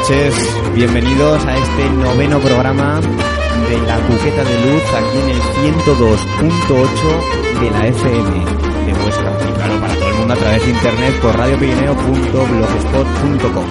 noches. 0.00 0.34
Bienvenidos 0.74 1.44
a 1.44 1.56
este 1.56 1.90
noveno 1.90 2.38
programa 2.38 3.00
de 3.00 3.80
la 3.86 3.98
Cuqueta 3.98 4.44
de 4.44 4.60
Luz 4.64 4.82
aquí 4.94 5.18
en 5.18 5.28
el 5.30 5.40
102.8 5.84 7.60
de 7.60 7.70
la 7.70 7.86
FM 7.86 8.44
de 8.86 8.92
Huesca. 8.94 9.32
Y 9.46 9.52
claro, 9.52 9.78
para 9.80 9.94
todo 9.94 10.08
el 10.08 10.14
mundo 10.14 10.32
a 10.34 10.36
través 10.36 10.64
de 10.64 10.70
internet 10.70 11.14
por 11.20 11.36
radiopirineo.blogspot.com. 11.36 13.66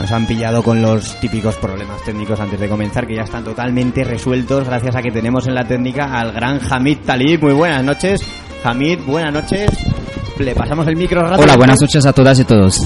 Nos 0.00 0.12
han 0.12 0.26
pillado 0.26 0.64
con 0.64 0.82
los 0.82 1.20
típicos 1.20 1.54
problemas 1.56 2.02
técnicos 2.02 2.40
antes 2.40 2.58
de 2.58 2.68
comenzar, 2.68 3.06
que 3.06 3.14
ya 3.14 3.22
están 3.22 3.44
totalmente 3.44 4.02
resueltos 4.02 4.66
gracias 4.66 4.96
a 4.96 5.02
que 5.02 5.12
tenemos 5.12 5.46
en 5.46 5.54
la 5.54 5.68
técnica 5.68 6.18
al 6.18 6.32
gran 6.32 6.58
Hamid 6.68 6.98
Talib. 7.06 7.42
Muy 7.42 7.54
buenas 7.54 7.84
noches. 7.84 8.26
Hamid, 8.64 8.98
buenas 9.06 9.32
noches. 9.32 9.95
Le 10.38 10.54
pasamos 10.54 10.86
el 10.86 10.96
micro 10.96 11.22
rápido. 11.22 11.42
Hola, 11.44 11.56
buenas 11.56 11.80
noches 11.80 12.04
a 12.04 12.12
todas 12.12 12.38
y 12.38 12.44
todos. 12.44 12.80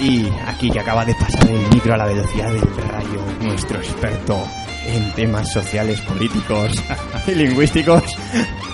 Y 0.00 0.26
aquí 0.46 0.70
que 0.70 0.80
acaba 0.80 1.04
de 1.04 1.14
pasar 1.14 1.48
el 1.50 1.60
micro 1.72 1.94
a 1.94 1.96
la 1.98 2.06
velocidad 2.06 2.48
del 2.50 2.60
rayo, 2.60 3.20
nuestro 3.42 3.78
experto 3.78 4.36
en 4.86 5.12
temas 5.12 5.50
sociales, 5.52 6.00
políticos 6.02 6.82
y 7.26 7.34
lingüísticos. 7.34 8.02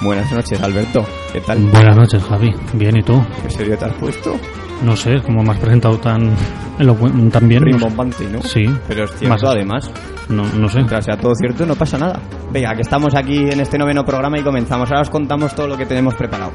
Buenas 0.01 0.31
noches, 0.33 0.61
Alberto. 0.63 1.05
¿Qué 1.33 1.41
tal? 1.41 1.59
Buenas 1.67 1.97
noches, 1.97 2.23
Javi. 2.23 2.55
Bien, 2.75 2.97
¿y 2.97 3.03
tú? 3.03 3.23
¿Qué 3.43 3.51
serio 3.51 3.77
te 3.77 3.85
has 3.85 3.95
puesto? 3.95 4.37
No 4.83 4.97
sé, 4.97 5.21
como 5.23 5.43
me 5.43 5.51
has 5.53 5.59
presentado 5.59 5.99
tan, 5.99 6.35
tan 7.31 7.49
bien. 7.49 7.63
Rimbombante, 7.65 8.25
¿no? 8.31 8.43
Sí. 8.43 8.65
Pero 8.89 9.05
es 9.05 9.11
cierto, 9.11 9.29
Más- 9.29 9.45
además. 9.45 9.91
No, 10.29 10.45
no 10.45 10.69
sé. 10.69 10.77
Mientras 10.79 11.05
sea 11.05 11.17
todo 11.17 11.35
cierto, 11.35 11.67
no 11.67 11.75
pasa 11.75 11.99
nada. 11.99 12.21
Venga, 12.53 12.75
que 12.77 12.83
estamos 12.83 13.15
aquí 13.17 13.37
en 13.51 13.61
este 13.61 13.77
noveno 13.77 14.05
programa 14.05 14.39
y 14.39 14.43
comenzamos. 14.43 14.89
Ahora 14.91 15.03
os 15.03 15.11
contamos 15.11 15.55
todo 15.55 15.67
lo 15.67 15.77
que 15.77 15.85
tenemos 15.87 16.15
preparado. 16.15 16.53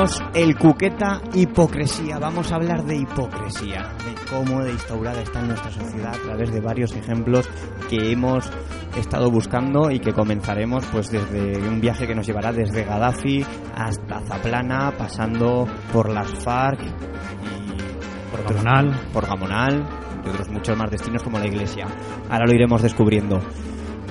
Tenemos 0.00 0.22
el 0.34 0.56
cuqueta 0.56 1.20
hipocresía. 1.34 2.18
Vamos 2.18 2.50
a 2.52 2.56
hablar 2.56 2.84
de 2.84 2.96
hipocresía, 2.96 3.92
de 4.04 4.14
cómo 4.30 4.62
de 4.62 4.72
instaurada 4.72 5.20
está 5.20 5.40
en 5.40 5.48
nuestra 5.48 5.70
sociedad 5.70 6.14
a 6.14 6.22
través 6.22 6.52
de 6.52 6.60
varios 6.60 6.94
ejemplos 6.94 7.48
que 7.88 8.12
hemos 8.12 8.50
estado 8.96 9.30
buscando 9.30 9.90
y 9.90 10.00
que 10.00 10.12
comenzaremos 10.12 10.86
pues 10.86 11.10
desde 11.10 11.58
un 11.68 11.80
viaje 11.80 12.06
que 12.06 12.14
nos 12.14 12.26
llevará 12.26 12.52
desde 12.52 12.84
Gaddafi 12.84 13.44
hasta 13.74 14.20
Zaplana, 14.20 14.92
pasando 14.96 15.66
por 15.92 16.08
las 16.08 16.30
FARC 16.44 16.80
y 16.82 18.30
Por 18.30 18.54
Gamonal. 18.54 19.00
por 19.12 19.26
Gamonal 19.26 19.86
y 20.24 20.28
otros 20.28 20.48
muchos 20.48 20.76
más 20.78 20.90
destinos 20.90 21.22
como 21.22 21.38
la 21.38 21.46
iglesia. 21.46 21.86
Ahora 22.30 22.46
lo 22.46 22.54
iremos 22.54 22.82
descubriendo. 22.82 23.38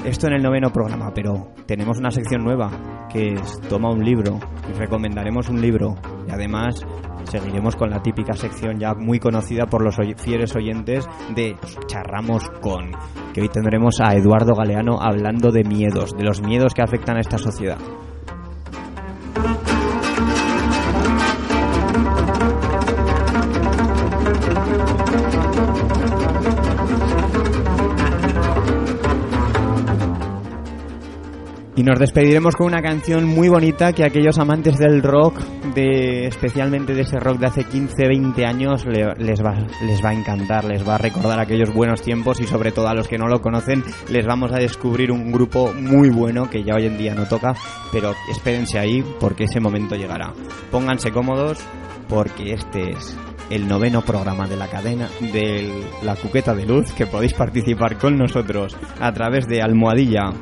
Esto 0.05 0.27
en 0.27 0.33
el 0.33 0.41
noveno 0.43 0.71
programa, 0.71 1.11
pero 1.13 1.49
tenemos 1.67 1.97
una 1.99 2.09
sección 2.09 2.43
nueva 2.43 3.07
que 3.11 3.33
es 3.33 3.59
Toma 3.69 3.91
un 3.91 4.03
libro 4.03 4.39
y 4.69 4.73
recomendaremos 4.77 5.49
un 5.49 5.61
libro 5.61 5.95
y 6.27 6.31
además 6.31 6.81
seguiremos 7.25 7.75
con 7.75 7.89
la 7.89 8.01
típica 8.01 8.33
sección 8.33 8.79
ya 8.79 8.93
muy 8.95 9.19
conocida 9.19 9.65
por 9.65 9.83
los 9.83 9.99
oy- 9.99 10.15
fieles 10.17 10.55
oyentes 10.55 11.05
de 11.35 11.55
Charramos 11.87 12.49
con, 12.61 12.91
que 13.33 13.41
hoy 13.41 13.49
tendremos 13.49 13.99
a 14.01 14.13
Eduardo 14.15 14.55
Galeano 14.55 14.99
hablando 15.01 15.51
de 15.51 15.63
miedos, 15.63 16.11
de 16.17 16.23
los 16.23 16.41
miedos 16.41 16.73
que 16.73 16.81
afectan 16.81 17.17
a 17.17 17.21
esta 17.21 17.37
sociedad. 17.37 17.77
Y 31.79 31.83
nos 31.83 31.97
despediremos 31.97 32.57
con 32.57 32.67
una 32.67 32.81
canción 32.81 33.23
muy 33.23 33.47
bonita 33.47 33.93
que 33.93 34.03
aquellos 34.03 34.37
amantes 34.37 34.77
del 34.77 35.01
rock, 35.01 35.39
de 35.73 36.27
especialmente 36.27 36.93
de 36.93 37.03
ese 37.03 37.17
rock 37.21 37.37
de 37.39 37.45
hace 37.45 37.63
15, 37.63 38.05
20 38.05 38.45
años, 38.45 38.85
le- 38.85 39.15
les, 39.17 39.41
va, 39.41 39.55
les 39.85 40.03
va 40.03 40.09
a 40.09 40.13
encantar, 40.13 40.65
les 40.65 40.85
va 40.85 40.95
a 40.95 40.97
recordar 40.97 41.39
aquellos 41.39 41.73
buenos 41.73 42.01
tiempos 42.01 42.41
y 42.41 42.47
sobre 42.47 42.73
todo 42.73 42.89
a 42.89 42.93
los 42.93 43.07
que 43.07 43.17
no 43.17 43.27
lo 43.29 43.39
conocen 43.39 43.81
les 44.09 44.25
vamos 44.25 44.51
a 44.51 44.57
descubrir 44.57 45.09
un 45.09 45.31
grupo 45.31 45.71
muy 45.73 46.09
bueno 46.09 46.49
que 46.49 46.65
ya 46.65 46.75
hoy 46.75 46.85
en 46.85 46.97
día 46.97 47.15
no 47.15 47.29
toca, 47.29 47.53
pero 47.93 48.11
espérense 48.29 48.77
ahí 48.77 49.01
porque 49.17 49.45
ese 49.45 49.61
momento 49.61 49.95
llegará. 49.95 50.33
Pónganse 50.71 51.11
cómodos 51.11 51.59
porque 52.09 52.55
este 52.55 52.89
es 52.91 53.17
el 53.49 53.67
noveno 53.69 54.01
programa 54.01 54.47
de 54.47 54.57
la 54.57 54.67
cadena 54.67 55.07
de 55.21 55.71
la 56.03 56.15
Cuqueta 56.17 56.53
de 56.53 56.65
Luz 56.65 56.91
que 56.91 57.07
podéis 57.07 57.33
participar 57.33 57.97
con 57.97 58.17
nosotros 58.17 58.75
a 58.99 59.11
través 59.13 59.47
de 59.47 59.61
Almohadilla 59.61 60.33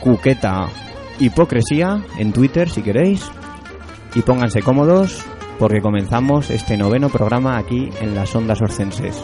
Cuqueta 0.00 0.68
Hipocresía 1.18 2.02
en 2.16 2.32
Twitter 2.32 2.70
si 2.70 2.82
queréis. 2.82 3.30
Y 4.14 4.22
pónganse 4.22 4.62
cómodos 4.62 5.24
porque 5.58 5.80
comenzamos 5.80 6.50
este 6.50 6.76
noveno 6.76 7.10
programa 7.10 7.58
aquí 7.58 7.90
en 8.00 8.14
las 8.14 8.34
ondas 8.34 8.60
orcenses. 8.62 9.22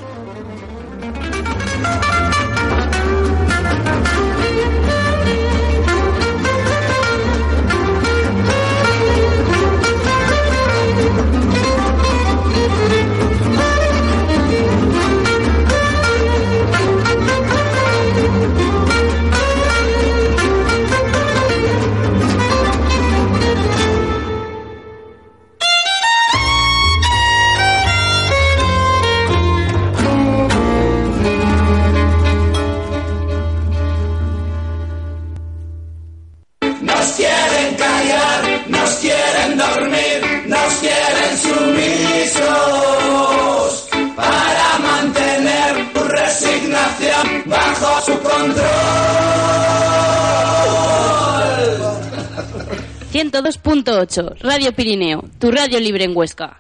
102.8 53.96 54.43
Radio 54.43 54.72
Pirineo, 54.72 55.25
tu 55.38 55.50
radio 55.50 55.81
libre 55.81 56.04
en 56.04 56.14
Huesca. 56.14 56.56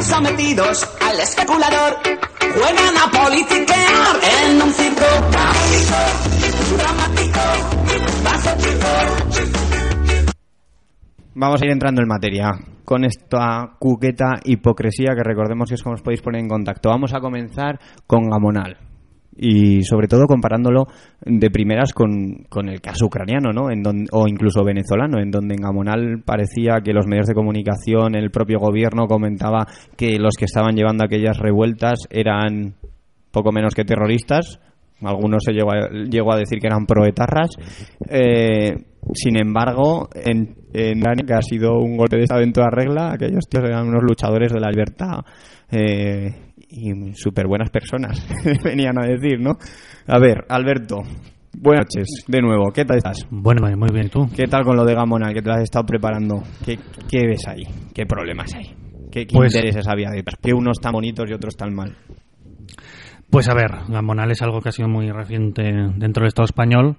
Sometidos 0.00 0.88
al 1.02 1.20
especulador, 1.20 1.98
juegan 2.54 2.96
a 2.96 3.10
politiquear 3.10 4.16
en 4.46 4.62
un 4.62 4.72
circo 4.72 5.04
dramático. 6.78 7.40
Vamos 11.34 11.62
a 11.62 11.64
ir 11.64 11.72
entrando 11.72 12.00
en 12.00 12.08
materia 12.08 12.52
con 12.84 13.04
esta 13.04 13.76
cuqueta 13.78 14.40
hipocresía 14.44 15.14
que 15.14 15.22
recordemos 15.22 15.68
que 15.68 15.74
es 15.74 15.82
como 15.82 15.94
os 15.94 16.02
podéis 16.02 16.22
poner 16.22 16.40
en 16.40 16.48
contacto. 16.48 16.88
Vamos 16.88 17.12
a 17.14 17.20
comenzar 17.20 17.78
con 18.06 18.28
Gamonal. 18.30 18.89
Y 19.42 19.82
sobre 19.84 20.06
todo 20.06 20.26
comparándolo 20.26 20.86
de 21.24 21.50
primeras 21.50 21.94
con, 21.94 22.44
con 22.50 22.68
el 22.68 22.82
caso 22.82 23.06
ucraniano, 23.06 23.52
¿no? 23.54 23.70
En 23.70 23.82
don- 23.82 24.06
o 24.12 24.28
incluso 24.28 24.62
venezolano, 24.62 25.18
en 25.18 25.30
donde 25.30 25.54
en 25.54 25.62
Gamonal 25.62 26.22
parecía 26.24 26.80
que 26.84 26.92
los 26.92 27.06
medios 27.06 27.26
de 27.26 27.34
comunicación, 27.34 28.14
el 28.16 28.30
propio 28.30 28.58
gobierno 28.58 29.06
comentaba 29.06 29.66
que 29.96 30.18
los 30.18 30.34
que 30.38 30.44
estaban 30.44 30.76
llevando 30.76 31.04
aquellas 31.04 31.38
revueltas 31.38 32.00
eran 32.10 32.74
poco 33.30 33.50
menos 33.50 33.74
que 33.74 33.84
terroristas. 33.84 34.60
Algunos 35.02 35.42
se 35.42 35.52
llegó 35.52 35.72
a, 35.72 35.88
llegó 35.88 36.34
a 36.34 36.36
decir 36.36 36.58
que 36.58 36.66
eran 36.66 36.84
proetarras. 36.84 37.50
Eh, 38.10 38.76
sin 39.14 39.38
embargo, 39.38 40.10
en, 40.14 40.54
en 40.74 41.00
que 41.26 41.32
ha 41.32 41.40
sido 41.40 41.78
un 41.78 41.96
golpe 41.96 42.16
de 42.16 42.24
Estado 42.24 42.42
en 42.42 42.52
toda 42.52 42.68
regla, 42.70 43.12
aquellos 43.14 43.48
tíos 43.48 43.64
eran 43.64 43.88
unos 43.88 44.02
luchadores 44.02 44.52
de 44.52 44.60
la 44.60 44.68
libertad 44.68 45.20
eh, 45.70 46.49
y 46.70 47.14
súper 47.14 47.46
buenas 47.46 47.70
personas, 47.70 48.26
venían 48.64 48.98
a 48.98 49.06
decir, 49.06 49.40
¿no? 49.40 49.58
A 50.06 50.18
ver, 50.18 50.44
Alberto, 50.48 51.02
buenas 51.58 51.86
noches, 51.86 52.24
de 52.28 52.40
nuevo, 52.40 52.70
¿qué 52.72 52.84
tal 52.84 52.98
estás? 52.98 53.26
Bueno, 53.30 53.66
muy 53.76 53.88
bien, 53.92 54.06
¿y 54.06 54.10
tú? 54.10 54.28
¿Qué 54.34 54.46
tal 54.46 54.64
con 54.64 54.76
lo 54.76 54.84
de 54.84 54.94
Gamonal, 54.94 55.34
que 55.34 55.42
te 55.42 55.48
lo 55.48 55.54
has 55.54 55.62
estado 55.62 55.84
preparando? 55.86 56.42
¿Qué, 56.64 56.78
qué 57.08 57.26
ves 57.26 57.46
ahí? 57.48 57.64
¿Qué 57.94 58.06
problemas 58.06 58.54
hay? 58.54 58.74
¿Qué, 59.10 59.26
qué 59.26 59.34
Pues- 59.36 59.54
intereses 59.54 59.86
había 59.88 60.10
detrás? 60.10 60.36
Que 60.40 60.52
unos 60.54 60.78
tan 60.80 60.92
bonitos 60.92 61.28
y 61.28 61.32
otros 61.34 61.56
tan 61.56 61.74
mal. 61.74 61.96
Pues 63.28 63.48
a 63.48 63.54
ver, 63.54 63.70
Gamonal 63.88 64.30
es 64.32 64.42
algo 64.42 64.60
que 64.60 64.70
ha 64.70 64.72
sido 64.72 64.88
muy 64.88 65.10
reciente 65.10 65.62
dentro 65.62 66.22
del 66.22 66.28
Estado 66.28 66.46
español. 66.46 66.96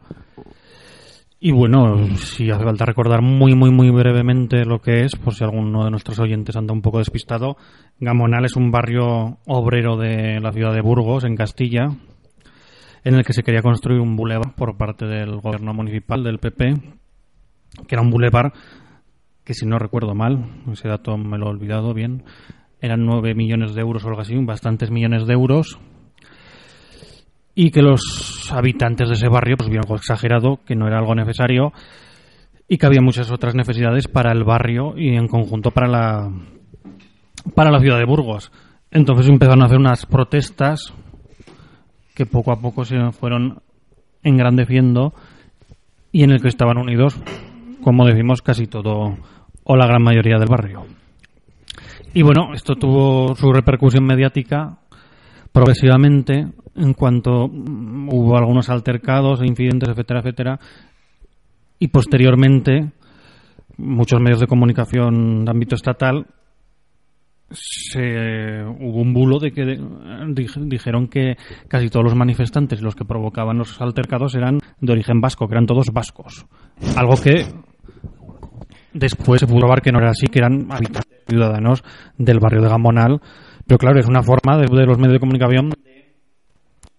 Y 1.43 1.51
bueno, 1.51 2.15
si 2.17 2.51
hace 2.51 2.63
falta 2.63 2.85
recordar 2.85 3.23
muy, 3.23 3.55
muy, 3.55 3.71
muy 3.71 3.89
brevemente 3.89 4.63
lo 4.63 4.79
que 4.79 5.01
es, 5.01 5.15
por 5.15 5.33
si 5.33 5.43
alguno 5.43 5.83
de 5.83 5.89
nuestros 5.89 6.19
oyentes 6.19 6.55
anda 6.55 6.71
un 6.71 6.83
poco 6.83 6.99
despistado, 6.99 7.57
Gamonal 7.99 8.45
es 8.45 8.55
un 8.55 8.69
barrio 8.69 9.39
obrero 9.47 9.97
de 9.97 10.39
la 10.39 10.51
ciudad 10.51 10.71
de 10.71 10.81
Burgos, 10.81 11.23
en 11.23 11.35
Castilla, 11.35 11.87
en 13.03 13.15
el 13.15 13.25
que 13.25 13.33
se 13.33 13.41
quería 13.41 13.63
construir 13.63 14.01
un 14.01 14.15
bulevar 14.15 14.53
por 14.53 14.77
parte 14.77 15.07
del 15.07 15.37
gobierno 15.37 15.73
municipal 15.73 16.23
del 16.23 16.37
PP, 16.37 16.75
que 17.87 17.95
era 17.95 18.03
un 18.03 18.11
bulevar 18.11 18.53
que 19.43 19.55
si 19.55 19.65
no 19.65 19.79
recuerdo 19.79 20.13
mal, 20.13 20.61
ese 20.71 20.89
dato 20.89 21.17
me 21.17 21.39
lo 21.39 21.47
he 21.47 21.49
olvidado 21.49 21.95
bien, 21.95 22.23
eran 22.81 23.03
9 23.03 23.33
millones 23.33 23.73
de 23.73 23.81
euros 23.81 24.05
o 24.05 24.09
algo 24.09 24.21
así, 24.21 24.35
bastantes 24.45 24.91
millones 24.91 25.25
de 25.25 25.33
euros, 25.33 25.79
y 27.63 27.69
que 27.69 27.83
los 27.83 28.51
habitantes 28.51 29.07
de 29.07 29.13
ese 29.13 29.29
barrio 29.29 29.55
pues 29.55 29.69
vieron 29.69 29.85
algo 29.85 29.95
exagerado, 29.95 30.61
que 30.65 30.75
no 30.75 30.87
era 30.87 30.97
algo 30.97 31.13
necesario 31.13 31.73
y 32.67 32.79
que 32.79 32.87
había 32.87 33.01
muchas 33.03 33.31
otras 33.31 33.53
necesidades 33.53 34.07
para 34.07 34.31
el 34.31 34.43
barrio 34.43 34.97
y 34.97 35.15
en 35.15 35.27
conjunto 35.27 35.69
para 35.69 35.87
la 35.87 36.31
para 37.53 37.69
la 37.69 37.79
ciudad 37.79 37.99
de 37.99 38.05
Burgos. 38.05 38.51
Entonces 38.89 39.29
empezaron 39.29 39.61
a 39.61 39.65
hacer 39.67 39.77
unas 39.77 40.07
protestas 40.07 40.91
que 42.15 42.25
poco 42.25 42.51
a 42.51 42.59
poco 42.59 42.83
se 42.83 42.97
fueron 43.11 43.61
engrandeciendo 44.23 45.13
y 46.11 46.23
en 46.23 46.31
el 46.31 46.41
que 46.41 46.47
estaban 46.47 46.79
unidos, 46.79 47.15
como 47.83 48.07
decimos, 48.07 48.41
casi 48.41 48.65
todo 48.65 49.17
o 49.65 49.75
la 49.75 49.85
gran 49.85 50.01
mayoría 50.01 50.39
del 50.39 50.49
barrio. 50.49 50.87
Y 52.15 52.23
bueno, 52.23 52.55
esto 52.55 52.73
tuvo 52.73 53.35
su 53.35 53.53
repercusión 53.53 54.03
mediática 54.03 54.79
progresivamente 55.51 56.47
en 56.75 56.93
cuanto 56.93 57.47
mm, 57.47 58.09
hubo 58.11 58.37
algunos 58.37 58.69
altercados 58.69 59.41
e 59.41 59.47
incidentes, 59.47 59.89
etcétera, 59.89 60.19
etcétera. 60.19 60.59
Y 61.79 61.87
posteriormente, 61.87 62.91
muchos 63.77 64.21
medios 64.21 64.39
de 64.39 64.47
comunicación 64.47 65.45
de 65.45 65.51
ámbito 65.51 65.75
estatal 65.75 66.27
se 67.53 68.63
hubo 68.63 69.01
un 69.01 69.13
bulo 69.13 69.39
de 69.39 69.51
que 69.51 69.77
dijeron 70.59 71.07
que 71.07 71.35
casi 71.67 71.89
todos 71.89 72.05
los 72.05 72.15
manifestantes 72.15 72.81
los 72.81 72.95
que 72.95 73.03
provocaban 73.03 73.57
los 73.57 73.81
altercados 73.81 74.35
eran 74.35 74.59
de 74.79 74.91
origen 74.91 75.19
vasco, 75.19 75.47
que 75.47 75.55
eran 75.55 75.65
todos 75.65 75.91
vascos. 75.91 76.45
Algo 76.95 77.15
que 77.15 77.45
después 78.93 79.39
se 79.39 79.47
pudo 79.47 79.59
probar 79.59 79.81
que 79.81 79.91
no 79.91 79.99
era 79.99 80.11
así, 80.11 80.27
que 80.27 80.39
eran 80.39 80.71
habitantes 80.71 81.23
ciudadanos 81.27 81.83
del 82.17 82.39
barrio 82.39 82.61
de 82.61 82.69
Gamonal. 82.69 83.21
Pero 83.65 83.77
claro, 83.77 83.99
es 83.99 84.07
una 84.07 84.23
forma 84.23 84.57
de, 84.57 84.67
de 84.67 84.85
los 84.85 84.97
medios 84.97 85.13
de 85.13 85.19
comunicación 85.19 85.71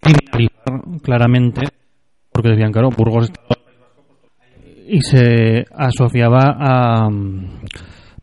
criminalizar 0.03 1.01
claramente, 1.03 1.63
porque 2.33 2.51
decían, 2.51 2.73
claro, 2.73 2.91
Burgos 2.91 3.31
estaba 3.31 3.57
y 4.87 5.01
se 5.01 5.65
asociaba 5.75 6.57
a 6.59 7.09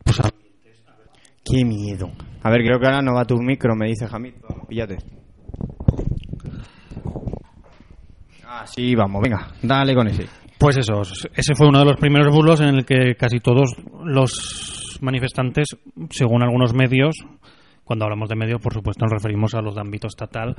pues 0.04 0.20
a 0.20 0.30
Qué 1.44 1.64
miedo. 1.64 2.10
A 2.42 2.50
ver, 2.50 2.62
creo 2.62 2.78
que 2.78 2.86
ahora 2.86 3.02
no 3.02 3.14
va 3.14 3.24
tu 3.24 3.36
micro, 3.38 3.74
me 3.74 3.88
dice. 3.88 4.06
Vamos, 4.06 4.66
píllate. 4.68 4.98
Ah, 8.46 8.64
sí, 8.66 8.94
vamos, 8.94 9.22
venga, 9.22 9.48
dale 9.62 9.94
con 9.94 10.06
ese. 10.08 10.26
Pues 10.58 10.76
eso, 10.76 11.00
ese 11.34 11.54
fue 11.54 11.68
uno 11.68 11.78
de 11.78 11.86
los 11.86 11.96
primeros 11.96 12.34
bulos 12.34 12.60
en 12.60 12.76
el 12.76 12.84
que 12.84 13.14
casi 13.16 13.40
todos 13.40 13.76
los 14.04 14.98
manifestantes, 15.00 15.76
según 16.10 16.42
algunos 16.42 16.74
medios, 16.74 17.16
cuando 17.90 18.04
hablamos 18.04 18.28
de 18.28 18.36
medios, 18.36 18.60
por 18.60 18.72
supuesto, 18.72 19.04
nos 19.04 19.14
referimos 19.14 19.52
a 19.56 19.60
los 19.60 19.74
de 19.74 19.80
ámbito 19.80 20.06
estatal, 20.06 20.54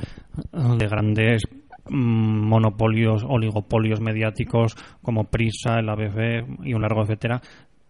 de 0.51 0.85
grandes 0.85 1.43
mm, 1.87 1.95
monopolios, 1.95 3.23
oligopolios 3.25 4.01
mediáticos 4.01 4.75
como 5.01 5.29
Prisa, 5.29 5.79
el 5.79 5.87
ABC 5.87 6.45
y 6.65 6.73
un 6.73 6.81
largo 6.81 7.03
etcétera, 7.03 7.41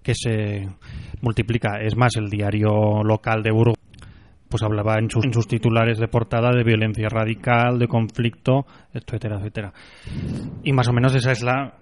que 0.03 0.13
se 0.13 0.69
multiplica. 1.21 1.81
Es 1.81 1.97
más, 1.97 2.17
el 2.17 2.29
diario 2.29 3.01
local 3.03 3.41
de 3.41 3.49
Burgos 3.49 3.79
pues 4.47 4.61
hablaba 4.61 4.99
en 4.99 5.09
sus, 5.09 5.25
en 5.25 5.33
sus 5.33 5.47
titulares 5.47 5.97
de 5.97 6.07
portada 6.07 6.51
de 6.51 6.63
violencia 6.63 7.09
radical, 7.09 7.79
de 7.79 7.87
conflicto, 7.87 8.67
etcétera, 8.93 9.39
etcétera. 9.39 9.73
Y 10.63 10.71
más 10.71 10.87
o 10.87 10.93
menos 10.93 11.15
esa 11.15 11.31
es 11.31 11.41
la 11.41 11.79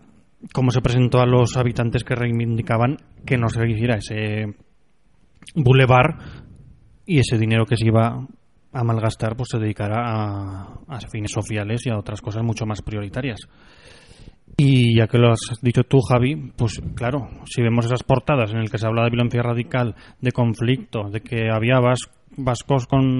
cómo 0.54 0.72
se 0.72 0.80
presentó 0.80 1.20
a 1.20 1.26
los 1.26 1.58
habitantes 1.58 2.06
que 2.06 2.16
reivindicaban 2.16 3.00
que 3.26 3.38
no 3.38 3.50
se 3.50 3.68
hiciera 3.68 3.98
ese 3.98 4.56
bulevar 5.56 6.49
y 7.10 7.20
ese 7.20 7.38
dinero 7.38 7.66
que 7.66 7.76
se 7.76 7.88
iba 7.88 8.26
a 8.72 8.84
malgastar 8.84 9.36
pues 9.36 9.50
se 9.52 9.58
dedicara 9.58 9.98
a, 10.06 10.80
a 10.88 11.00
fines 11.12 11.32
sociales 11.32 11.82
y 11.86 11.90
a 11.90 11.98
otras 11.98 12.22
cosas 12.22 12.44
mucho 12.44 12.66
más 12.66 12.82
prioritarias. 12.84 13.40
Y 14.58 14.98
ya 14.98 15.08
que 15.08 15.18
lo 15.18 15.32
has 15.32 15.40
dicho 15.62 15.84
tú, 15.84 16.00
Javi, 16.02 16.52
pues 16.58 16.82
claro, 16.96 17.28
si 17.46 17.62
vemos 17.62 17.86
esas 17.86 18.04
portadas 18.04 18.52
en 18.52 18.60
las 18.60 18.70
que 18.70 18.78
se 18.78 18.88
habla 18.88 19.04
de 19.06 19.12
violencia 19.12 19.42
radical, 19.42 19.96
de 20.20 20.32
conflicto, 20.32 21.10
de 21.10 21.22
que 21.22 21.50
había 21.50 21.80
vas- 21.80 22.10
vascos 22.36 22.86
con... 22.86 23.20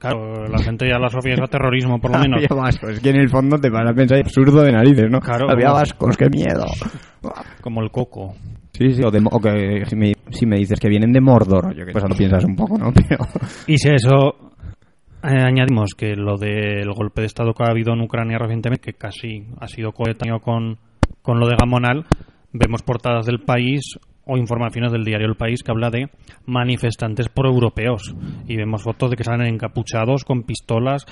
Claro, 0.00 0.46
la 0.48 0.58
gente 0.62 0.88
ya 0.88 0.98
lo 0.98 1.06
asocia 1.06 1.34
a 1.40 1.46
terrorismo, 1.46 2.00
por 2.00 2.10
lo 2.12 2.18
menos. 2.22 2.38
Había 2.44 2.60
vascos, 2.62 2.90
es 2.90 3.00
que 3.00 3.10
en 3.10 3.16
el 3.16 3.28
fondo 3.28 3.58
te 3.58 3.70
van 3.70 3.86
a 3.88 3.94
pensar 3.94 4.18
absurdo 4.18 4.62
de 4.62 4.72
narices, 4.72 5.08
¿no? 5.10 5.20
Claro. 5.20 5.48
Había 5.50 5.70
vascos, 5.70 6.16
qué 6.16 6.28
miedo. 6.28 6.64
Como 7.60 7.80
el 7.82 7.90
coco. 7.90 8.34
Sí, 8.72 8.92
sí, 8.94 9.02
o, 9.04 9.10
de, 9.10 9.22
o 9.30 9.38
que 9.40 9.96
me, 9.96 10.12
si 10.32 10.46
me 10.46 10.56
dices 10.56 10.80
que 10.80 10.88
vienen 10.88 11.12
de 11.12 11.20
Mordor, 11.20 11.74
yo 11.74 11.84
que 11.84 11.92
pues 11.92 12.04
lo 12.08 12.14
piensas 12.14 12.44
un 12.44 12.56
poco, 12.56 12.78
¿no? 12.78 12.92
Y 13.66 13.78
si 13.78 13.90
eso 13.90 14.52
eh, 15.22 15.42
añadimos 15.42 15.94
que 15.94 16.16
lo 16.16 16.36
del 16.36 16.92
golpe 16.92 17.20
de 17.20 17.26
Estado 17.26 17.54
que 17.54 17.62
ha 17.62 17.70
habido 17.70 17.92
en 17.92 18.00
Ucrania 18.00 18.38
recientemente, 18.38 18.92
que 18.92 18.98
casi 18.98 19.46
ha 19.60 19.68
sido 19.68 19.92
coetáneo 19.92 20.40
con, 20.40 20.78
con 21.22 21.38
lo 21.38 21.46
de 21.46 21.56
Gamonal, 21.56 22.06
vemos 22.52 22.82
portadas 22.82 23.26
del 23.26 23.40
país 23.40 23.98
o 24.24 24.36
informaciones 24.36 24.92
del 24.92 25.04
diario 25.04 25.26
El 25.26 25.36
País 25.36 25.62
que 25.62 25.70
habla 25.70 25.90
de 25.90 26.08
manifestantes 26.46 27.28
proeuropeos. 27.28 28.14
Y 28.46 28.56
vemos 28.56 28.82
fotos 28.82 29.10
de 29.10 29.16
que 29.16 29.24
salen 29.24 29.46
encapuchados, 29.46 30.24
con 30.24 30.42
pistolas, 30.42 31.06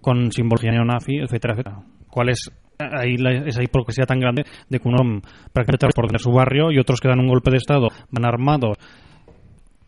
con 0.00 0.32
simbología 0.32 0.72
neonazi, 0.72 1.18
etcétera, 1.18 1.54
etcétera. 1.54 1.82
¿Cuál 2.08 2.30
es 2.30 2.50
ahí 2.78 3.16
la- 3.16 3.46
esa 3.46 3.62
hipocresía 3.62 4.06
tan 4.06 4.20
grande 4.20 4.44
de 4.68 4.78
que 4.78 4.88
uno 4.88 5.20
prácticamente 5.52 5.94
por 5.94 6.18
su 6.18 6.32
barrio 6.32 6.70
y 6.72 6.78
otros 6.78 7.00
que 7.00 7.08
dan 7.08 7.20
un 7.20 7.28
golpe 7.28 7.50
de 7.50 7.58
Estado, 7.58 7.88
van 8.10 8.24
armados, 8.24 8.78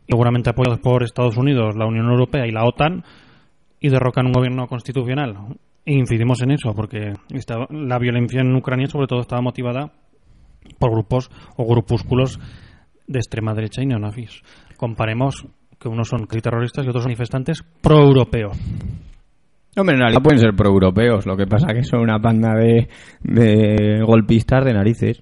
seguramente 0.08 0.50
apoyados 0.50 0.80
por 0.80 1.02
Estados 1.02 1.36
Unidos, 1.36 1.76
la 1.76 1.86
Unión 1.86 2.06
Europea 2.06 2.46
y 2.46 2.52
la 2.52 2.64
OTAN, 2.64 3.02
y 3.80 3.88
derrocan 3.88 4.26
un 4.26 4.32
gobierno 4.32 4.66
constitucional. 4.66 5.36
E 5.84 5.94
incidimos 5.94 6.42
en 6.42 6.50
eso, 6.52 6.74
porque 6.74 7.12
la 7.70 7.98
violencia 7.98 8.40
en 8.40 8.54
Ucrania 8.56 8.86
sobre 8.88 9.06
todo 9.06 9.20
estaba 9.20 9.42
motivada 9.42 9.92
por 10.78 10.90
grupos 10.90 11.30
o 11.56 11.64
grupúsculos 11.64 12.40
de 13.06 13.18
extrema 13.18 13.54
derecha 13.54 13.82
y 13.82 13.86
neonazis. 13.86 14.42
Comparemos 14.76 15.46
que 15.78 15.88
unos 15.88 16.08
son 16.08 16.26
terroristas 16.26 16.84
y 16.84 16.88
otros 16.88 17.04
manifestantes 17.04 17.62
pro-europeos. 17.80 18.56
Hombre, 19.76 19.94
en 19.94 20.00
realidad 20.00 20.22
pueden 20.22 20.38
ser 20.40 20.54
proeuropeos, 20.56 21.26
lo 21.26 21.36
que 21.36 21.46
pasa 21.46 21.68
que 21.74 21.82
son 21.84 22.00
una 22.00 22.18
panda 22.18 22.54
de, 22.54 22.88
de 23.22 24.00
golpistas 24.04 24.64
de 24.64 24.72
narices. 24.72 25.20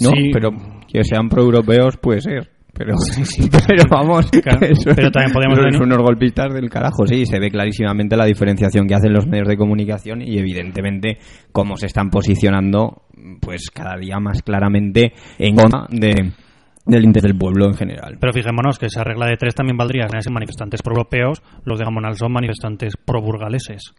No, 0.00 0.10
Sí. 0.10 0.30
pero 0.32 0.50
que 0.88 1.04
sean 1.04 1.28
proeuropeos 1.28 1.96
puede 1.98 2.20
ser. 2.20 2.50
Pero, 2.76 2.94
pero 3.68 3.84
vamos, 3.88 4.28
Claro, 4.30 4.58
pero 4.96 5.10
también 5.12 5.32
podemos 5.32 5.58
son 5.76 5.86
unos 5.86 5.98
golpistas 6.02 6.52
del 6.52 6.68
carajo, 6.68 7.06
sí, 7.06 7.24
se 7.24 7.38
ve 7.38 7.48
clarísimamente 7.48 8.16
la 8.16 8.24
diferenciación 8.24 8.88
que 8.88 8.96
hacen 8.96 9.12
los 9.12 9.28
medios 9.28 9.46
de 9.46 9.56
comunicación 9.56 10.20
y 10.22 10.38
evidentemente 10.38 11.18
cómo 11.52 11.76
se 11.76 11.86
están 11.86 12.10
posicionando, 12.10 13.02
pues 13.40 13.70
cada 13.72 13.96
día 13.96 14.18
más 14.18 14.42
claramente 14.42 15.12
en 15.38 15.54
contra 15.54 15.86
de, 15.88 16.32
del 16.86 17.04
interés 17.04 17.22
del 17.30 17.38
pueblo 17.38 17.66
en 17.66 17.74
general. 17.74 18.16
Pero 18.20 18.32
fijémonos 18.32 18.78
que 18.78 18.86
esa 18.86 19.04
regla 19.04 19.26
de 19.26 19.36
tres 19.36 19.54
también 19.54 19.76
valdría 19.76 20.04
en 20.04 20.32
manifestantes 20.32 20.82
pro-europeos, 20.82 21.42
los 21.64 21.78
de 21.78 21.84
Gamonal 21.84 22.16
son 22.16 22.32
manifestantes 22.32 22.94
pro-burgaleses. 22.96 23.94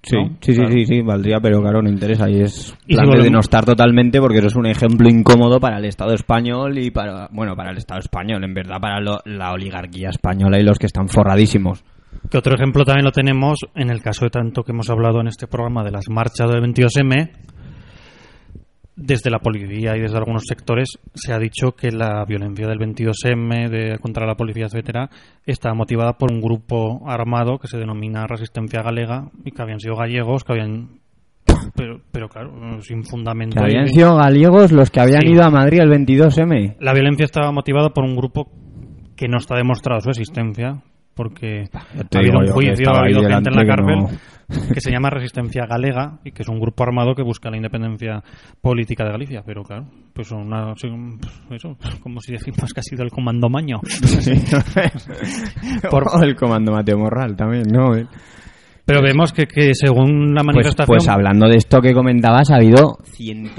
Sí, 0.00 0.14
¿no? 0.16 0.36
sí, 0.40 0.52
sí, 0.52 0.54
Claro. 0.54 0.70
sí, 0.72 0.84
sí, 0.86 1.00
valdría, 1.02 1.40
pero 1.40 1.60
claro, 1.60 1.82
no 1.82 1.88
interesa 1.90 2.30
y 2.30 2.40
es 2.40 2.72
plan 2.86 3.06
si 3.10 3.16
de 3.18 3.24
denostar 3.24 3.64
totalmente 3.64 4.20
porque 4.20 4.38
eso 4.38 4.46
es 4.46 4.54
un 4.54 4.66
ejemplo 4.66 5.08
incómodo 5.08 5.58
para 5.58 5.78
el 5.78 5.84
Estado 5.86 6.14
español 6.14 6.78
y 6.78 6.92
para, 6.92 7.28
bueno, 7.32 7.56
para 7.56 7.72
el 7.72 7.78
Estado 7.78 7.98
español, 7.98 8.44
en 8.44 8.54
verdad, 8.54 8.76
para 8.80 9.00
lo- 9.00 9.20
la 9.24 9.52
oligarquía 9.52 10.10
española 10.10 10.60
y 10.60 10.62
los 10.62 10.78
que 10.78 10.86
están 10.86 11.08
forradísimos. 11.08 11.82
Que 12.30 12.38
otro 12.38 12.54
ejemplo 12.54 12.84
también 12.84 13.04
lo 13.04 13.10
tenemos 13.12 13.58
en 13.74 13.90
el 13.90 14.00
caso 14.00 14.24
de 14.24 14.30
tanto 14.30 14.62
que 14.62 14.70
hemos 14.70 14.88
hablado 14.88 15.20
en 15.20 15.26
este 15.26 15.48
programa 15.48 15.82
de 15.82 15.90
las 15.90 16.08
marchas 16.08 16.48
del 16.48 16.62
22M. 16.62 17.30
Desde 19.00 19.30
la 19.30 19.38
policía 19.38 19.96
y 19.96 20.00
desde 20.00 20.18
algunos 20.18 20.42
sectores 20.44 20.98
se 21.14 21.32
ha 21.32 21.38
dicho 21.38 21.70
que 21.76 21.92
la 21.92 22.24
violencia 22.26 22.66
del 22.66 22.78
22M 22.80 23.68
de, 23.68 23.98
contra 24.00 24.26
la 24.26 24.34
policía, 24.34 24.66
etcétera, 24.66 25.08
está 25.46 25.72
motivada 25.72 26.14
por 26.14 26.32
un 26.32 26.40
grupo 26.40 27.08
armado 27.08 27.58
que 27.58 27.68
se 27.68 27.78
denomina 27.78 28.26
Resistencia 28.26 28.82
Galega 28.82 29.30
y 29.44 29.52
que 29.52 29.62
habían 29.62 29.78
sido 29.78 29.94
gallegos, 29.94 30.42
que 30.42 30.52
habían. 30.52 30.98
Pero, 31.76 32.00
pero 32.10 32.28
claro, 32.28 32.52
sin 32.82 33.04
fundamento. 33.04 33.56
Que 33.60 33.64
habían 33.66 33.86
sido 33.88 34.16
gallegos 34.16 34.72
los 34.72 34.90
que 34.90 35.00
habían 35.00 35.22
Sí. 35.22 35.28
ido 35.28 35.44
a 35.44 35.50
Madrid 35.50 35.80
el 35.80 35.90
22M. 35.90 36.76
La 36.80 36.92
violencia 36.92 37.24
estaba 37.24 37.52
motivada 37.52 37.90
por 37.90 38.04
un 38.04 38.16
grupo 38.16 38.50
que 39.16 39.28
no 39.28 39.38
está 39.38 39.56
demostrado 39.56 40.00
su 40.00 40.10
existencia, 40.10 40.82
porque 41.18 41.64
ha 41.74 42.18
habido 42.18 42.38
un 42.38 42.46
juicio, 42.46 42.90
ha 42.94 43.00
habido 43.00 43.20
gente 43.22 43.50
en 43.50 43.56
la 43.56 43.62
que 43.62 43.68
cárcel 43.68 44.18
que 44.72 44.80
se 44.80 44.90
llama 44.90 45.10
Resistencia 45.10 45.66
Galega 45.66 46.20
y 46.24 46.32
que 46.32 46.42
es 46.42 46.48
un 46.48 46.58
grupo 46.58 46.82
armado 46.84 47.14
que 47.14 47.22
busca 47.22 47.50
la 47.50 47.58
independencia 47.58 48.22
política 48.62 49.04
de 49.04 49.10
Galicia. 49.10 49.42
Pero 49.44 49.62
claro, 49.62 49.86
pues 50.14 50.28
son 50.28 50.46
una, 50.46 50.72
eso, 51.50 51.76
como 52.02 52.20
si 52.20 52.32
decimos 52.32 52.72
que 52.72 52.80
ha 52.80 52.82
sido 52.82 53.02
el 53.02 53.10
comando 53.10 53.50
maño. 53.50 53.80
Por- 55.90 56.08
O 56.08 56.22
el 56.22 56.36
comando 56.36 56.72
Mateo 56.72 56.98
Morral 56.98 57.36
también, 57.36 57.64
¿no? 57.70 57.92
Pero 58.88 59.02
vemos 59.02 59.32
que, 59.32 59.46
que 59.46 59.74
según 59.74 60.34
la 60.34 60.42
Pues, 60.42 60.46
manifestación... 60.56 60.86
pues 60.86 61.08
hablando 61.08 61.46
de 61.48 61.56
esto 61.56 61.80
que 61.80 61.92
comentabas, 61.94 62.50
ha 62.50 62.56
habido 62.56 62.96
100, 63.04 63.50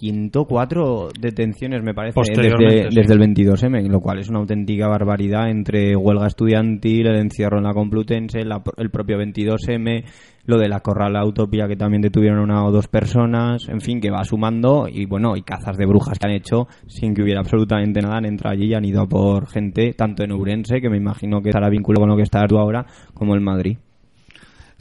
104 0.00 1.08
detenciones, 1.18 1.82
me 1.82 1.94
parece, 1.94 2.14
desde, 2.58 2.90
sí. 2.90 2.94
desde 2.96 3.14
el 3.14 3.20
22M, 3.20 3.86
lo 3.88 4.00
cual 4.00 4.18
es 4.18 4.28
una 4.28 4.40
auténtica 4.40 4.88
barbaridad 4.88 5.48
entre 5.48 5.94
huelga 5.96 6.26
estudiantil, 6.26 7.06
el 7.06 7.16
encierro 7.16 7.58
en 7.58 7.64
la 7.64 7.72
Complutense, 7.72 8.44
la- 8.44 8.62
el 8.76 8.90
propio 8.90 9.16
22M, 9.18 10.04
lo 10.46 10.58
de 10.58 10.68
la 10.68 10.80
Corrala 10.80 11.24
Utopía 11.24 11.66
que 11.68 11.76
también 11.76 12.02
detuvieron 12.02 12.40
una 12.40 12.64
o 12.66 12.70
dos 12.72 12.88
personas, 12.88 13.68
en 13.68 13.80
fin, 13.80 14.00
que 14.00 14.10
va 14.10 14.24
sumando 14.24 14.86
y 14.90 15.06
bueno, 15.06 15.36
y 15.36 15.42
cazas 15.42 15.76
de 15.76 15.86
brujas 15.86 16.18
que 16.18 16.26
han 16.26 16.34
hecho 16.34 16.66
sin 16.86 17.14
que 17.14 17.22
hubiera 17.22 17.40
absolutamente 17.40 18.00
nada, 18.02 18.16
han 18.18 18.26
entrado 18.26 18.54
allí 18.54 18.66
y 18.66 18.74
han 18.74 18.84
ido 18.84 19.02
a 19.02 19.06
por 19.06 19.46
gente, 19.46 19.94
tanto 19.94 20.24
en 20.24 20.32
Ourense, 20.32 20.80
que 20.80 20.90
me 20.90 20.96
imagino 20.98 21.40
que 21.40 21.50
estará 21.50 21.68
vinculado 21.70 22.02
con 22.02 22.10
lo 22.10 22.16
que 22.16 22.22
estás 22.24 22.44
tú 22.48 22.58
ahora, 22.58 22.84
como 23.14 23.34
en 23.36 23.42
Madrid. 23.42 23.78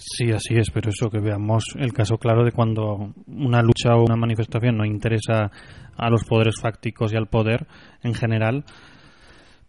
Sí, 0.06 0.32
así 0.32 0.56
es, 0.56 0.70
pero 0.70 0.90
eso 0.90 1.10
que 1.10 1.20
veamos 1.20 1.64
el 1.78 1.94
caso 1.94 2.18
claro 2.18 2.44
de 2.44 2.52
cuando 2.52 3.14
una 3.28 3.62
lucha 3.62 3.96
o 3.96 4.04
una 4.04 4.18
manifestación 4.18 4.76
no 4.78 4.86
interesa 4.86 5.50
a 5.96 6.10
los 6.10 6.26
poderes 6.26 6.56
fácticos 6.62 7.14
y 7.14 7.16
al 7.16 7.28
poder 7.28 7.66
en 8.04 8.14
general, 8.14 8.66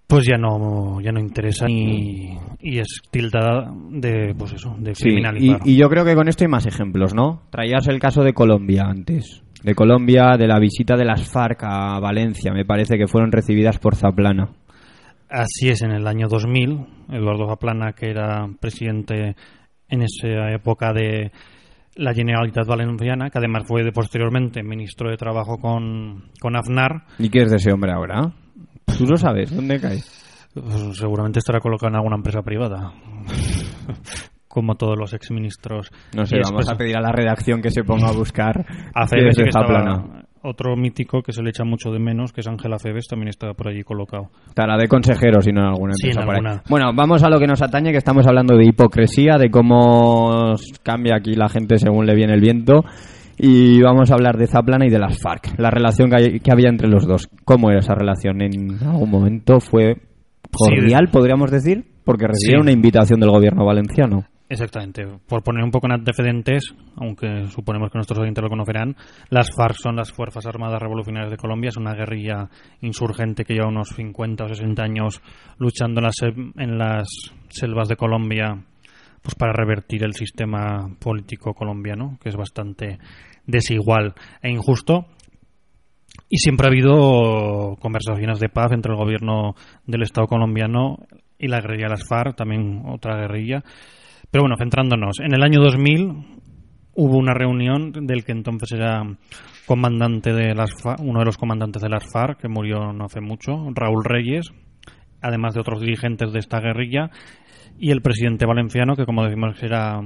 pues 0.08 0.26
ya 0.26 0.36
no 0.36 1.00
ya 1.00 1.12
no 1.12 1.20
interesa 1.20 1.66
y, 1.68 2.36
y 2.60 2.78
es 2.78 3.00
tildada 3.10 3.72
de 3.90 4.34
pues 4.36 4.54
eso, 4.54 4.74
de 4.78 4.94
Sí, 4.94 5.04
y, 5.04 5.10
criminalizar. 5.12 5.60
y 5.64 5.76
yo 5.76 5.88
creo 5.88 6.04
que 6.04 6.14
con 6.16 6.28
esto 6.28 6.44
hay 6.44 6.48
más 6.48 6.66
ejemplos, 6.66 7.14
¿no? 7.14 7.42
Traías 7.50 7.86
el 7.86 8.00
caso 8.00 8.22
de 8.22 8.32
Colombia 8.32 8.84
antes. 8.88 9.42
De 9.62 9.74
Colombia, 9.74 10.36
de 10.36 10.46
la 10.48 10.58
visita 10.58 10.96
de 10.96 11.04
las 11.06 11.30
FARC 11.30 11.62
a 11.62 11.98
Valencia, 12.00 12.52
me 12.52 12.64
parece 12.66 12.98
que 12.98 13.06
fueron 13.06 13.32
recibidas 13.32 13.78
por 13.78 13.94
Zaplana. 13.96 14.50
Así 15.30 15.68
es, 15.70 15.80
en 15.82 15.92
el 15.92 16.06
año 16.06 16.28
2000, 16.28 16.86
Eduardo 17.10 17.48
Zaplana, 17.48 17.92
que 17.92 18.10
era 18.10 18.46
presidente 18.60 19.36
en 19.94 20.02
esa 20.02 20.50
época 20.52 20.92
de 20.92 21.32
la 21.96 22.12
Generalitat 22.12 22.66
Valenciana, 22.66 23.30
que 23.30 23.38
además 23.38 23.64
fue 23.66 23.84
de 23.84 23.92
posteriormente 23.92 24.62
ministro 24.62 25.10
de 25.10 25.16
Trabajo 25.16 25.58
con, 25.58 26.30
con 26.40 26.56
Aznar, 26.56 27.04
¿Y 27.18 27.28
qué 27.30 27.42
es 27.42 27.50
de 27.50 27.56
ese 27.56 27.72
hombre 27.72 27.92
ahora? 27.92 28.32
¿Tú 28.98 29.06
lo 29.06 29.16
sabes? 29.16 29.54
¿Dónde 29.54 29.80
cae? 29.80 30.00
Pues 30.52 30.98
seguramente 30.98 31.38
estará 31.38 31.60
colocado 31.60 31.90
en 31.90 31.96
alguna 31.96 32.16
empresa 32.16 32.42
privada. 32.42 32.92
Como 34.48 34.76
todos 34.76 34.96
los 34.96 35.12
exministros. 35.14 35.90
No 36.14 36.24
sé, 36.26 36.36
vamos 36.44 36.68
a 36.68 36.76
pedir 36.76 36.96
a 36.96 37.00
la 37.00 37.10
redacción 37.10 37.60
que 37.60 37.70
se 37.70 37.82
ponga 37.82 38.08
a 38.08 38.12
buscar 38.12 38.64
a 38.94 39.06
qué 39.06 39.16
Febes 39.16 39.30
es 39.30 39.36
sí 39.36 39.42
que 39.42 39.48
estaba-. 39.48 40.23
Otro 40.46 40.76
mítico 40.76 41.22
que 41.22 41.32
se 41.32 41.42
le 41.42 41.48
echa 41.50 41.64
mucho 41.64 41.90
de 41.90 41.98
menos, 41.98 42.32
que 42.32 42.42
es 42.42 42.46
Ángela 42.46 42.78
Febes, 42.78 43.06
también 43.08 43.28
está 43.28 43.54
por 43.54 43.68
allí 43.68 43.82
colocado. 43.82 44.28
Estará 44.48 44.76
de 44.76 44.86
consejero, 44.88 45.40
si 45.40 45.52
no 45.52 45.62
en 45.62 45.66
alguna 45.68 45.94
Sí, 45.94 46.08
empresa. 46.08 46.20
en 46.20 46.26
por 46.26 46.34
ahí. 46.34 46.40
alguna. 46.44 46.62
Bueno, 46.68 46.90
vamos 46.94 47.22
a 47.24 47.30
lo 47.30 47.38
que 47.38 47.46
nos 47.46 47.62
atañe, 47.62 47.92
que 47.92 47.96
estamos 47.98 48.26
hablando 48.26 48.54
de 48.56 48.66
hipocresía, 48.66 49.38
de 49.38 49.50
cómo 49.50 50.54
cambia 50.82 51.16
aquí 51.16 51.32
la 51.34 51.48
gente 51.48 51.78
según 51.78 52.04
le 52.06 52.14
viene 52.14 52.34
el 52.34 52.40
viento. 52.42 52.84
Y 53.38 53.80
vamos 53.82 54.10
a 54.10 54.14
hablar 54.14 54.36
de 54.36 54.46
Zaplana 54.46 54.86
y 54.86 54.90
de 54.90 54.98
las 54.98 55.18
FARC, 55.20 55.58
la 55.58 55.70
relación 55.70 56.08
que, 56.10 56.16
hay- 56.16 56.40
que 56.40 56.52
había 56.52 56.68
entre 56.68 56.88
los 56.88 57.06
dos. 57.06 57.28
¿Cómo 57.44 57.70
era 57.70 57.80
esa 57.80 57.94
relación? 57.94 58.42
En 58.42 58.78
algún 58.86 59.10
momento 59.10 59.58
fue 59.60 59.96
cordial, 60.52 61.06
de- 61.06 61.10
podríamos 61.12 61.50
decir, 61.50 61.84
porque 62.04 62.26
recibieron 62.28 62.62
Sí. 62.66 62.70
una 62.70 62.72
invitación 62.72 63.18
del 63.18 63.30
gobierno 63.30 63.64
valenciano. 63.64 64.24
Exactamente. 64.48 65.06
Por 65.26 65.42
poner 65.42 65.64
un 65.64 65.70
poco 65.70 65.86
en 65.86 65.92
antecedentes, 65.94 66.74
aunque 66.96 67.46
suponemos 67.48 67.90
que 67.90 67.96
nuestros 67.98 68.18
oyentes 68.20 68.42
lo 68.44 68.50
conocerán, 68.50 68.94
las 69.30 69.50
FARC 69.56 69.76
son 69.76 69.96
las 69.96 70.12
Fuerzas 70.12 70.44
Armadas 70.46 70.80
Revolucionarias 70.82 71.30
de 71.30 71.38
Colombia. 71.38 71.68
Es 71.70 71.78
una 71.78 71.94
guerrilla 71.94 72.50
insurgente 72.82 73.44
que 73.44 73.54
lleva 73.54 73.68
unos 73.68 73.88
50 73.96 74.44
o 74.44 74.48
60 74.48 74.82
años 74.82 75.22
luchando 75.58 76.00
en 76.00 76.04
las, 76.04 76.14
sel- 76.20 76.52
en 76.56 76.78
las 76.78 77.08
selvas 77.48 77.88
de 77.88 77.96
Colombia 77.96 78.62
pues 79.22 79.34
para 79.36 79.54
revertir 79.54 80.04
el 80.04 80.12
sistema 80.12 80.90
político 81.00 81.54
colombiano, 81.54 82.18
que 82.22 82.28
es 82.28 82.36
bastante 82.36 82.98
desigual 83.46 84.12
e 84.42 84.50
injusto. 84.50 85.06
Y 86.28 86.36
siempre 86.36 86.66
ha 86.66 86.70
habido 86.70 87.76
conversaciones 87.80 88.38
de 88.38 88.50
paz 88.50 88.72
entre 88.72 88.92
el 88.92 88.98
gobierno 88.98 89.54
del 89.86 90.02
Estado 90.02 90.26
colombiano 90.26 90.98
y 91.38 91.48
la 91.48 91.62
guerrilla 91.62 91.84
de 91.84 91.90
las 91.92 92.06
FARC, 92.06 92.36
también 92.36 92.82
otra 92.86 93.16
guerrilla. 93.16 93.64
Pero 94.34 94.42
bueno, 94.42 94.56
centrándonos, 94.58 95.20
en 95.20 95.32
el 95.32 95.44
año 95.44 95.60
2000 95.60 96.12
hubo 96.94 97.18
una 97.18 97.34
reunión 97.34 97.92
del 97.92 98.24
que 98.24 98.32
entonces 98.32 98.72
era 98.72 99.00
comandante 99.64 100.32
de 100.32 100.56
las 100.56 100.72
FARC, 100.82 100.98
uno 101.02 101.20
de 101.20 101.26
los 101.26 101.38
comandantes 101.38 101.80
de 101.80 101.88
las 101.88 102.02
FARC, 102.12 102.40
que 102.40 102.48
murió 102.48 102.92
no 102.92 103.04
hace 103.04 103.20
mucho, 103.20 103.52
Raúl 103.72 104.02
Reyes, 104.02 104.52
además 105.22 105.54
de 105.54 105.60
otros 105.60 105.80
dirigentes 105.80 106.32
de 106.32 106.40
esta 106.40 106.58
guerrilla, 106.58 107.12
y 107.78 107.92
el 107.92 108.02
presidente 108.02 108.44
valenciano, 108.44 108.96
que 108.96 109.06
como 109.06 109.22
decimos 109.22 109.62
era 109.62 110.00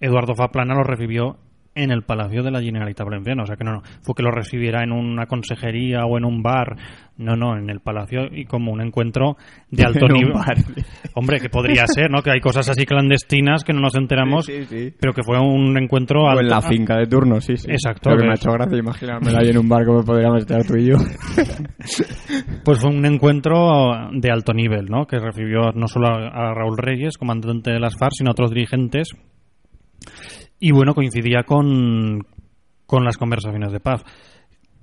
Eduardo 0.00 0.34
Zaplana, 0.34 0.74
lo 0.74 0.82
recibió 0.82 1.36
en 1.74 1.90
el 1.92 2.02
Palacio 2.02 2.42
de 2.42 2.50
la 2.50 2.60
Generalitat 2.60 3.06
Valenciana. 3.06 3.44
O 3.44 3.46
sea 3.46 3.56
que 3.56 3.64
no, 3.64 3.72
no 3.74 3.82
fue 4.02 4.14
que 4.16 4.22
lo 4.22 4.30
recibiera 4.30 4.82
en 4.82 4.92
una 4.92 5.26
consejería 5.26 6.04
o 6.04 6.18
en 6.18 6.24
un 6.24 6.42
bar. 6.42 6.76
No, 7.16 7.36
no, 7.36 7.56
en 7.56 7.68
el 7.70 7.80
Palacio 7.80 8.22
y 8.32 8.46
como 8.46 8.72
un 8.72 8.80
encuentro 8.80 9.36
de 9.70 9.82
alto 9.86 10.06
En 10.06 10.12
un 10.12 10.18
nivel. 10.18 10.32
bar. 10.32 10.56
Hombre, 11.14 11.38
que 11.38 11.48
podría 11.50 11.86
ser, 11.86 12.10
¿no? 12.10 12.22
Que 12.22 12.30
hay 12.32 12.40
cosas 12.40 12.68
así 12.70 12.86
clandestinas 12.86 13.62
que 13.62 13.72
no 13.72 13.80
nos 13.80 13.94
enteramos, 13.94 14.46
Sí, 14.46 14.64
sí, 14.64 14.88
sí. 14.90 14.94
pero 14.98 15.12
que 15.12 15.22
fue 15.22 15.38
un 15.38 15.76
encuentro 15.78 16.22
O 16.24 16.28
alto. 16.28 16.40
en 16.42 16.48
la 16.48 16.62
finca 16.62 16.96
de 16.96 17.06
turno, 17.06 17.40
sí, 17.40 17.56
sí. 17.56 17.70
Exacto, 17.70 18.10
Lo 18.10 18.16
que 18.16 18.22
que 18.22 18.26
me 18.26 18.32
ha 18.32 18.36
hecho 18.36 18.50
gracia 18.52 18.78
imaginármela 18.78 19.38
ahí 19.40 19.50
en 19.50 19.58
un 19.58 19.68
barco 19.68 20.00
que 20.00 20.06
podríamos 20.06 20.38
estar 20.40 20.64
tú 20.64 20.76
y 20.76 20.86
yo. 20.86 20.96
Pues 22.64 22.78
fue 22.80 22.90
un 22.90 23.04
encuentro 23.06 24.08
de 24.12 24.30
alto 24.30 24.52
nivel, 24.52 24.86
¿no? 24.86 25.06
Que 25.06 25.18
recibió 25.18 25.72
no 25.74 25.86
solo 25.88 26.08
a, 26.08 26.28
a 26.28 26.54
Raúl 26.54 26.76
Reyes, 26.78 27.16
comandante 27.18 27.70
de 27.70 27.80
las 27.80 27.96
FARC, 27.98 28.12
sino 28.16 28.30
a 28.30 28.32
otros 28.32 28.50
dirigentes. 28.50 29.08
Y 30.60 30.72
bueno, 30.72 30.94
coincidía 30.94 31.42
con, 31.44 32.24
con 32.86 33.04
las 33.04 33.16
conversaciones 33.16 33.72
de 33.72 33.80
paz. 33.80 34.04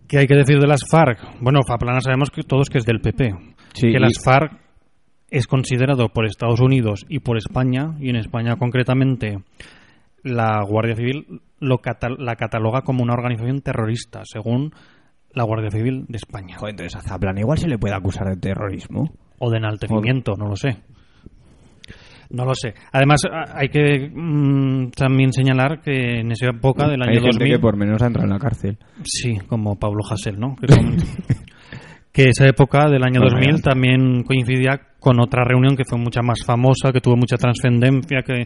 ¿Qué 0.07 0.17
hay 0.19 0.27
que 0.27 0.35
decir 0.35 0.59
de 0.59 0.67
las 0.67 0.81
FARC? 0.89 1.19
Bueno, 1.41 1.59
Faplana 1.67 2.01
sabemos 2.01 2.31
que 2.31 2.43
todos 2.43 2.69
que 2.69 2.79
es 2.79 2.85
del 2.85 2.99
PP. 3.01 3.33
Sí, 3.73 3.91
que 3.91 3.97
y- 3.97 3.99
las 3.99 4.21
FARC 4.23 4.59
es 5.29 5.45
considerado 5.47 6.09
por 6.09 6.25
Estados 6.25 6.61
Unidos 6.61 7.05
y 7.09 7.19
por 7.19 7.37
España, 7.37 7.95
y 7.99 8.09
en 8.09 8.15
España 8.15 8.55
concretamente 8.55 9.39
la 10.23 10.61
Guardia 10.67 10.95
Civil 10.95 11.41
lo 11.59 11.79
cata- 11.79 12.09
la 12.17 12.35
cataloga 12.35 12.81
como 12.81 13.03
una 13.03 13.13
organización 13.13 13.61
terrorista, 13.61 14.21
según 14.23 14.71
la 15.33 15.43
Guardia 15.43 15.69
Civil 15.69 16.05
de 16.07 16.17
España. 16.17 16.55
Joder, 16.57 16.71
entonces 16.71 16.95
a 16.95 17.01
Zaplana 17.01 17.41
igual 17.41 17.57
se 17.57 17.67
le 17.67 17.77
puede 17.77 17.93
acusar 17.95 18.27
de 18.29 18.37
terrorismo. 18.37 19.11
O 19.39 19.51
de 19.51 19.57
enaltecimiento, 19.57 20.33
no 20.37 20.47
lo 20.47 20.55
sé. 20.55 20.77
No 22.29 22.45
lo 22.45 22.53
sé. 22.53 22.73
Además, 22.91 23.21
hay 23.53 23.69
que 23.69 24.09
mm, 24.13 24.91
también 24.91 25.31
señalar 25.31 25.81
que 25.81 26.19
en 26.19 26.31
esa 26.31 26.47
época 26.47 26.87
del 26.87 27.01
año 27.01 27.11
Hay 27.11 27.19
gente 27.21 27.37
2000... 27.37 27.53
que 27.53 27.59
por 27.59 27.77
menos 27.77 28.01
ha 28.01 28.07
entrado 28.07 28.25
en 28.27 28.33
la 28.33 28.39
cárcel. 28.39 28.77
Sí, 29.03 29.37
como 29.47 29.77
Pablo 29.77 30.01
Hasél, 30.09 30.39
¿no? 30.39 30.55
Que, 32.13 32.23
esa 32.29 32.47
época 32.47 32.89
del 32.89 33.03
año 33.03 33.21
Bueno, 33.21 33.37
2000 33.37 33.55
ya. 33.57 33.61
también 33.61 34.23
coincidía 34.23 34.81
con 34.99 35.19
otra 35.19 35.43
reunión 35.43 35.75
que 35.75 35.83
fue 35.85 35.97
mucha 35.99 36.21
más 36.21 36.39
famosa, 36.45 36.91
que 36.91 37.01
tuvo 37.01 37.15
mucha 37.15 37.37
trascendencia, 37.37 38.21
que 38.23 38.45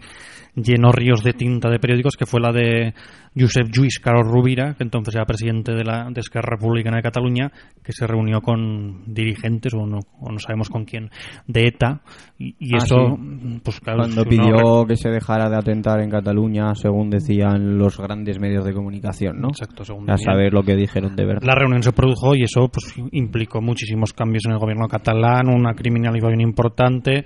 llenó 0.55 0.91
ríos 0.91 1.23
de 1.23 1.33
tinta 1.33 1.69
de 1.69 1.79
periódicos, 1.79 2.17
que 2.17 2.25
fue 2.25 2.41
la 2.41 2.51
de 2.51 2.93
Josep 3.39 3.67
Lluís 3.71 3.99
Carlos 3.99 4.27
Rubira, 4.27 4.73
que 4.73 4.83
entonces 4.83 5.15
era 5.15 5.23
presidente 5.25 5.71
de 5.73 5.85
la 5.85 6.09
de 6.11 6.19
Esquerra 6.19 6.57
Republicana 6.57 6.97
de 6.97 7.03
Cataluña, 7.03 7.51
que 7.81 7.93
se 7.93 8.05
reunió 8.05 8.41
con 8.41 9.03
dirigentes, 9.13 9.73
o 9.73 9.85
no, 9.85 9.99
o 10.19 10.29
no 10.31 10.39
sabemos 10.39 10.69
con 10.69 10.83
quién, 10.83 11.09
de 11.47 11.67
ETA, 11.67 12.01
y, 12.37 12.55
y 12.59 12.73
Ah, 12.73 12.77
eso, 12.83 12.95
sí. 13.15 13.59
pues 13.63 13.79
claro, 13.79 13.99
Cuando 13.99 14.23
si 14.23 14.35
uno 14.35 14.43
pidió 14.43 14.85
que 14.85 14.95
se 14.97 15.09
dejara 15.09 15.49
de 15.49 15.55
atentar 15.57 16.01
en 16.01 16.09
Cataluña, 16.09 16.75
según 16.75 17.09
decían 17.09 17.77
los 17.77 17.97
grandes 17.97 18.39
medios 18.39 18.65
de 18.65 18.73
comunicación, 18.73 19.39
¿no? 19.39 19.49
Exacto, 19.49 19.85
según 19.85 20.09
A 20.09 20.17
saber 20.17 20.51
lo 20.51 20.63
que 20.63 20.75
dijeron 20.75 21.15
de 21.15 21.25
verdad. 21.25 21.43
La 21.45 21.55
reunión 21.55 21.81
se 21.83 21.93
produjo 21.93 22.35
y 22.35 22.43
eso 22.43 22.67
pues 22.67 22.93
implicó 23.13 23.61
muchísimos 23.61 24.11
cambios 24.11 24.45
en 24.45 24.51
el 24.51 24.57
gobierno 24.59 24.87
catalán, 24.87 25.47
una 25.47 25.73
criminalización 25.73 26.40
importante 26.41 27.25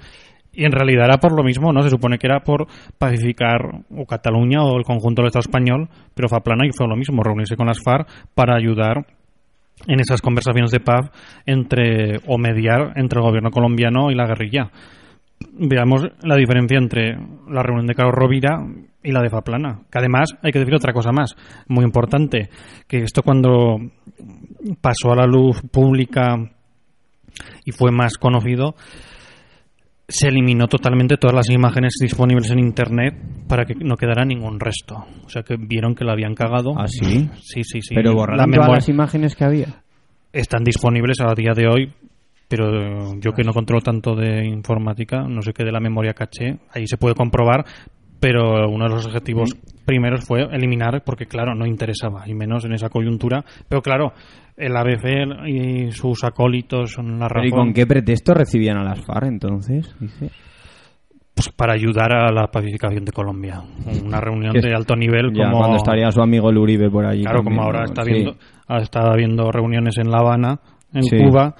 y 0.55 0.63
en 0.65 0.71
realidad 0.71 1.05
era 1.05 1.17
por 1.17 1.35
lo 1.35 1.43
mismo, 1.43 1.73
¿no? 1.73 1.81
Se 1.81 1.89
supone 1.89 2.17
que 2.17 2.27
era 2.27 2.39
por 2.39 2.67
pacificar 2.97 3.83
o 3.95 4.05
Cataluña 4.05 4.63
o 4.63 4.77
el 4.77 4.83
conjunto 4.83 5.21
del 5.21 5.27
Estado 5.27 5.41
español, 5.41 5.89
pero 6.13 6.29
Faplana 6.29 6.65
y 6.65 6.71
fue 6.71 6.87
lo 6.87 6.95
mismo, 6.95 7.23
reunirse 7.23 7.57
con 7.57 7.67
las 7.67 7.81
FARC 7.83 8.07
para 8.33 8.55
ayudar 8.55 9.05
en 9.87 9.99
esas 9.99 10.21
conversaciones 10.21 10.71
de 10.71 10.79
paz 10.79 11.11
entre 11.45 12.19
o 12.27 12.37
mediar 12.37 12.93
entre 12.95 13.19
el 13.19 13.25
gobierno 13.25 13.51
colombiano 13.51 14.09
y 14.11 14.15
la 14.15 14.25
guerrilla. 14.25 14.71
Veamos 15.51 16.07
la 16.23 16.37
diferencia 16.37 16.77
entre 16.77 17.17
la 17.49 17.61
reunión 17.61 17.87
de 17.87 17.93
Carlos 17.93 18.15
Rovira 18.15 18.65
y 19.03 19.11
la 19.11 19.21
de 19.21 19.29
Faplana. 19.29 19.81
Que 19.91 19.99
además 19.99 20.29
hay 20.41 20.53
que 20.53 20.59
decir 20.59 20.73
otra 20.73 20.93
cosa 20.93 21.11
más, 21.11 21.35
muy 21.67 21.83
importante, 21.83 22.49
que 22.87 22.99
esto 22.99 23.21
cuando 23.21 23.77
pasó 24.79 25.11
a 25.11 25.17
la 25.17 25.25
luz 25.25 25.61
pública 25.69 26.54
y 27.65 27.71
fue 27.71 27.91
más 27.91 28.17
conocido, 28.17 28.75
se 30.07 30.27
eliminó 30.27 30.67
totalmente 30.67 31.17
todas 31.17 31.35
las 31.35 31.49
imágenes 31.49 31.95
disponibles 31.99 32.51
en 32.51 32.59
internet 32.59 33.15
para 33.47 33.65
que 33.65 33.73
no 33.75 33.95
quedara 33.95 34.23
ningún 34.23 34.59
resto. 34.59 35.05
O 35.25 35.29
sea 35.29 35.41
que 35.43 35.55
vieron 35.57 35.95
que 35.95 36.05
la 36.05 36.13
habían 36.13 36.35
cagado. 36.35 36.73
¿Ah, 36.77 36.87
sí? 36.87 37.29
Sí, 37.41 37.63
sí, 37.63 37.81
sí. 37.81 37.95
Pero 37.95 38.11
La 38.11 38.15
borraron 38.15 38.51
todas 38.51 38.69
las 38.69 38.89
imágenes 38.89 39.35
que 39.35 39.43
había. 39.45 39.83
están 40.31 40.63
disponibles 40.63 41.19
a 41.21 41.33
día 41.33 41.53
de 41.55 41.67
hoy, 41.67 41.91
pero 42.47 43.19
yo 43.19 43.31
que 43.31 43.43
no 43.43 43.51
controlo 43.53 43.81
tanto 43.81 44.15
de 44.15 44.45
informática, 44.45 45.23
no 45.27 45.41
sé 45.41 45.53
qué 45.53 45.63
de 45.63 45.71
la 45.71 45.79
memoria 45.79 46.13
caché, 46.13 46.59
ahí 46.71 46.85
se 46.85 46.97
puede 46.97 47.15
comprobar, 47.15 47.65
pero 48.25 48.67
uno 48.67 48.85
de 48.85 48.95
los 48.95 49.05
objetivos 49.05 49.55
primeros 49.85 50.25
fue 50.25 50.41
eliminar, 50.51 51.03
porque 51.05 51.27
claro, 51.27 51.53
no 51.53 51.67
interesaba, 51.67 52.23
y 52.27 52.33
menos 52.33 52.65
en 52.65 52.73
esa 52.73 52.89
coyuntura, 52.89 53.45
pero 53.69 53.83
claro, 53.83 54.13
el 54.57 54.75
ABC 54.75 55.05
y 55.47 55.91
sus 55.91 56.23
acólitos 56.23 56.97
en 56.97 57.19
la 57.19 57.27
¿Pero 57.27 57.41
¿Y 57.45 57.49
razón, 57.51 57.59
con 57.67 57.73
qué 57.73 57.85
pretexto 57.85 58.33
recibían 58.33 58.77
a 58.77 58.83
las 58.83 59.05
FARC 59.05 59.27
entonces? 59.27 59.95
Dice. 59.99 60.31
pues 61.35 61.49
para 61.49 61.73
ayudar 61.73 62.13
a 62.13 62.31
la 62.31 62.47
pacificación 62.47 63.05
de 63.05 63.11
Colombia, 63.11 63.61
una 64.03 64.19
reunión 64.19 64.53
de 64.53 64.73
alto 64.73 64.95
nivel 64.95 65.31
Ya, 65.31 65.43
como... 65.43 65.59
cuando 65.59 65.77
estaría 65.77 66.09
su 66.09 66.21
amigo 66.21 66.49
el 66.49 66.57
Uribe 66.57 66.89
por 66.89 67.05
allí. 67.05 67.21
Claro, 67.21 67.39
también, 67.43 67.57
como 67.57 67.67
ahora 67.67 67.83
está 67.83 68.03
Sí. 68.03 68.11
viendo, 68.11 68.35
ahora 68.67 68.81
está 68.83 69.01
habiendo 69.11 69.51
reuniones 69.51 69.97
en 69.99 70.09
La 70.09 70.17
Habana, 70.19 70.59
en 70.93 71.03
Sí. 71.03 71.17
Cuba, 71.17 71.53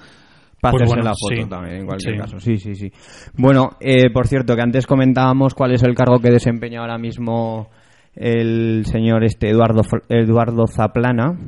Para 0.66 0.72
Pues 0.72 0.82
hacerse 0.82 0.94
bueno, 0.96 1.10
la 1.10 1.14
foto 1.16 1.42
sí. 1.42 1.48
también, 1.48 1.76
en 1.80 1.86
cualquier 1.86 2.14
Sí. 2.14 2.20
caso. 2.20 2.40
Sí, 2.40 2.56
sí, 2.58 2.74
sí. 2.74 2.92
Bueno, 3.36 3.70
eh, 3.80 4.10
por 4.12 4.26
cierto, 4.26 4.54
que 4.54 4.62
antes 4.62 4.86
comentábamos 4.86 5.54
cuál 5.54 5.72
es 5.72 5.82
el 5.82 5.94
cargo 5.94 6.18
que 6.18 6.30
desempeña 6.30 6.80
ahora 6.80 6.98
mismo 6.98 7.68
el 8.14 8.84
señor 8.86 9.24
este 9.24 9.50
Eduardo, 9.50 9.82
Eduardo 10.08 10.66
Zaplana. 10.66 11.38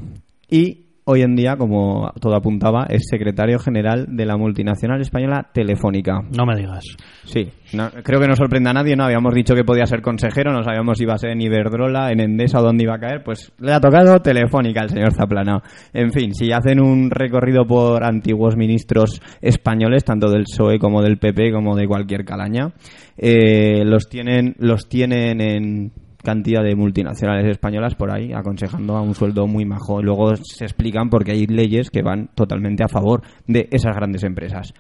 Y 0.50 0.87
hoy 1.10 1.22
en 1.22 1.34
día, 1.36 1.56
como 1.56 2.12
todo 2.20 2.36
apuntaba, 2.36 2.84
es 2.90 3.04
secretario 3.10 3.58
general 3.58 4.06
de 4.10 4.26
la 4.26 4.36
multinacional 4.36 5.00
española 5.00 5.48
Telefónica. 5.54 6.20
no 6.36 6.44
me 6.44 6.54
digas. 6.54 6.84
Sí, 7.24 7.48
no- 7.72 7.90
creo 8.02 8.20
que 8.20 8.28
no 8.28 8.36
sorprende 8.36 8.68
a 8.68 8.74
nadie, 8.74 8.94
¿no? 8.94 9.04
Habíamos 9.04 9.34
dicho 9.34 9.54
que 9.54 9.64
podía 9.64 9.86
ser 9.86 10.02
consejero, 10.02 10.52
no 10.52 10.62
sabíamos 10.62 10.98
si 10.98 11.04
iba 11.04 11.14
a 11.14 11.18
ser 11.18 11.30
en 11.30 11.40
Iberdrola, 11.40 12.12
en 12.12 12.20
Endesa 12.20 12.60
o 12.60 12.62
dónde 12.62 12.84
iba 12.84 12.94
a 12.96 13.00
caer, 13.00 13.22
pues 13.24 13.50
le 13.58 13.72
ha 13.72 13.80
tocado 13.80 14.20
Telefónica 14.20 14.82
al 14.82 14.90
señor 14.90 15.14
Zaplana. 15.14 15.62
En 15.94 16.12
fin, 16.12 16.34
si 16.34 16.52
hacen 16.52 16.78
un 16.80 17.10
recorrido 17.10 17.66
por 17.66 18.04
antiguos 18.04 18.56
ministros 18.56 19.20
españoles, 19.40 20.04
tanto 20.04 20.30
del 20.30 20.42
PSOE 20.44 20.78
como 20.78 21.00
del 21.02 21.18
PP, 21.18 21.52
como 21.52 21.74
de 21.74 21.86
cualquier 21.86 22.24
calaña, 22.26 22.72
eh, 23.16 23.82
los 23.84 24.08
tienen, 24.08 24.54
los 24.58 24.88
tienen 24.88 25.40
en 25.40 25.92
cantidad 26.22 26.62
de 26.62 26.74
multinacionales 26.74 27.46
españolas 27.46 27.94
por 27.94 28.10
ahí 28.10 28.32
aconsejando 28.32 28.96
a 28.96 29.00
un 29.02 29.14
sueldo 29.14 29.46
muy 29.46 29.64
majo. 29.64 30.00
Y 30.00 30.04
luego 30.04 30.34
se 30.36 30.64
explican 30.64 31.08
porque 31.10 31.32
hay 31.32 31.46
leyes 31.46 31.90
que 31.90 32.02
van 32.02 32.28
totalmente 32.34 32.82
a 32.84 32.88
favor 32.88 33.22
de 33.46 33.68
esas 33.70 33.94
grandes 33.94 34.24
empresas. 34.24 34.72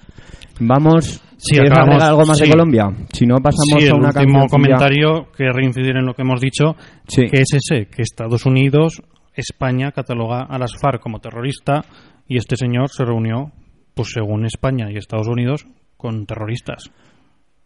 Vamos, 0.60 1.22
Sí, 1.36 1.52
¿quieres 1.54 1.70
acabamos- 1.70 2.02
algo 2.02 2.24
más 2.26 2.38
de 2.38 2.44
sí. 2.46 2.50
Colombia? 2.50 2.90
Si 3.12 3.24
no, 3.26 3.36
pasamos 3.36 3.78
sí, 3.80 3.84
a 3.84 3.88
el 3.90 3.94
una 3.94 4.08
último 4.08 4.40
cancioncilla. 4.40 4.48
comentario 4.48 5.28
que 5.36 5.52
reincidir 5.52 5.96
en 5.96 6.06
lo 6.06 6.14
que 6.14 6.22
hemos 6.22 6.40
dicho, 6.40 6.74
Sí. 7.06 7.26
que 7.30 7.42
es 7.42 7.48
ese, 7.52 7.86
que 7.86 8.02
Estados 8.02 8.44
Unidos, 8.44 9.00
España 9.34 9.92
cataloga 9.92 10.42
a 10.42 10.58
las 10.58 10.72
FARC 10.80 11.00
como 11.00 11.20
terrorista 11.20 11.84
y 12.26 12.38
este 12.38 12.56
señor 12.56 12.88
se 12.90 13.04
reunió, 13.04 13.52
pues 13.94 14.08
según 14.12 14.44
España 14.46 14.90
y 14.90 14.96
Estados 14.96 15.28
Unidos, 15.28 15.64
con 15.96 16.26
terroristas. 16.26 16.90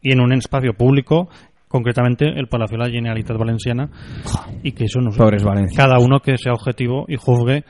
Y 0.02 0.12
en 0.12 0.20
un 0.20 0.32
espacio 0.34 0.74
público, 0.74 1.28
concretamente 1.72 2.26
el 2.28 2.46
Palacio 2.46 2.78
de 2.78 2.84
la 2.84 2.90
Generalitat 2.90 3.36
Valenciana, 3.36 3.90
y 4.62 4.70
que 4.72 4.84
eso 4.84 5.00
no 5.00 5.10
sé, 5.10 5.18
Pobres 5.18 5.42
Valencia. 5.42 5.76
cada 5.76 5.98
uno 5.98 6.20
que 6.20 6.36
sea 6.38 6.52
objetivo 6.52 7.06
y 7.08 7.16
juzgue 7.16 7.64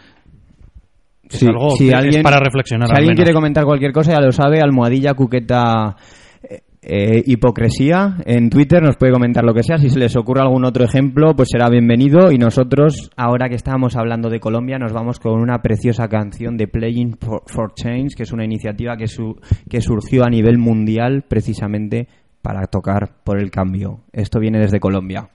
es 1.31 1.39
Sí, 1.39 1.47
algo 1.47 1.71
si 1.71 1.89
que 1.89 1.95
alguien- 1.95 2.19
es 2.19 2.23
para 2.23 2.39
reflexionar. 2.41 2.89
Si 2.89 2.93
al 2.93 2.97
alguien 2.99 3.13
menos. 3.13 3.25
quiere 3.25 3.35
comentar 3.35 3.65
cualquier 3.65 3.93
cosa, 3.93 4.13
ya 4.13 4.21
lo 4.21 4.33
sabe, 4.33 4.61
almohadilla, 4.61 5.15
cuqueta, 5.15 5.97
eh, 6.43 6.61
eh, 6.83 7.23
hipocresía. 7.27 8.17
En 8.27 8.51
Twitter 8.51 8.83
nos 8.83 8.97
puede 8.97 9.13
comentar 9.13 9.43
lo 9.45 9.55
que 9.55 9.63
sea. 9.63 9.79
Si 9.79 9.89
se 9.89 9.99
les 9.99 10.15
ocurre 10.17 10.43
algún 10.43 10.65
otro 10.67 10.85
ejemplo, 10.85 11.33
pues 11.35 11.49
será 11.51 11.71
bienvenido. 11.71 12.31
Y 12.33 12.37
nosotros, 12.39 13.11
ahora 13.17 13.49
que 13.49 13.55
estábamos 13.55 13.97
hablando 13.97 14.29
de 14.29 14.41
Colombia, 14.41 14.79
nos 14.79 14.93
vamos 14.93 15.21
con 15.21 15.41
una 15.41 15.63
preciosa 15.63 16.09
canción 16.09 16.57
de 16.59 16.67
Playing 16.69 17.17
for, 17.19 17.43
for 17.47 17.73
Change, 17.75 18.15
que 18.17 18.25
es 18.25 18.33
una 18.33 18.45
iniciativa 18.45 18.97
que, 18.99 19.07
su- 19.07 19.37
que 19.71 19.81
surgió 19.81 20.25
a 20.25 20.29
nivel 20.29 20.59
mundial 20.59 21.25
precisamente 21.27 22.09
para 22.43 22.67
tocar 22.67 23.11
por 23.25 23.39
el 23.39 23.51
cambio. 23.51 24.01
Esto 24.13 24.41
viene 24.41 24.59
desde 24.59 24.81
Colombia. 24.81 25.31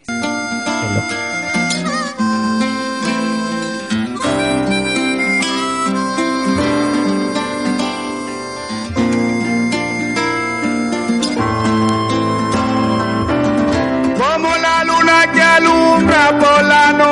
Como 14.18 14.50
la 14.58 14.84
luna 14.84 15.32
que 15.34 15.48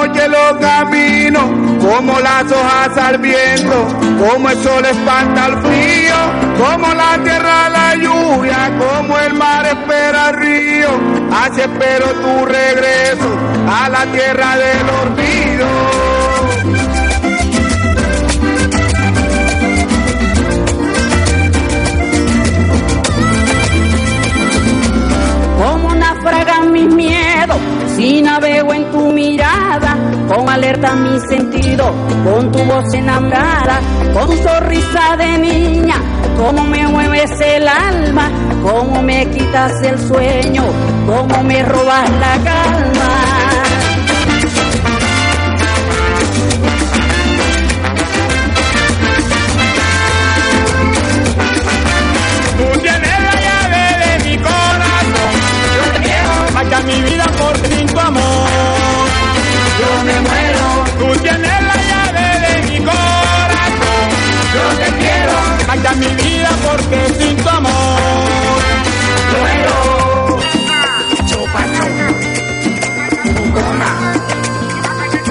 noche 0.08 0.28
los 0.28 0.58
caminos, 0.60 1.44
como 1.82 2.20
las 2.20 2.52
hojas 2.52 2.98
al 2.98 3.18
viento, 3.18 3.88
como 4.20 4.50
el 4.50 4.63
sol 4.63 4.86
espanta 4.86 5.48
el 5.48 5.58
frío, 5.62 6.15
como 6.58 6.94
la 6.94 7.18
tierra 7.24 7.70
la 7.70 7.96
lluvia, 7.96 8.72
como 8.78 9.18
el 9.18 9.34
mar 9.34 9.65
espera 9.65 10.30
el 10.30 10.36
río, 10.38 10.89
así 11.34 11.62
espero 11.62 12.08
tu 12.08 12.46
regreso 12.46 13.38
a 13.68 13.89
la 13.89 14.06
tierra 14.12 14.58
del 14.58 14.89
olvido. 15.04 15.68
Como 25.58 25.96
naufragan 25.96 26.72
mis 26.72 26.94
miedos, 26.94 27.35
si 27.95 28.21
navego 28.21 28.73
en 28.73 28.91
tu 28.91 29.12
mirada, 29.13 29.95
con 30.27 30.49
alerta 30.49 30.93
mis 30.95 31.21
sentidos, 31.29 31.91
con 32.25 32.51
tu 32.51 32.60
voz 32.65 32.93
enamorada, 32.93 33.79
con 34.13 34.27
tu 34.27 34.36
sonrisa 34.43 35.15
de 35.17 35.38
niña, 35.38 35.95
cómo 36.38 36.63
me 36.65 36.86
mueves 36.88 37.31
el 37.39 37.67
alma, 37.67 38.29
cómo 38.63 39.01
me 39.01 39.25
quitas 39.29 39.81
el 39.84 39.97
sueño, 39.99 40.63
cómo 41.08 41.43
me 41.43 41.63
robas 41.63 42.10
la 42.10 42.34
calma. 42.43 43.12
Tú 52.58 52.79
tienes 52.79 53.19
la 53.21 53.36
llave 53.45 53.84
de 54.03 54.29
mi 54.29 54.38
corazón, 54.38 55.34
yo 55.75 55.93
te 55.93 55.99
quiero, 56.03 56.86
mi 56.86 57.10
vida 57.10 57.24
me 60.06 60.22
muero. 60.22 60.65
Tú 61.00 61.08
tienes 61.22 61.62
la 61.70 61.76
llave 61.89 62.28
de 62.46 62.54
mi 62.70 62.78
corazón, 62.86 64.08
yo 64.54 64.65
te 64.80 64.89
quiero, 65.02 65.36
marcha 65.68 65.94
mi 65.96 66.08
vida 66.24 66.50
porque 66.65 67.00
sin 67.18 67.36
tu 67.38 67.50
amor. 67.50 68.62
Muero. 69.39 69.78
Chupacho. 71.30 71.84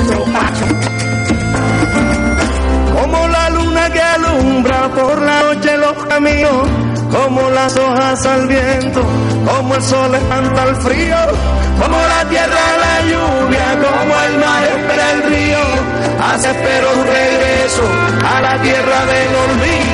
Chupacho. 0.09 0.67
Como 2.95 3.29
la 3.29 3.51
luna 3.51 3.91
que 3.91 4.01
alumbra 4.01 4.89
por 4.89 5.23
la 5.23 5.43
noche 5.43 5.77
los 5.77 6.05
caminos, 6.07 6.69
como 7.11 7.51
las 7.51 7.77
hojas 7.77 8.27
al 8.27 8.49
viento, 8.49 9.03
como 9.47 9.75
el 9.75 9.83
sol 9.83 10.15
espanta 10.15 10.65
el 10.65 10.77
frío, 10.77 11.17
como 11.81 11.97
la 11.97 12.29
tierra 12.29 12.84
como 13.91 14.15
el 14.23 14.39
mar 14.39 14.63
espera 14.65 15.13
el 15.13 15.23
río, 15.25 15.59
hace 16.23 16.51
espero 16.51 16.93
un 16.93 17.07
regreso 17.07 17.83
a 18.25 18.41
la 18.41 18.63
tierra 18.63 19.07
del 19.07 19.35
olvido. 19.35 19.94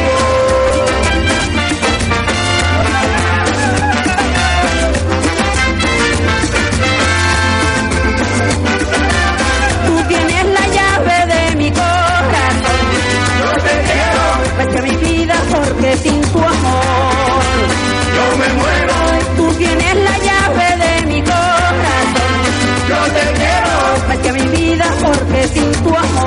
Porque 25.03 25.49
sin 25.49 25.73
tu 25.83 25.89
amor. 25.89 26.20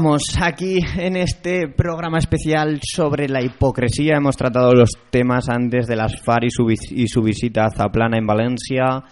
Continuamos 0.00 0.38
aquí 0.40 0.78
en 0.96 1.14
este 1.16 1.68
programa 1.68 2.16
especial 2.16 2.80
sobre 2.82 3.28
la 3.28 3.42
hipocresía. 3.42 4.16
Hemos 4.16 4.34
tratado 4.34 4.72
los 4.72 4.88
temas 5.10 5.50
antes 5.50 5.86
de 5.86 5.94
las 5.94 6.18
FAR 6.22 6.42
y 6.44 6.50
su, 6.50 6.64
vis- 6.64 6.90
y 6.90 7.06
su 7.06 7.20
visita 7.20 7.66
a 7.66 7.70
Zaplana 7.70 8.16
en 8.16 8.26
Valencia 8.26 9.02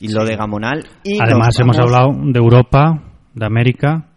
y 0.00 0.08
lo 0.08 0.24
de 0.24 0.36
Gamonal. 0.36 0.84
Y 1.04 1.18
Además 1.20 1.60
hemos 1.60 1.78
hablado 1.78 2.12
de 2.14 2.38
Europa, 2.38 2.94
de 3.34 3.44
América 3.44 4.08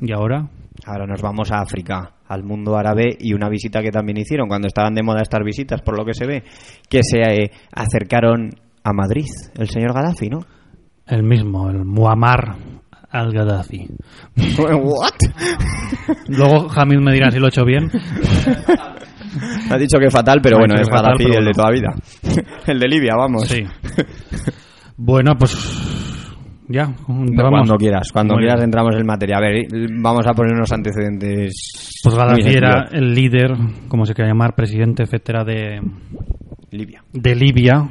y 0.00 0.12
ahora 0.12 0.48
Ahora 0.86 1.04
nos 1.06 1.20
vamos 1.20 1.52
a 1.52 1.60
África, 1.60 2.12
al 2.28 2.42
mundo 2.42 2.74
árabe 2.74 3.14
y 3.20 3.34
una 3.34 3.50
visita 3.50 3.82
que 3.82 3.90
también 3.90 4.16
hicieron 4.16 4.48
cuando 4.48 4.66
estaban 4.66 4.94
de 4.94 5.02
moda 5.02 5.20
estas 5.20 5.44
visitas, 5.44 5.82
por 5.82 5.98
lo 5.98 6.06
que 6.06 6.14
se 6.14 6.26
ve, 6.26 6.42
que 6.88 7.00
se 7.02 7.18
eh, 7.20 7.50
acercaron 7.70 8.48
a 8.82 8.94
Madrid, 8.94 9.26
el 9.58 9.68
señor 9.68 9.92
Gaddafi, 9.92 10.30
¿no? 10.30 10.38
el 11.06 11.22
mismo, 11.22 11.68
el 11.68 11.84
Muammar 11.84 12.56
al-Gaddafi. 13.10 13.86
¿What? 14.58 15.10
Luego 16.28 16.68
Hamid 16.74 16.98
me 16.98 17.12
dirá 17.12 17.30
si 17.30 17.38
lo 17.38 17.46
he 17.46 17.48
hecho 17.48 17.64
bien. 17.64 17.90
Ha 19.70 19.78
dicho 19.78 19.98
que 19.98 20.10
fatal, 20.10 20.40
pero 20.42 20.58
bueno, 20.58 20.74
es 20.74 20.88
fatal, 20.88 21.16
Gaddafi 21.18 21.36
el 21.36 21.44
de 21.44 21.52
toda 21.52 21.70
vida. 21.70 21.94
el 22.66 22.78
de 22.78 22.88
Libia, 22.88 23.14
vamos. 23.16 23.46
Sí. 23.48 23.64
Bueno, 24.96 25.34
pues 25.38 25.56
ya, 26.68 26.94
cuando 27.06 27.76
quieras, 27.76 28.10
cuando 28.12 28.34
Muy 28.34 28.42
bien. 28.42 28.50
quieras 28.52 28.64
entramos 28.64 28.94
en 28.96 29.06
materia. 29.06 29.38
A 29.38 29.40
ver, 29.40 29.66
vamos 30.00 30.26
a 30.26 30.32
poner 30.32 30.54
unos 30.54 30.70
antecedentes. 30.70 32.00
Pues 32.02 32.14
Gaddafi 32.14 32.48
era 32.56 32.88
el 32.92 33.12
líder, 33.14 33.50
como 33.88 34.06
se 34.06 34.14
quiera 34.14 34.30
llamar, 34.30 34.54
presidente, 34.54 35.02
etcétera, 35.02 35.42
de, 35.44 35.80
Libia. 36.70 37.02
de 37.12 37.34
Libia. 37.34 37.88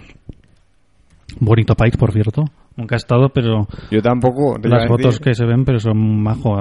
Bonito 1.40 1.76
país, 1.76 1.96
por 1.98 2.12
cierto. 2.14 2.44
Nunca 2.80 2.96
he 2.96 2.98
estado, 2.98 3.28
pero 3.28 3.68
Yo 3.92 4.02
tampoco. 4.02 4.58
las 4.64 4.88
fotos 4.88 5.20
que 5.20 5.34
se 5.34 5.46
ven, 5.46 5.66
pero 5.66 5.82
son 5.82 6.24
majo. 6.24 6.56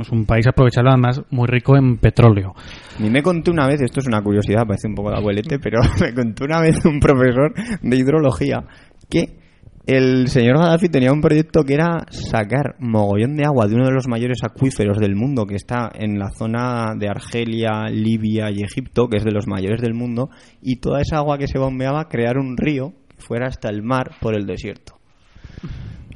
Es 0.00 0.10
un 0.10 0.24
país 0.24 0.46
aprovechado, 0.46 0.90
además, 0.90 1.20
muy 1.30 1.48
rico 1.48 1.76
en 1.76 1.96
petróleo. 1.96 2.54
Ni 3.00 3.10
me 3.10 3.20
contó 3.20 3.50
una 3.50 3.66
vez, 3.66 3.80
esto 3.80 3.98
es 3.98 4.06
una 4.06 4.22
curiosidad, 4.22 4.64
parece 4.64 4.86
un 4.86 4.94
poco 4.94 5.10
de 5.10 5.16
abuelete, 5.16 5.58
pero 5.58 5.80
me 6.00 6.14
contó 6.14 6.44
una 6.44 6.60
vez 6.60 6.84
un 6.84 7.00
profesor 7.00 7.52
de 7.82 7.96
hidrología 7.96 8.64
que 9.10 9.40
el 9.86 10.28
señor 10.28 10.58
Gaddafi 10.58 10.88
tenía 10.88 11.12
un 11.12 11.20
proyecto 11.20 11.64
que 11.64 11.74
era 11.74 12.06
sacar 12.10 12.76
mogollón 12.78 13.34
de 13.34 13.44
agua 13.44 13.66
de 13.66 13.74
uno 13.74 13.86
de 13.86 13.92
los 13.92 14.06
mayores 14.06 14.44
acuíferos 14.44 14.98
del 14.98 15.16
mundo 15.16 15.46
que 15.46 15.56
está 15.56 15.90
en 15.92 16.16
la 16.20 16.30
zona 16.30 16.94
de 16.96 17.08
Argelia, 17.08 17.88
Libia 17.90 18.52
y 18.52 18.62
Egipto, 18.62 19.08
que 19.08 19.16
es 19.16 19.24
de 19.24 19.32
los 19.32 19.48
mayores 19.48 19.80
del 19.80 19.94
mundo, 19.94 20.30
y 20.62 20.76
toda 20.76 21.00
esa 21.00 21.16
agua 21.16 21.38
que 21.38 21.48
se 21.48 21.58
bombeaba 21.58 22.08
crear 22.08 22.38
un 22.38 22.56
río 22.56 22.92
que 23.08 23.16
fuera 23.18 23.48
hasta 23.48 23.68
el 23.68 23.82
mar 23.82 24.12
por 24.20 24.36
el 24.36 24.46
desierto. 24.46 24.95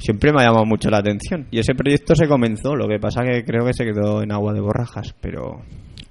Siempre 0.00 0.32
me 0.32 0.40
ha 0.40 0.46
llamado 0.46 0.64
mucho 0.64 0.88
la 0.90 0.98
atención. 0.98 1.46
Y 1.50 1.58
ese 1.58 1.74
proyecto 1.74 2.14
se 2.14 2.26
comenzó, 2.26 2.74
lo 2.74 2.88
que 2.88 2.98
pasa 2.98 3.22
que 3.22 3.44
creo 3.44 3.66
que 3.66 3.74
se 3.74 3.84
quedó 3.84 4.22
en 4.22 4.32
agua 4.32 4.54
de 4.54 4.60
borrajas, 4.60 5.14
pero 5.20 5.60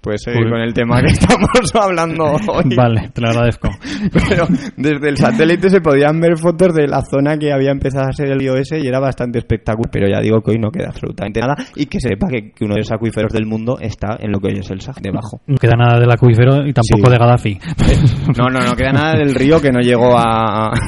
puedes 0.01 0.21
seguir 0.23 0.41
Pues- 0.41 0.51
con 0.51 0.61
el 0.61 0.73
tema 0.73 1.01
que 1.01 1.07
estamos 1.11 1.75
hablando 1.75 2.25
hoy. 2.47 2.75
Vale, 2.75 3.09
te 3.13 3.21
lo 3.21 3.29
agradezco. 3.29 3.69
Pero 4.29 4.47
desde 4.77 5.09
el 5.09 5.17
satélite 5.17 5.69
se 5.69 5.81
podían 5.81 6.19
ver 6.19 6.37
fotos 6.37 6.73
de 6.73 6.87
la 6.87 7.01
zona 7.01 7.37
que 7.37 7.51
había 7.51 7.71
empezado 7.71 8.07
a 8.09 8.13
ser 8.13 8.31
el 8.31 8.39
ese 8.57 8.79
y 8.79 8.87
era 8.87 8.99
bastante 8.99 9.39
espectacular. 9.39 9.89
Pero 9.91 10.07
ya 10.07 10.19
digo 10.21 10.41
que 10.41 10.51
hoy 10.51 10.57
no 10.59 10.71
queda 10.71 10.87
absolutamente 10.87 11.39
nada 11.41 11.55
y 11.75 11.85
que 11.85 11.99
sepa 11.99 12.27
que, 12.27 12.51
que 12.51 12.65
uno 12.65 12.75
de 12.75 12.79
los 12.81 12.91
acuíferos 12.91 13.31
del 13.33 13.45
mundo 13.45 13.77
está 13.79 14.17
en 14.19 14.31
lo 14.31 14.39
que 14.39 14.47
hoy 14.47 14.59
es 14.59 14.69
el 14.71 14.81
Sahara, 14.81 15.01
debajo. 15.03 15.41
No 15.47 15.55
queda 15.57 15.75
nada 15.77 15.99
del 15.99 16.11
acuífero 16.11 16.65
y 16.65 16.73
tampoco 16.73 17.05
Sí. 17.05 17.11
de 17.11 17.17
Gaddafi. 17.17 17.59
No, 18.37 18.49
no, 18.49 18.59
no 18.59 18.75
queda 18.75 18.91
nada 18.91 19.13
del 19.17 19.35
río 19.35 19.59
que 19.61 19.71
no 19.71 19.79
llegó 19.79 20.17
a... 20.17 20.71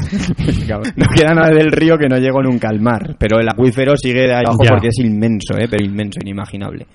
No 0.95 1.05
queda 1.15 1.33
nada 1.33 1.49
del 1.49 1.71
río 1.71 1.97
que 1.97 2.07
no 2.07 2.17
llegó 2.17 2.41
nunca 2.41 2.69
al 2.69 2.79
mar. 2.79 3.15
Pero 3.19 3.39
el 3.39 3.47
acuífero 3.49 3.95
sigue 3.97 4.21
de 4.21 4.33
ahí 4.35 4.43
abajo 4.45 4.63
Ya. 4.63 4.71
porque 4.71 4.87
es 4.87 4.99
inmenso, 4.99 5.57
¿eh? 5.57 5.67
Pero 5.69 5.83
inmenso, 5.83 6.19
inimaginable. 6.21 6.87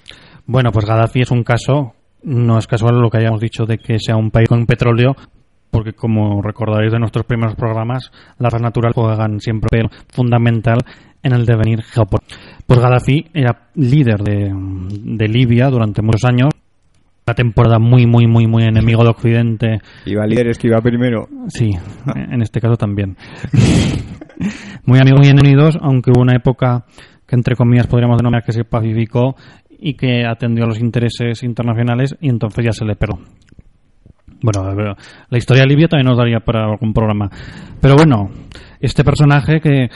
Bueno, 0.47 0.71
pues 0.73 0.85
Gaddafi 0.87 1.21
es 1.23 1.31
un 1.31 1.43
caso, 1.43 1.95
no 2.23 2.59
es 2.59 2.67
casual 2.67 2.99
lo 3.01 3.11
que 3.11 3.19
hayamos 3.19 3.41
dicho 3.41 3.65
de 3.65 3.79
que 3.79 3.99
sea 3.99 4.17
un 4.17 4.31
país 4.31 4.49
con 4.49 4.67
petróleo, 4.67 5.15
porque 5.71 5.93
como 5.93 6.43
recordaréis 6.43 6.93
de 6.93 6.99
nuestros 6.99 7.27
primeros 7.27 7.55
programas, 7.55 8.11
las 8.39 8.53
gas 8.53 8.63
naturales 8.63 8.95
juegan 8.95 9.41
siempre 9.41 9.83
un 9.83 9.89
papel 9.89 10.05
fundamental 10.13 10.79
en 11.23 11.33
el 11.33 11.45
devenir 11.45 11.83
geopolítico. 11.83 12.41
Pues 12.67 12.81
Gaddafi 12.81 13.27
era 13.35 13.69
líder 13.75 14.21
de, 14.23 14.53
de 14.53 15.29
Libia 15.29 15.69
durante 15.69 16.03
muchos 16.03 16.25
años, 16.25 16.51
una 17.27 17.35
temporada 17.35 17.79
muy, 17.79 18.07
muy, 18.07 18.27
muy, 18.27 18.47
muy 18.47 18.65
enemigo 18.65 19.03
de 19.03 19.11
Occidente. 19.11 19.79
Iba 20.05 20.27
líder, 20.27 20.49
es 20.49 20.59
que 20.59 20.69
iba 20.69 20.81
primero. 20.81 21.29
Sí, 21.49 21.71
en 22.15 22.41
este 22.43 22.61
caso 22.61 22.77
también. 22.77 23.17
muy 24.85 25.01
amigos, 25.01 25.21
muy 25.21 25.29
enemigos, 25.29 25.77
aunque 25.81 26.11
hubo 26.11 26.23
una 26.23 26.37
época 26.37 26.85
que 27.27 27.35
entre 27.35 27.57
comillas 27.57 27.89
podríamos 27.89 28.19
denominar 28.19 28.45
que 28.45 28.53
se 28.53 28.65
pacificó 28.65 29.35
y 29.79 29.95
que 29.95 30.25
atendió 30.25 30.65
a 30.65 30.69
los 30.69 30.81
intereses 30.81 31.43
internacionales 31.43 32.17
y 32.21 32.29
entonces 32.29 32.65
ya 32.65 32.73
se 32.73 32.85
le 32.85 32.97
perdió. 32.97 33.21
Bueno, 34.43 34.95
la 35.31 35.39
historia 35.39 35.63
de 35.63 35.69
Libia 35.69 35.89
también 35.89 36.09
nos 36.09 36.19
daría 36.19 36.41
para 36.41 36.65
algún 36.65 36.93
programa. 36.93 37.31
Pero 37.81 37.97
bueno, 37.97 38.31
este 38.81 39.03
personaje 39.03 39.61
que 39.61 39.89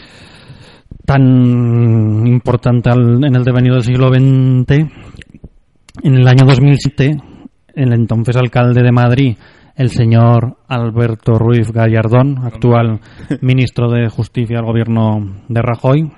tan 1.04 2.26
importante 2.26 2.90
al- 2.90 3.24
en 3.24 3.34
el 3.34 3.44
devenir 3.44 3.72
del 3.72 3.82
siglo 3.82 4.08
XX, 4.08 4.86
en 6.02 6.14
el 6.14 6.26
año 6.26 6.44
2007, 6.46 7.16
el 7.74 7.92
entonces 7.92 8.36
alcalde 8.36 8.82
de 8.82 8.92
Madrid, 8.92 9.36
el 9.76 9.90
señor 9.90 10.56
Alberto 10.68 11.38
Ruiz 11.38 11.70
Gallardón, 11.72 12.38
actual 12.44 13.00
ministro 13.40 13.90
de 13.90 14.08
Justicia 14.08 14.56
del 14.56 14.66
gobierno 14.66 15.42
de 15.48 15.62
Rajoy, 15.62 16.10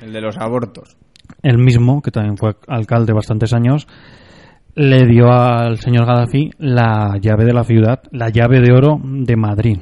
El 0.00 0.12
de 0.12 0.20
los 0.20 0.36
abortos. 0.38 0.96
El 1.42 1.58
mismo, 1.58 2.02
que 2.02 2.10
también 2.10 2.36
fue 2.36 2.56
alcalde 2.68 3.12
bastantes 3.12 3.52
años, 3.52 3.86
le 4.74 5.06
dio 5.06 5.32
al 5.32 5.78
señor 5.78 6.06
Gaddafi 6.06 6.50
la 6.58 7.18
llave 7.20 7.44
de 7.44 7.52
la 7.52 7.64
ciudad, 7.64 8.02
la 8.12 8.28
llave 8.28 8.60
de 8.60 8.72
oro 8.72 9.00
de 9.02 9.36
Madrid. 9.36 9.78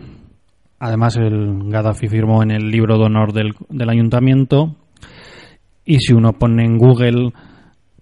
Además, 0.81 1.17
el 1.17 1.71
Gaddafi 1.71 2.09
firmó 2.09 2.43
en 2.43 2.53
el 2.53 2.71
libro 2.71 2.97
de 2.99 3.05
honor 3.05 3.33
del, 3.33 3.53
del 3.69 3.91
ayuntamiento. 3.91 4.77
Y 5.85 5.99
si 5.99 6.13
uno 6.13 6.35
pone 6.35 6.65
en 6.65 6.79
Google, 6.79 7.33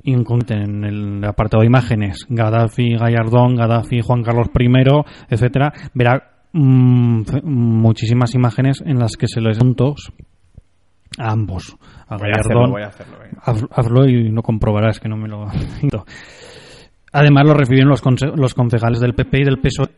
en 0.04 0.84
el 0.84 1.24
apartado 1.24 1.62
de 1.62 1.66
imágenes, 1.66 2.26
Gaddafi, 2.28 2.96
Gallardón, 2.96 3.56
Gaddafi, 3.56 4.00
Juan 4.02 4.22
Carlos 4.22 4.48
I, 4.58 4.68
etcétera, 5.28 5.72
verá 5.94 6.44
mm, 6.52 7.22
muchísimas 7.44 8.34
imágenes 8.34 8.82
en 8.84 8.98
las 8.98 9.16
que 9.16 9.26
se 9.26 9.40
les 9.40 9.58
juntos 9.58 10.12
a 11.18 11.30
ambos. 11.32 11.76
A 12.08 12.16
Voy 12.16 12.28
a 12.30 12.40
hacerlo, 12.40 12.70
voy 12.70 12.82
a 12.82 12.86
hacerlo. 12.86 13.16
hazlo 13.72 14.08
y 14.08 14.30
no 14.30 14.42
comprobarás 14.42 15.00
que 15.00 15.08
no 15.08 15.16
me 15.16 15.28
lo. 15.28 15.46
Además 17.12 17.44
lo 17.46 17.54
recibieron 17.54 17.88
los, 17.88 18.02
los 18.36 18.54
concejales 18.54 19.00
del 19.00 19.14
PP 19.14 19.40
y 19.40 19.44
del 19.44 19.58
PSOE, 19.58 19.88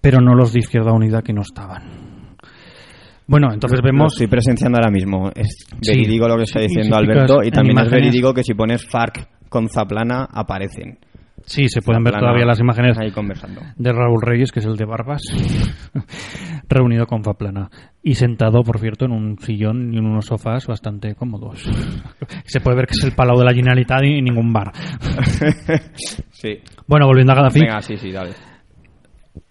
pero 0.00 0.20
no 0.20 0.34
los 0.34 0.52
de 0.52 0.60
Izquierda 0.60 0.92
Unida 0.92 1.22
que 1.22 1.32
no 1.32 1.42
estaban. 1.42 1.82
Bueno, 3.26 3.48
entonces 3.52 3.80
Lo 3.80 3.84
vemos... 3.86 4.12
estoy 4.14 4.26
presenciando 4.26 4.78
ahora 4.78 4.90
mismo. 4.90 5.30
Es 5.34 5.66
Sí. 5.80 5.92
verídico 5.92 6.28
lo 6.28 6.36
que 6.36 6.42
está 6.44 6.60
diciendo 6.60 6.96
Alberto 6.96 7.42
y 7.42 7.50
también 7.50 7.78
es 7.78 7.90
verídico 7.90 8.34
que 8.34 8.42
si 8.42 8.54
pones 8.54 8.86
FARC 8.86 9.28
con 9.48 9.68
Zaplana 9.68 10.28
aparecen. 10.30 10.98
Sí, 11.46 11.68
se 11.68 11.82
pueden 11.82 12.02
ver 12.02 12.14
todavía 12.18 12.46
las 12.46 12.58
imágenes 12.58 12.98
Ahí 12.98 13.10
conversando. 13.10 13.60
de 13.76 13.92
Raúl 13.92 14.22
Reyes, 14.22 14.50
que 14.50 14.60
es 14.60 14.66
el 14.66 14.76
de 14.76 14.86
Barbas, 14.86 15.20
reunido 16.68 17.06
con 17.06 17.22
Faplana. 17.22 17.68
Y 18.02 18.14
sentado, 18.14 18.62
por 18.62 18.78
cierto, 18.78 19.04
en 19.04 19.12
un 19.12 19.38
sillón 19.38 19.92
y 19.92 19.98
en 19.98 20.06
unos 20.06 20.26
sofás 20.26 20.66
bastante 20.66 21.14
cómodos. 21.14 21.62
Se 22.44 22.60
puede 22.60 22.76
ver 22.76 22.86
que 22.86 22.94
es 22.98 23.04
el 23.04 23.12
Palau 23.12 23.38
de 23.38 23.44
la 23.44 23.54
Generalitat 23.54 24.04
y 24.04 24.22
ningún 24.22 24.52
bar. 24.52 24.72
sí. 26.30 26.58
Bueno, 26.86 27.06
volviendo 27.06 27.32
a 27.32 27.36
Gaddafi. 27.36 27.60
Venga, 27.60 27.80
sí, 27.82 27.96
sí, 27.96 28.10
dale. 28.10 28.30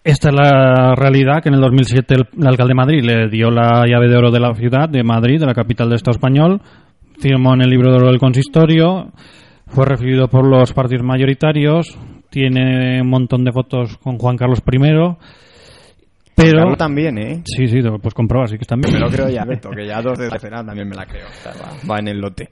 Esta 0.04 0.30
es 0.30 0.36
la 0.36 0.96
realidad 0.96 1.42
que 1.42 1.50
en 1.50 1.56
el 1.56 1.62
2007 1.62 2.14
el, 2.16 2.28
el 2.40 2.48
alcalde 2.48 2.72
de 2.72 2.76
Madrid 2.76 3.04
le 3.04 3.30
dio 3.30 3.50
la 3.50 3.86
llave 3.88 4.08
de 4.08 4.18
oro 4.18 4.32
de 4.32 4.40
la 4.40 4.54
ciudad 4.54 4.90
de 4.90 5.04
Madrid, 5.04 5.40
de 5.40 5.46
la 5.46 5.54
capital 5.54 5.90
del 5.90 5.96
Estado 5.96 6.16
español, 6.16 6.62
firmó 7.20 7.54
en 7.54 7.62
el 7.62 7.70
libro 7.70 7.90
de 7.92 7.98
oro 7.98 8.08
del 8.08 8.20
consistorio, 8.20 9.12
fue 9.74 9.86
recibido 9.86 10.28
por 10.28 10.46
los 10.48 10.72
partidos 10.74 11.04
mayoritarios, 11.04 11.98
tiene 12.30 13.02
un 13.02 13.10
montón 13.10 13.44
de 13.44 13.52
fotos 13.52 13.98
con 13.98 14.18
Juan 14.18 14.38
Carlos 14.38 14.60
I, 14.60 14.80
pero... 16.36 16.58
Carlos 16.58 16.78
también, 16.78 17.18
¿eh? 17.18 17.42
Sí, 17.46 17.68
sí, 17.68 17.82
lo 17.82 17.98
puedes 17.98 18.14
comprobar, 18.14 18.50
sí 18.50 18.58
que 18.58 18.66
bien. 18.76 18.94
Me 18.94 19.00
lo 19.00 19.10
creo 19.10 19.30
ya, 19.30 19.42
Alberto, 19.44 19.70
que 19.70 19.86
ya 19.86 20.02
dos 20.02 20.18
de 20.18 20.30
tercera 20.30 20.64
también 20.64 20.88
me 20.88 20.96
la 20.96 21.06
creo. 21.06 21.28
O 21.28 21.42
sea, 21.42 21.54
va, 21.54 21.94
va 21.94 22.00
en 22.00 22.08
el 22.08 22.20
lote. 22.20 22.50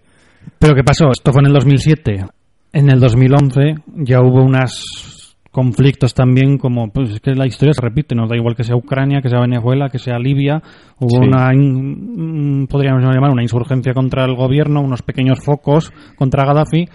Pero 0.57 0.75
¿qué 0.75 0.83
pasó? 0.83 1.09
Esto 1.11 1.31
fue 1.31 1.41
en 1.41 1.47
el 1.47 1.53
2007. 1.53 2.25
En 2.73 2.89
el 2.89 2.99
2011 2.99 3.75
ya 3.97 4.21
hubo 4.21 4.43
unos 4.43 5.20
conflictos 5.51 6.13
también 6.13 6.57
como 6.57 6.91
pues 6.91 7.09
es 7.11 7.19
que 7.19 7.35
la 7.35 7.45
historia 7.45 7.73
se 7.73 7.81
repite 7.81 8.15
nos 8.15 8.29
da 8.29 8.37
igual 8.37 8.55
que 8.55 8.63
sea 8.63 8.75
Ucrania 8.75 9.21
que 9.21 9.29
sea 9.29 9.41
Venezuela 9.41 9.89
que 9.89 9.99
sea 9.99 10.17
Libia 10.17 10.61
hubo 10.97 11.09
Sí. 11.21 11.27
una 11.27 11.53
in- 11.53 12.61
mm, 12.63 12.67
podríamos 12.67 13.03
llamar 13.03 13.31
una 13.31 13.41
insurgencia 13.43 13.93
contra 13.93 14.23
el 14.25 14.35
gobierno 14.35 14.79
unos 14.81 15.01
pequeños 15.01 15.39
focos 15.43 15.91
contra 16.15 16.45
Gaddafi 16.45 16.87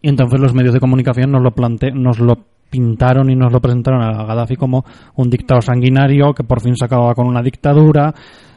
y 0.00 0.08
entonces 0.08 0.38
los 0.40 0.54
medios 0.54 0.74
de 0.74 0.80
comunicación 0.80 1.32
nos 1.32 1.42
lo 1.42 1.50
plante 1.50 1.90
nos 1.92 2.20
lo 2.20 2.36
pintaron 2.70 3.30
y 3.30 3.34
nos 3.34 3.52
lo 3.52 3.60
presentaron 3.60 4.02
a 4.02 4.24
Gaddafi 4.24 4.54
como 4.56 4.84
un 5.16 5.28
dictador 5.30 5.64
sanguinario 5.64 6.34
que 6.34 6.44
por 6.44 6.60
fin 6.60 6.76
se 6.76 6.84
acababa 6.84 7.14
con 7.14 7.26
una 7.26 7.42
dictadura 7.42 8.14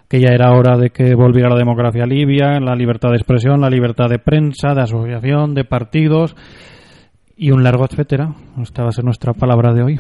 que 0.08 0.20
ya 0.20 0.34
era 0.34 0.52
hora 0.52 0.78
de 0.78 0.90
que 0.90 1.16
volviera 1.16 1.48
la 1.50 1.56
democracia 1.56 2.04
a 2.04 2.06
Libia, 2.06 2.60
la 2.60 2.76
libertad 2.76 3.10
de 3.12 3.16
expresión, 3.16 3.62
la 3.62 3.70
libertad 3.70 4.10
de 4.10 4.20
prensa, 4.20 4.74
de 4.76 4.82
asociación, 4.82 5.54
de 5.54 5.64
partidos 5.64 6.36
y 7.42 7.50
un 7.50 7.64
largo 7.64 7.86
etcétera. 7.86 8.36
Esta 8.62 8.84
va 8.84 8.90
a 8.90 8.92
ser 8.92 9.04
nuestra 9.04 9.34
palabra 9.34 9.74
de 9.74 9.82
hoy. 9.82 10.00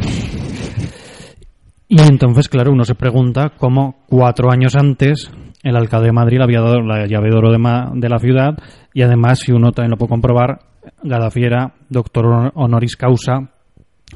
Y 1.87 1.99
entonces, 1.99 2.47
claro, 2.47 2.71
uno 2.71 2.85
se 2.85 2.93
pregunta 2.93 3.53
cómo 3.57 4.03
cuatro 4.07 4.51
años 4.51 4.75
antes 4.75 5.31
el 5.63 5.75
alcalde 5.75 6.07
de 6.07 6.13
Madrid 6.13 6.39
había 6.39 6.61
dado 6.61 6.81
la 6.81 7.07
llave 7.07 7.29
de 7.31 7.35
oro 7.35 7.51
de, 7.51 7.57
Ma- 7.57 7.91
de 7.95 8.09
la 8.09 8.19
ciudad 8.19 8.57
y 8.93 9.01
además, 9.01 9.39
si 9.39 9.51
uno 9.51 9.71
también 9.71 9.89
lo 9.91 9.97
puede 9.97 10.09
comprobar, 10.09 10.59
Gaddafi 11.03 11.43
era 11.43 11.73
doctor 11.89 12.27
honor- 12.27 12.51
honoris 12.55 12.95
causa 12.95 13.49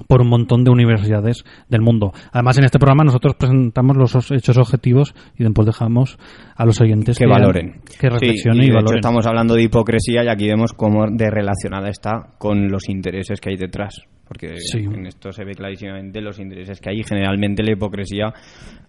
por 0.07 0.21
un 0.21 0.29
montón 0.29 0.63
de 0.63 0.71
universidades 0.71 1.43
del 1.69 1.81
mundo. 1.81 2.11
Además, 2.31 2.57
en 2.57 2.65
este 2.65 2.79
programa 2.79 3.03
nosotros 3.05 3.35
presentamos 3.35 3.95
los 3.97 4.15
os- 4.15 4.31
hechos 4.31 4.57
objetivos 4.57 5.13
y 5.37 5.43
después 5.43 5.65
dejamos 5.65 6.17
a 6.55 6.65
los 6.65 6.79
oyentes 6.81 7.17
Que 7.17 7.25
valoren. 7.27 7.81
que 7.85 7.97
Sí, 8.01 8.07
reflexionen 8.09 8.61
y 8.61 8.65
y, 8.65 8.67
de 8.67 8.73
hecho 8.73 8.75
valoren. 8.75 8.97
estamos 8.99 9.25
hablando 9.27 9.53
de 9.55 9.63
hipocresía 9.63 10.23
y 10.23 10.27
aquí 10.27 10.47
vemos 10.47 10.73
cómo 10.73 11.05
de 11.09 11.29
relacionada 11.29 11.89
está 11.89 12.33
con 12.37 12.69
los 12.69 12.89
intereses 12.89 13.39
que 13.39 13.49
hay 13.51 13.57
detrás. 13.57 14.01
Porque 14.27 14.55
Sí. 14.57 14.79
en 14.79 15.05
esto 15.05 15.31
se 15.31 15.43
ve 15.45 15.53
clarísimamente 15.53 16.19
los 16.19 16.39
intereses 16.39 16.79
que 16.81 16.89
hay 16.89 17.01
y 17.01 17.03
generalmente 17.03 17.61
la 17.63 17.73
hipocresía 17.73 18.33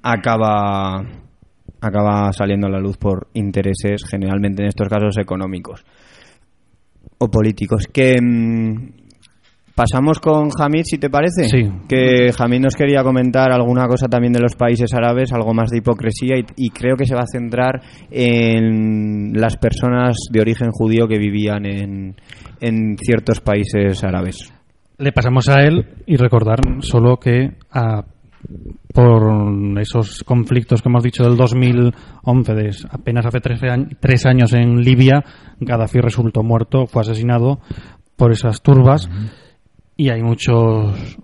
acaba 0.02 1.04
acaba 1.80 2.32
saliendo 2.32 2.68
a 2.68 2.70
la 2.70 2.78
luz 2.80 2.96
por 2.96 3.28
intereses 3.34 4.02
generalmente 4.10 4.62
en 4.62 4.68
estos 4.68 4.88
casos 4.88 5.18
económicos 5.18 5.84
o 7.18 7.28
políticos 7.30 7.86
que 7.92 8.16
mm, 8.20 9.05
pasamos 9.76 10.18
con 10.18 10.48
Hamid 10.58 10.84
si 10.84 10.98
te 10.98 11.10
parece. 11.10 11.44
Sí. 11.44 11.70
que 11.86 12.32
Hamid 12.36 12.60
nos 12.60 12.74
quería 12.74 13.04
comentar 13.04 13.52
alguna 13.52 13.86
cosa 13.86 14.08
también 14.08 14.32
de 14.32 14.40
los 14.40 14.56
países 14.56 14.92
árabes 14.94 15.32
algo 15.32 15.54
más 15.54 15.70
de 15.70 15.78
hipocresía 15.78 16.38
y, 16.38 16.46
y 16.56 16.70
creo 16.70 16.96
que 16.96 17.06
se 17.06 17.14
va 17.14 17.20
a 17.20 17.30
centrar 17.30 17.82
en 18.10 19.34
las 19.34 19.56
personas 19.58 20.16
de 20.32 20.40
origen 20.40 20.70
judío 20.72 21.06
que 21.06 21.18
vivían 21.18 21.66
en, 21.66 22.16
en 22.60 22.96
ciertos 22.98 23.40
países 23.40 24.02
árabes. 24.02 24.52
Le 24.98 25.12
pasamos 25.12 25.48
a 25.50 25.62
él 25.62 25.86
y 26.06 26.16
recordar 26.16 26.58
solo 26.80 27.18
que 27.18 27.50
ah, 27.70 28.02
por 28.94 29.78
esos 29.78 30.24
conflictos 30.24 30.80
que 30.80 30.88
hemos 30.88 31.02
dicho 31.02 31.22
del 31.22 31.36
2011, 31.36 32.54
de 32.54 32.74
apenas 32.90 33.26
hace 33.26 33.40
13 33.40 33.68
años, 33.68 33.88
tres 34.00 34.24
años 34.24 34.54
en 34.54 34.80
Libia, 34.80 35.22
Gaddafi 35.60 36.00
resultó 36.00 36.42
muerto, 36.42 36.86
fue 36.86 37.02
asesinado 37.02 37.60
por 38.16 38.32
esas 38.32 38.62
turbas 38.62 39.10
y 39.96 40.10
hay 40.10 40.22
muchos 40.22 41.16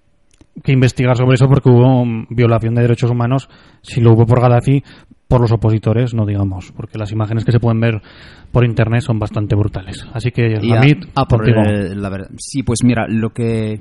que 0.62 0.72
investigar 0.72 1.16
sobre 1.16 1.34
eso 1.34 1.46
porque 1.48 1.70
hubo 1.70 2.04
violación 2.30 2.74
de 2.74 2.82
derechos 2.82 3.10
humanos, 3.10 3.48
si 3.82 4.00
lo 4.00 4.12
hubo 4.12 4.26
por 4.26 4.40
Gaddafi, 4.40 4.82
por 5.28 5.40
los 5.40 5.52
opositores, 5.52 6.12
no 6.14 6.26
digamos, 6.26 6.72
porque 6.76 6.98
las 6.98 7.10
imágenes 7.10 7.44
que 7.44 7.52
se 7.52 7.58
pueden 7.60 7.80
ver 7.80 8.02
por 8.52 8.64
internet 8.66 9.00
son 9.00 9.18
bastante 9.18 9.56
brutales. 9.56 10.06
Así 10.12 10.30
que, 10.30 10.58
Y 10.60 10.72
a- 10.72 10.80
Hamid, 10.80 11.04
ah, 11.14 11.24
por 11.26 11.48
el- 11.48 12.00
la 12.02 12.10
verdad. 12.10 12.28
Sí, 12.38 12.62
pues 12.62 12.80
mira, 12.84 13.06
lo 13.08 13.30
que. 13.30 13.80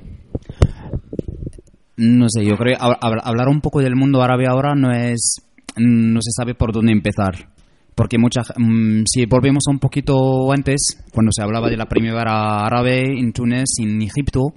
No 1.96 2.26
sé, 2.28 2.44
yo 2.44 2.56
creo 2.56 2.76
que 2.76 2.82
hab- 2.82 2.98
hab- 3.00 3.20
hablar 3.22 3.48
un 3.48 3.60
poco 3.60 3.80
del 3.80 3.94
mundo 3.96 4.22
árabe 4.22 4.46
ahora 4.48 4.74
no 4.74 4.92
es. 4.92 5.42
No 5.76 6.20
se 6.22 6.30
sabe 6.32 6.54
por 6.54 6.72
dónde 6.72 6.92
empezar. 6.92 7.48
Porque 7.94 8.16
mucha, 8.18 8.40
mm, 8.56 9.02
si 9.06 9.26
volvemos 9.26 9.64
un 9.68 9.78
poquito 9.78 10.50
antes, 10.50 11.04
cuando 11.12 11.30
se 11.32 11.42
hablaba 11.42 11.68
de 11.68 11.76
la 11.76 11.86
primavera 11.86 12.64
árabe 12.64 13.02
en 13.18 13.32
Túnez, 13.32 13.66
en 13.78 14.00
Egipto, 14.00 14.54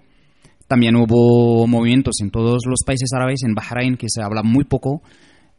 también 0.67 0.95
hubo 0.95 1.67
movimientos 1.67 2.15
en 2.21 2.31
todos 2.31 2.63
los 2.67 2.79
países 2.85 3.09
árabes, 3.13 3.43
en 3.43 3.53
Bahrein, 3.55 3.97
que 3.97 4.07
se 4.09 4.21
habla 4.21 4.43
muy 4.43 4.63
poco, 4.63 5.01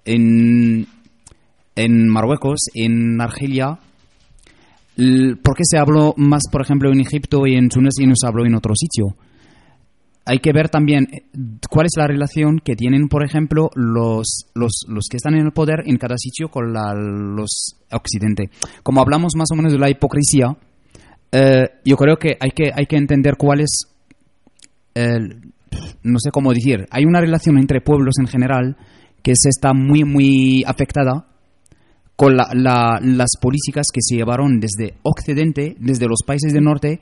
en, 0.05 0.87
en 1.75 2.09
Marruecos, 2.09 2.61
en 2.75 3.21
Argelia, 3.21 3.79
¿Por 5.43 5.55
qué 5.55 5.65
se 5.65 5.77
habló 5.77 6.15
más, 6.17 6.45
por 6.51 6.63
ejemplo, 6.63 6.91
en 6.91 7.01
Egipto 7.01 7.47
y 7.47 7.55
en 7.55 7.69
Túnez 7.69 7.93
y 8.01 8.07
no 8.07 8.15
se 8.17 8.27
habló 8.27 8.47
en 8.47 8.55
otro 8.55 8.75
sitio? 8.75 9.15
hay 10.27 10.41
que 10.41 10.53
ver 10.53 10.69
también 10.69 11.07
eh, 11.13 11.23
cuál 11.71 11.87
es 11.87 11.93
la 11.97 12.09
relación 12.09 12.59
que 12.59 12.75
tienen, 12.75 13.09
por 13.09 13.25
ejemplo, 13.25 13.71
los, 13.75 14.51
los, 14.55 14.85
los 14.89 15.07
que 15.09 15.19
están 15.19 15.35
en 15.35 15.47
el 15.47 15.53
poder 15.53 15.85
en 15.87 15.99
cada 15.99 16.19
sitio 16.19 16.49
con 16.49 16.73
la, 16.73 16.93
los 16.95 17.77
occidente. 17.93 18.51
Como 18.83 19.01
hablamos 19.01 19.37
más 19.37 19.49
o 19.53 19.55
menos 19.55 19.73
de 19.73 19.79
la 19.79 19.89
hipocresía, 19.89 20.57
eh, 21.31 21.69
yo 21.85 21.97
creo 21.97 22.17
que 22.17 22.37
hay 22.41 22.51
que, 22.51 22.73
hay 22.75 22.87
que 22.87 22.97
entender 22.97 23.37
cuál 23.37 23.61
es, 23.61 23.87
no 26.03 26.19
sé 26.19 26.31
cómo 26.31 26.53
decir, 26.53 26.87
hay 26.91 27.05
una 27.05 27.21
relación 27.21 27.59
entre 27.59 27.81
pueblos 27.81 28.15
en 28.21 28.27
general 28.29 28.77
que 29.23 29.33
se 29.35 29.49
está 29.49 29.73
muy, 29.75 30.05
muy 30.05 30.65
afectada 30.67 31.27
con 32.15 32.37
la- 32.37 32.49
la- 32.55 32.99
las 33.03 33.31
políticas 33.41 33.89
que 33.93 34.01
se 34.01 34.17
llevaron 34.17 34.59
desde 34.59 34.95
Occidente, 35.03 35.77
desde 35.79 36.07
los 36.07 36.21
países 36.27 36.53
del 36.53 36.65
norte, 36.65 37.01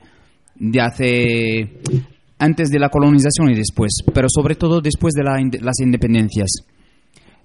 de 0.55 0.81
hace 0.81 1.79
antes 2.37 2.69
de 2.69 2.79
la 2.79 2.89
colonización 2.89 3.49
y 3.51 3.55
después, 3.55 3.91
pero 4.13 4.27
sobre 4.29 4.55
todo 4.55 4.81
después 4.81 5.13
de 5.13 5.23
las 5.23 5.79
independencias. 5.79 6.49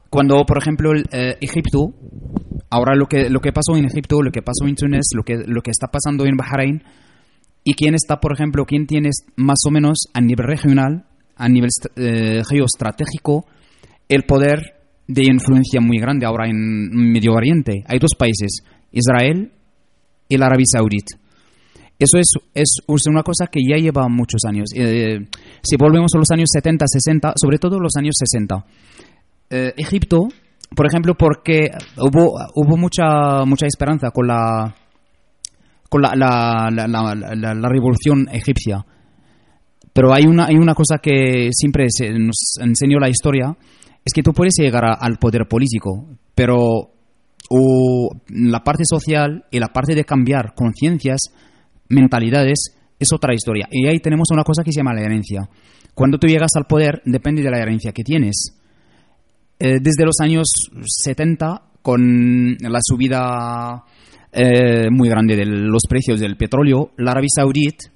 Cuando, 0.08 0.44
por 0.44 0.58
ejemplo, 0.58 0.90
eh, 1.12 1.36
Egipto, 1.40 1.94
ahora 2.70 2.96
lo 2.96 3.06
que, 3.06 3.30
lo 3.30 3.38
que 3.40 3.52
pasó 3.52 3.76
en 3.76 3.84
Egipto, 3.84 4.20
lo 4.22 4.32
que 4.32 4.42
pasó 4.42 4.66
en 4.66 4.74
Túnez, 4.74 5.04
lo 5.14 5.22
que, 5.22 5.36
lo 5.46 5.60
que 5.62 5.70
está 5.70 5.86
pasando 5.86 6.24
en 6.26 6.36
Bahrein, 6.36 6.82
y 7.64 7.74
quién 7.74 7.94
está, 7.94 8.20
por 8.20 8.32
ejemplo, 8.32 8.64
quién 8.64 8.86
tiene 8.86 9.10
más 9.36 9.58
o 9.66 9.70
menos 9.70 10.08
a 10.14 10.20
nivel 10.20 10.46
regional, 10.46 11.06
a 11.36 11.48
nivel 11.48 11.70
eh, 11.96 12.42
geoestratégico, 12.48 13.46
el 14.08 14.24
poder 14.24 14.76
de 15.06 15.22
influencia 15.24 15.80
muy 15.80 15.98
grande 15.98 16.26
ahora 16.26 16.48
en 16.48 16.90
Medio 17.12 17.32
Oriente. 17.32 17.82
Hay 17.86 17.98
dos 17.98 18.12
países, 18.16 18.62
Israel 18.92 19.52
y 20.28 20.36
la 20.36 20.46
Arabia 20.46 20.66
Saudita. 20.72 21.18
Eso 21.98 22.16
es, 22.16 22.32
es, 22.54 22.78
es 22.86 23.06
una 23.08 23.22
cosa 23.22 23.46
que 23.52 23.60
ya 23.62 23.76
lleva 23.76 24.08
muchos 24.08 24.40
años. 24.48 24.70
Eh, 24.74 25.18
si 25.62 25.76
volvemos 25.76 26.12
a 26.14 26.18
los 26.18 26.30
años 26.30 26.48
70, 26.50 26.86
60, 26.88 27.32
sobre 27.36 27.58
todo 27.58 27.78
los 27.78 27.92
años 27.98 28.14
60, 28.18 28.64
eh, 29.50 29.74
Egipto, 29.76 30.28
por 30.74 30.86
ejemplo, 30.86 31.14
porque 31.14 31.70
hubo, 31.98 32.38
hubo 32.54 32.76
mucha, 32.78 33.44
mucha 33.44 33.66
esperanza 33.66 34.12
con 34.12 34.28
la 34.28 34.74
con 35.90 36.00
la, 36.00 36.14
la, 36.16 36.70
la, 36.70 37.14
la- 37.54 37.68
revolución 37.68 38.26
egipcia. 38.32 38.86
Pero 39.92 40.14
hay 40.14 40.24
una, 40.24 40.46
hay 40.46 40.54
una 40.56 40.74
cosa 40.74 40.96
que 41.02 41.50
siempre 41.52 41.86
se- 41.90 42.10
nos 42.18 42.54
enseñó 42.62 42.98
la 42.98 43.10
historia, 43.10 43.54
es 44.04 44.12
que 44.14 44.22
tú 44.22 44.32
puedes 44.32 44.54
llegar 44.58 44.84
al 44.98 45.18
poder 45.18 45.46
político, 45.46 46.06
pero 46.34 46.58
o 47.52 48.10
la 48.28 48.62
parte 48.64 48.84
social 48.88 49.44
y 49.50 49.58
la 49.58 49.68
parte 49.68 49.94
de 49.94 50.04
cambiar 50.04 50.54
conciencias, 50.54 51.18
mentalidades, 51.88 52.76
es 52.98 53.12
otra 53.12 53.34
historia. 53.34 53.66
Y 53.70 53.86
ahí 53.88 53.98
tenemos 53.98 54.28
una 54.30 54.44
cosa 54.44 54.62
que 54.62 54.72
se 54.72 54.78
llama 54.78 54.94
la 54.94 55.02
herencia. 55.02 55.48
Cuando 55.94 56.18
tú 56.18 56.28
llegas 56.28 56.52
al 56.54 56.66
poder, 56.66 57.02
depende 57.04 57.42
de 57.42 57.50
la 57.50 57.58
herencia 57.58 57.92
que 57.92 58.04
tienes. 58.04 58.56
Eh, 59.58 59.78
desde 59.82 60.04
los 60.04 60.20
años 60.20 60.46
70, 60.84 61.62
con 61.82 62.56
la 62.60 62.78
subida 62.82 63.82
eh, 64.32 64.88
muy 64.90 65.08
grande 65.08 65.36
de 65.36 65.44
los 65.44 65.82
precios 65.88 66.20
del 66.20 66.36
petróleo, 66.36 66.90
la 66.96 67.12
Arabia 67.12 67.28
Saudita 67.34 67.90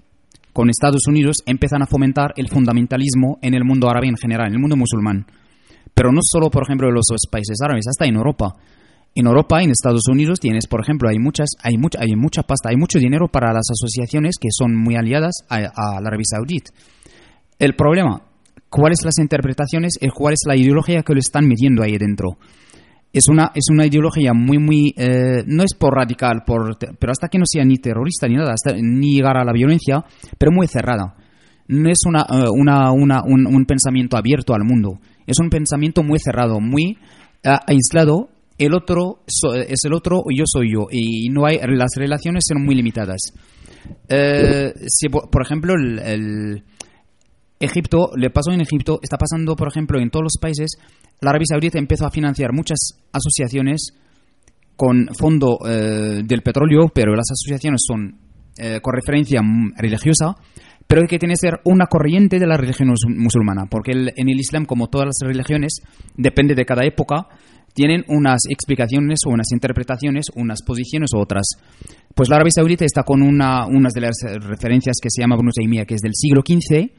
con 0.53 0.71
Estados 0.71 1.07
Unidos 1.09 1.39
empiezan 1.47 1.83
a 1.83 1.87
fomentar 1.87 2.33
el 2.37 2.49
fundamentalismo 2.49 3.39
en 3.43 3.55
el 3.55 3.65
mundo 3.65 3.91
árabe 3.91 4.07
en 4.07 4.17
general, 4.17 4.47
en 4.49 4.55
el 4.55 4.61
mundo 4.61 4.77
musulmán. 4.77 5.27
Pero 5.95 6.13
no 6.13 6.21
solo, 6.23 6.49
por 6.49 6.63
ejemplo, 6.63 6.89
en 6.89 6.95
los 6.95 7.07
países 7.31 7.59
árabes, 7.63 7.87
hasta 7.89 8.07
en 8.07 8.17
Europa. 8.17 8.55
En 9.17 9.27
Europa, 9.27 9.63
en 9.63 9.71
Estados 9.71 10.09
Unidos, 10.09 10.41
tienes, 10.41 10.67
por 10.67 10.81
ejemplo, 10.81 11.09
hay 11.09 11.19
muchas, 11.19 11.51
hay 11.63 11.77
mucha, 11.77 12.01
hay 12.01 12.17
mucha 12.17 12.43
pasta, 12.43 12.71
hay 12.71 12.77
mucho 12.77 12.99
dinero 12.99 13.29
para 13.29 13.53
las 13.53 13.71
asociaciones 13.71 14.37
que 14.41 14.49
son 14.51 14.75
muy 14.75 14.97
aliadas 14.97 15.45
a, 15.49 15.61
la 15.61 16.09
Arabia 16.09 16.25
Saudita. 16.25 16.73
El 17.59 17.75
problema, 17.75 18.23
¿cuáles 18.69 19.05
las 19.05 19.19
interpretaciones 19.19 19.99
y 20.01 20.09
cuál 20.09 20.35
es 20.35 20.41
la 20.47 20.57
ideología 20.57 21.03
que 21.03 21.15
lo 21.15 21.21
están 21.21 21.47
metiendo 21.47 21.83
ahí 21.83 21.97
dentro? 21.97 22.39
Es 23.15 23.29
una, 23.31 23.53
es 23.55 23.65
una 23.71 23.87
ideología 23.87 24.33
muy, 24.35 24.59
muy, 24.59 24.93
eh, 24.99 25.45
no 25.47 25.63
es 25.63 25.73
por 25.79 25.95
radical, 25.95 26.43
por, 26.45 26.77
pero 26.99 27.13
hasta 27.13 27.29
que 27.29 27.39
no 27.39 27.45
sea 27.47 27.65
ni 27.65 27.77
terrorista 27.77 28.27
ni 28.29 28.35
nada, 28.35 28.53
hasta, 28.53 28.75
ni 28.77 29.15
llegar 29.15 29.37
a 29.39 29.45
la 29.45 29.53
violencia, 29.53 30.05
pero 30.37 30.51
muy 30.53 30.67
cerrada. 30.67 31.15
No 31.69 31.89
es 31.89 32.01
una, 32.07 32.27
eh, 32.29 32.45
una, 32.53 32.91
una- 32.93 33.23
un, 33.25 33.65
pensamiento 33.67 34.17
abierto 34.19 34.53
al 34.53 34.65
mundo, 34.65 34.99
es 35.27 35.39
un 35.41 35.49
pensamiento 35.49 36.03
muy 36.03 36.19
cerrado, 36.19 36.61
muy 36.61 36.99
eh, 37.45 37.57
aislado. 37.67 38.29
El 38.59 38.75
otro 38.75 39.23
es 39.27 39.85
el 39.85 39.93
otro 39.95 40.23
yo 40.37 40.45
soy 40.47 40.73
yo, 40.73 40.87
y 40.91 41.29
no 41.31 41.47
hay, 41.47 41.59
las 41.67 41.91
relaciones 41.97 42.45
son 42.49 42.65
muy 42.65 42.75
limitadas. 42.75 43.33
Si, 44.87 45.09
por 45.09 45.43
ejemplo, 45.43 45.75
el, 45.75 46.63
Egipto, 47.65 48.11
le 48.17 48.31
pasó 48.31 48.53
en 48.53 48.61
Egipto, 48.61 49.01
está 49.03 49.17
pasando, 49.17 49.57
por 49.57 49.69
ejemplo, 49.69 50.01
en 50.01 50.11
todos 50.11 50.25
los 50.25 50.37
países. 50.41 50.73
La 51.21 51.31
Arabia 51.31 51.47
Saudita 51.51 51.79
empezó 51.79 52.07
a 52.07 52.11
financiar 52.11 52.53
muchas 52.53 52.79
asociaciones 53.13 53.93
con 54.77 55.09
fondo 55.19 55.59
eh, 55.67 56.23
del 56.25 56.43
petróleo, 56.43 56.89
pero 56.95 57.15
las 57.15 57.31
asociaciones 57.31 57.81
son 57.87 58.19
eh, 58.59 58.81
con 58.83 58.95
referencia 58.95 59.41
religiosa, 59.77 60.35
pero 60.87 61.03
hay 61.03 61.09
que 61.09 61.19
tener 61.19 61.37
ser 61.37 61.61
una 61.65 61.87
corriente 61.87 62.39
de 62.39 62.47
la 62.47 62.57
religión 62.57 62.89
mus- 62.89 63.07
musulmana, 63.09 63.67
porque 63.71 63.93
en 63.93 64.29
el 64.29 64.39
Islam, 64.41 64.65
como 64.67 64.89
todas 64.89 65.07
las 65.07 65.19
religiones, 65.29 65.81
depende 66.17 66.55
de 66.55 66.65
cada 66.65 66.85
época, 66.85 67.27
tienen 67.73 68.05
unas 68.09 68.43
explicaciones 68.49 69.21
o 69.27 69.31
unas 69.31 69.51
interpretaciones, 69.53 70.27
unas 70.37 70.63
posiciones 70.63 71.11
u 71.15 71.19
otras. 71.19 71.45
Pues 72.15 72.29
la 72.29 72.37
Arabia 72.37 72.53
Saudita 72.55 72.85
está 72.85 73.03
con 73.03 73.23
una, 73.23 73.67
unas 73.67 73.93
de 73.93 74.01
las 74.01 74.15
referencias 74.41 74.97
que 75.03 75.09
se 75.11 75.23
llama 75.23 75.37
Ibn 75.37 75.85
que 75.87 75.95
es 75.95 76.01
del 76.01 76.13
siglo 76.15 76.43
XV, 76.47 76.91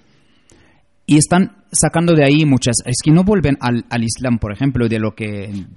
y 1.06 1.18
están 1.18 1.58
sacando 1.72 2.14
de 2.14 2.24
ahí 2.24 2.46
muchas. 2.46 2.78
Es 2.86 2.96
que 3.04 3.12
no 3.12 3.24
vuelven 3.24 3.58
al, 3.60 3.86
al 3.90 4.04
Islam, 4.04 4.40
por 4.40 4.52
ejemplo, 4.54 4.88
de 4.88 5.00
lo 5.00 5.12
que. 5.14 5.26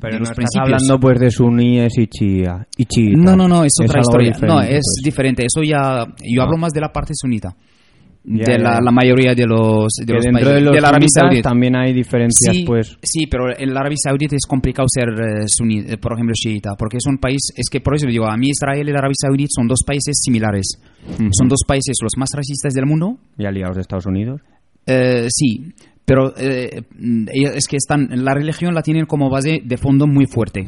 Pero 0.01 0.13
de 0.15 0.19
no 0.19 0.19
los 0.21 0.31
estás 0.31 0.37
principios. 0.37 0.65
hablando 0.65 0.99
pues 1.01 1.19
de 1.21 1.31
suníes 1.31 1.99
y 1.99 2.07
chía. 2.07 2.67
Y 2.77 2.85
chiitas. 2.87 3.23
No, 3.25 3.37
no, 3.37 3.49
no, 3.49 3.65
es 3.65 3.73
otra 3.83 4.01
algo 4.01 4.23
historia. 4.23 4.49
no, 4.49 4.61
es 4.63 4.71
pues. 4.71 5.01
diferente. 5.05 5.45
Eso 5.45 5.63
ya. 5.63 6.07
Yo 6.25 6.43
Ah. 6.43 6.45
hablo 6.45 6.57
más 6.59 6.73
de 6.73 6.81
la 6.81 6.91
parte 6.93 7.13
sunita. 7.15 7.55
Ya, 8.31 8.45
de 8.45 8.59
ya, 8.63 8.81
la, 8.83 8.91
mayoría 8.91 9.35
de 9.35 9.47
los, 9.47 9.87
de 10.05 10.13
los 10.13 10.23
dentro 10.23 10.43
países. 10.45 10.55
de 10.57 10.61
los 10.61 10.81
la 10.83 10.89
Arabia 10.89 11.07
Saudita. 11.09 11.49
también 11.49 11.77
hay 11.77 11.95
diferencias, 11.95 12.55
Sí, 12.57 12.65
pues. 12.67 12.99
sí, 13.03 13.27
pero 13.27 13.57
en 13.57 13.73
la 13.73 13.81
Arabia 13.81 13.97
Saudita 14.05 14.37
es 14.37 14.45
complicado 14.47 14.87
ser 14.93 15.09
eh, 15.09 15.45
suní, 15.47 15.79
eh, 15.89 15.97
por 15.97 16.13
ejemplo, 16.13 16.35
chiita, 16.35 16.75
porque 16.79 16.99
es 16.99 17.07
un 17.07 17.17
país, 17.17 17.39
es 17.57 17.71
que 17.71 17.81
por 17.81 17.95
eso 17.95 18.07
digo, 18.07 18.27
a 18.27 18.37
mí 18.37 18.49
Israel 18.51 18.87
y 18.87 18.93
la 18.93 18.99
Arabia 18.99 19.15
Saudita 19.19 19.49
son 19.57 19.67
dos 19.67 19.81
países 19.87 20.19
similares. 20.23 20.79
Son 21.31 21.49
dos 21.49 21.61
países 21.67 21.97
los 22.03 22.13
más 22.19 22.29
racistas 22.35 22.75
del 22.75 22.85
mundo, 22.85 23.19
Y 23.39 23.47
aliados 23.47 23.77
de 23.77 23.81
Estados 23.83 24.05
Unidos. 24.05 24.43
Eh, 24.89 25.27
sí, 25.31 25.73
pero 26.05 26.33
eh, 26.39 26.83
es 27.55 27.67
que 27.69 27.77
están, 27.77 28.09
la 28.25 28.33
religión 28.35 28.75
la 28.75 28.83
tienen 28.83 29.05
como 29.07 29.29
base 29.31 29.61
de 29.63 29.77
fondo 29.77 30.07
muy 30.07 30.27
fuerte. 30.27 30.65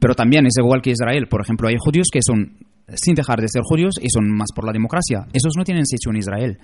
Pero 0.00 0.14
también 0.14 0.46
es 0.46 0.54
igual 0.58 0.82
que 0.82 0.90
Israel. 0.90 1.28
Por 1.28 1.40
ejemplo, 1.42 1.68
hay 1.68 1.76
judíos 1.78 2.08
que 2.12 2.20
son, 2.26 2.56
sin 2.94 3.14
dejar 3.14 3.40
de 3.40 3.46
ser 3.48 3.62
judíos, 3.62 3.94
y 4.02 4.08
son 4.10 4.28
más 4.30 4.48
por 4.54 4.64
la 4.66 4.72
democracia. 4.72 5.26
Esos 5.32 5.52
no 5.56 5.62
tienen 5.64 5.86
sitio 5.86 6.10
en 6.10 6.16
Israel. 6.18 6.58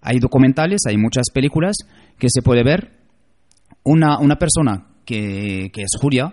Hay 0.00 0.18
documentales, 0.18 0.80
hay 0.88 0.96
muchas 0.96 1.26
películas 1.32 1.76
que 2.18 2.26
se 2.28 2.42
puede 2.42 2.64
ver. 2.64 2.90
Una, 3.84 4.18
una 4.18 4.36
persona 4.36 4.86
que, 5.04 5.70
que 5.72 5.82
es 5.82 5.90
judía, 6.00 6.32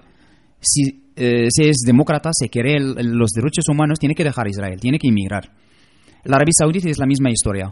si, 0.59 1.03
eh, 1.15 1.47
si 1.49 1.63
es 1.69 1.77
demócrata, 1.85 2.29
si 2.33 2.47
quiere 2.49 2.75
el- 2.77 2.95
los 3.17 3.29
derechos 3.31 3.65
humanos, 3.69 3.97
tiene 3.99 4.13
que 4.15 4.23
dejar 4.23 4.47
Israel, 4.47 4.79
tiene 4.79 4.99
que 4.99 5.07
inmigrar. 5.07 5.51
La 6.25 6.35
Arabia 6.37 6.53
Saudita 6.57 6.89
es 6.89 6.97
la 6.99 7.05
misma 7.07 7.29
historia. 7.31 7.69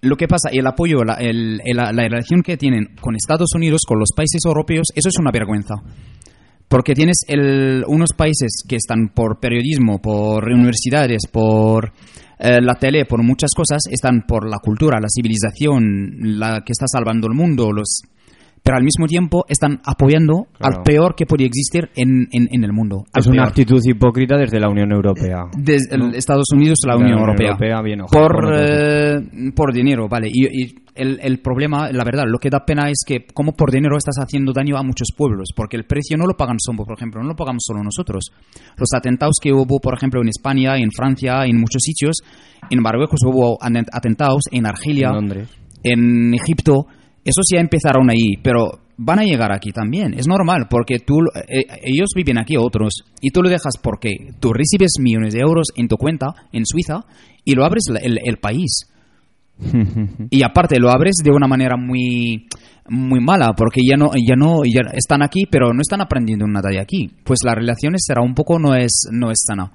Lo 0.00 0.16
que 0.16 0.28
pasa, 0.28 0.48
el 0.52 0.66
apoyo, 0.66 1.02
la, 1.04 1.14
el- 1.14 1.60
el- 1.64 1.76
la 1.76 1.90
relación 1.92 2.42
que 2.42 2.56
tienen 2.56 2.94
con 3.00 3.16
Estados 3.16 3.50
Unidos, 3.54 3.82
con 3.86 3.98
los 3.98 4.10
países 4.14 4.40
europeos, 4.44 4.86
eso 4.94 5.08
es 5.08 5.18
una 5.18 5.30
vergüenza. 5.32 5.74
Porque 6.68 6.94
tienes 6.94 7.22
el- 7.26 7.82
unos 7.88 8.10
países 8.16 8.62
que 8.68 8.76
están 8.76 9.08
por 9.14 9.40
periodismo, 9.40 9.98
por 10.00 10.44
universidades, 10.52 11.22
por 11.32 11.92
eh, 12.40 12.60
la 12.62 12.74
tele, 12.76 13.04
por 13.04 13.20
muchas 13.24 13.50
cosas, 13.56 13.82
están 13.90 14.22
por 14.28 14.48
la 14.48 14.58
cultura, 14.62 15.00
la 15.00 15.08
civilización, 15.08 16.38
la 16.38 16.60
que 16.64 16.70
está 16.72 16.86
salvando 16.86 17.26
el 17.26 17.34
mundo, 17.34 17.72
los 17.72 18.02
pero 18.62 18.76
al 18.76 18.84
mismo 18.84 19.06
tiempo 19.06 19.44
están 19.48 19.80
apoyando 19.84 20.46
Claro. 20.58 20.76
al 20.78 20.82
peor 20.82 21.14
que 21.14 21.26
puede 21.26 21.44
existir 21.44 21.88
en, 21.96 22.26
en- 22.32 22.48
en 22.50 22.64
el 22.64 22.72
mundo. 22.72 23.04
Es 23.14 23.26
una 23.26 23.42
peor. 23.42 23.48
actitud 23.48 23.80
hipócrita 23.84 24.36
desde 24.36 24.58
la 24.60 24.68
Unión 24.68 24.92
Europea. 24.92 25.44
Desde 25.56 25.94
el 25.94 26.00
¿no? 26.00 26.12
Estados 26.14 26.46
Unidos 26.52 26.78
a 26.84 26.88
la 26.88 26.96
De 26.96 27.04
Unión 27.04 27.18
Europea. 27.20 27.56
bien 27.82 28.00
ojado 28.02 28.26
por, 28.28 28.54
eh, 28.56 29.20
por 29.54 29.72
dinero, 29.72 30.08
vale. 30.08 30.28
Y, 30.32 30.46
y 30.64 30.74
el, 30.94 31.20
el 31.22 31.38
problema, 31.40 31.90
la 31.92 32.02
verdad, 32.04 32.24
lo 32.26 32.38
que 32.38 32.50
da 32.50 32.64
pena 32.64 32.90
es 32.90 33.04
que 33.06 33.24
como 33.32 33.52
por 33.52 33.70
dinero 33.70 33.96
estás 33.96 34.16
haciendo 34.18 34.52
daño 34.52 34.76
a 34.76 34.82
muchos 34.82 35.08
pueblos, 35.16 35.50
porque 35.54 35.76
el 35.76 35.84
precio 35.84 36.16
no 36.16 36.26
lo 36.26 36.34
pagan 36.36 36.56
solo, 36.58 36.84
por 36.84 36.96
ejemplo, 36.96 37.22
no 37.22 37.28
lo 37.28 37.36
pagamos 37.36 37.62
solo 37.64 37.82
nosotros. 37.84 38.32
Los 38.76 38.88
atentados 38.96 39.36
que 39.40 39.52
hubo, 39.52 39.78
por 39.78 39.94
ejemplo, 39.94 40.20
en 40.20 40.28
España, 40.28 40.76
en 40.76 40.90
Francia, 40.90 41.44
en 41.46 41.56
muchos 41.60 41.82
sitios, 41.82 42.16
en 42.70 42.82
Marruecos 42.82 43.20
hubo 43.24 43.56
aten- 43.60 43.86
atentados, 43.92 44.42
en 44.50 44.66
Argelia, 44.66 45.08
En 45.10 45.14
Londres. 45.14 45.48
en 45.84 46.34
Egipto, 46.34 46.86
esos 47.28 47.46
ya 47.52 47.60
empezaron 47.60 48.10
ahí, 48.10 48.36
pero 48.42 48.80
van 48.96 49.20
a 49.20 49.22
llegar 49.24 49.52
aquí 49.52 49.70
también. 49.70 50.14
Es 50.14 50.26
normal, 50.26 50.66
porque 50.68 50.98
tú, 50.98 51.18
eh, 51.48 51.62
ellos 51.84 52.08
viven 52.16 52.38
aquí, 52.38 52.56
otros, 52.56 53.04
y 53.20 53.30
tú 53.30 53.42
lo 53.42 53.48
dejas 53.48 53.74
porque 53.82 54.16
tú 54.40 54.52
recibes 54.52 54.92
millones 55.00 55.34
de 55.34 55.40
euros 55.40 55.68
en 55.76 55.86
tu 55.88 55.96
cuenta 55.96 56.34
en 56.52 56.64
Suiza 56.66 57.04
y 57.44 57.54
lo 57.54 57.64
abres 57.64 57.84
el, 58.00 58.18
el 58.24 58.36
país. 58.38 58.90
y 60.30 60.42
aparte 60.44 60.78
lo 60.78 60.88
abres 60.90 61.16
de 61.22 61.30
una 61.32 61.48
manera 61.48 61.76
muy 61.76 62.46
muy 62.90 63.18
mala 63.20 63.54
porque 63.54 63.80
ya 63.84 63.96
no 63.96 64.12
ya 64.14 64.36
no 64.36 64.60
ya 64.64 64.82
están 64.94 65.20
aquí 65.22 65.46
pero 65.50 65.74
no 65.74 65.80
están 65.80 66.00
aprendiendo 66.00 66.46
nada 66.46 66.70
de 66.70 66.80
aquí 66.80 67.10
pues 67.24 67.40
la 67.44 67.56
relación 67.56 67.92
será 67.98 68.22
un 68.22 68.34
poco 68.34 68.60
no 68.60 68.76
es 68.76 69.08
no 69.10 69.32
es 69.32 69.38
sana 69.46 69.72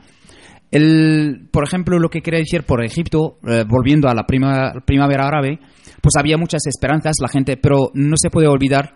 el, 0.72 1.48
por 1.52 1.66
ejemplo 1.66 2.00
lo 2.00 2.08
que 2.10 2.22
quería 2.22 2.40
decir 2.40 2.64
por 2.64 2.84
Egipto 2.84 3.38
eh, 3.46 3.66
volviendo 3.68 4.08
a 4.08 4.16
la 4.16 4.24
prima- 4.26 4.72
primavera 4.86 5.28
árabe 5.28 5.60
pues 6.04 6.14
había 6.20 6.38
muchas 6.38 6.68
esperanzas 6.68 7.16
la 7.20 7.30
gente 7.30 7.56
pero 7.58 7.90
no 7.96 8.16
se 8.18 8.30
puede 8.30 8.48
olvidar 8.48 8.94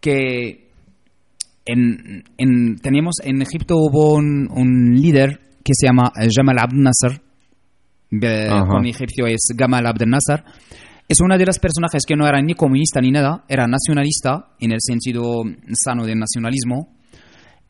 que 0.00 0.70
en, 1.66 2.24
en- 2.38 2.76
teníamos 2.76 3.16
en 3.22 3.42
Egipto 3.42 3.74
hubo 3.76 4.14
un, 4.14 4.48
un 4.50 4.94
líder 5.00 5.40
que 5.64 5.72
se 5.74 5.86
llama 5.86 6.12
eh, 6.20 6.28
Jamal 6.34 6.58
Abdel 6.58 6.82
Nasser 6.82 7.20
eh, 8.10 8.48
con 8.66 8.86
egipcio 8.86 9.26
es 9.26 9.40
Gamal 9.54 9.86
Abdel 9.86 10.08
Nasser 10.08 10.44
es 11.08 11.20
una 11.20 11.36
de 11.36 11.44
las 11.46 11.58
personajes 11.58 12.04
que 12.06 12.16
no 12.16 12.26
era 12.26 12.40
ni 12.40 12.54
comunista 12.54 13.00
ni 13.00 13.10
nada 13.10 13.44
era 13.48 13.66
nacionalista 13.66 14.50
en 14.60 14.72
el 14.72 14.78
sentido 14.80 15.42
sano 15.72 16.04
del 16.04 16.18
nacionalismo. 16.18 16.94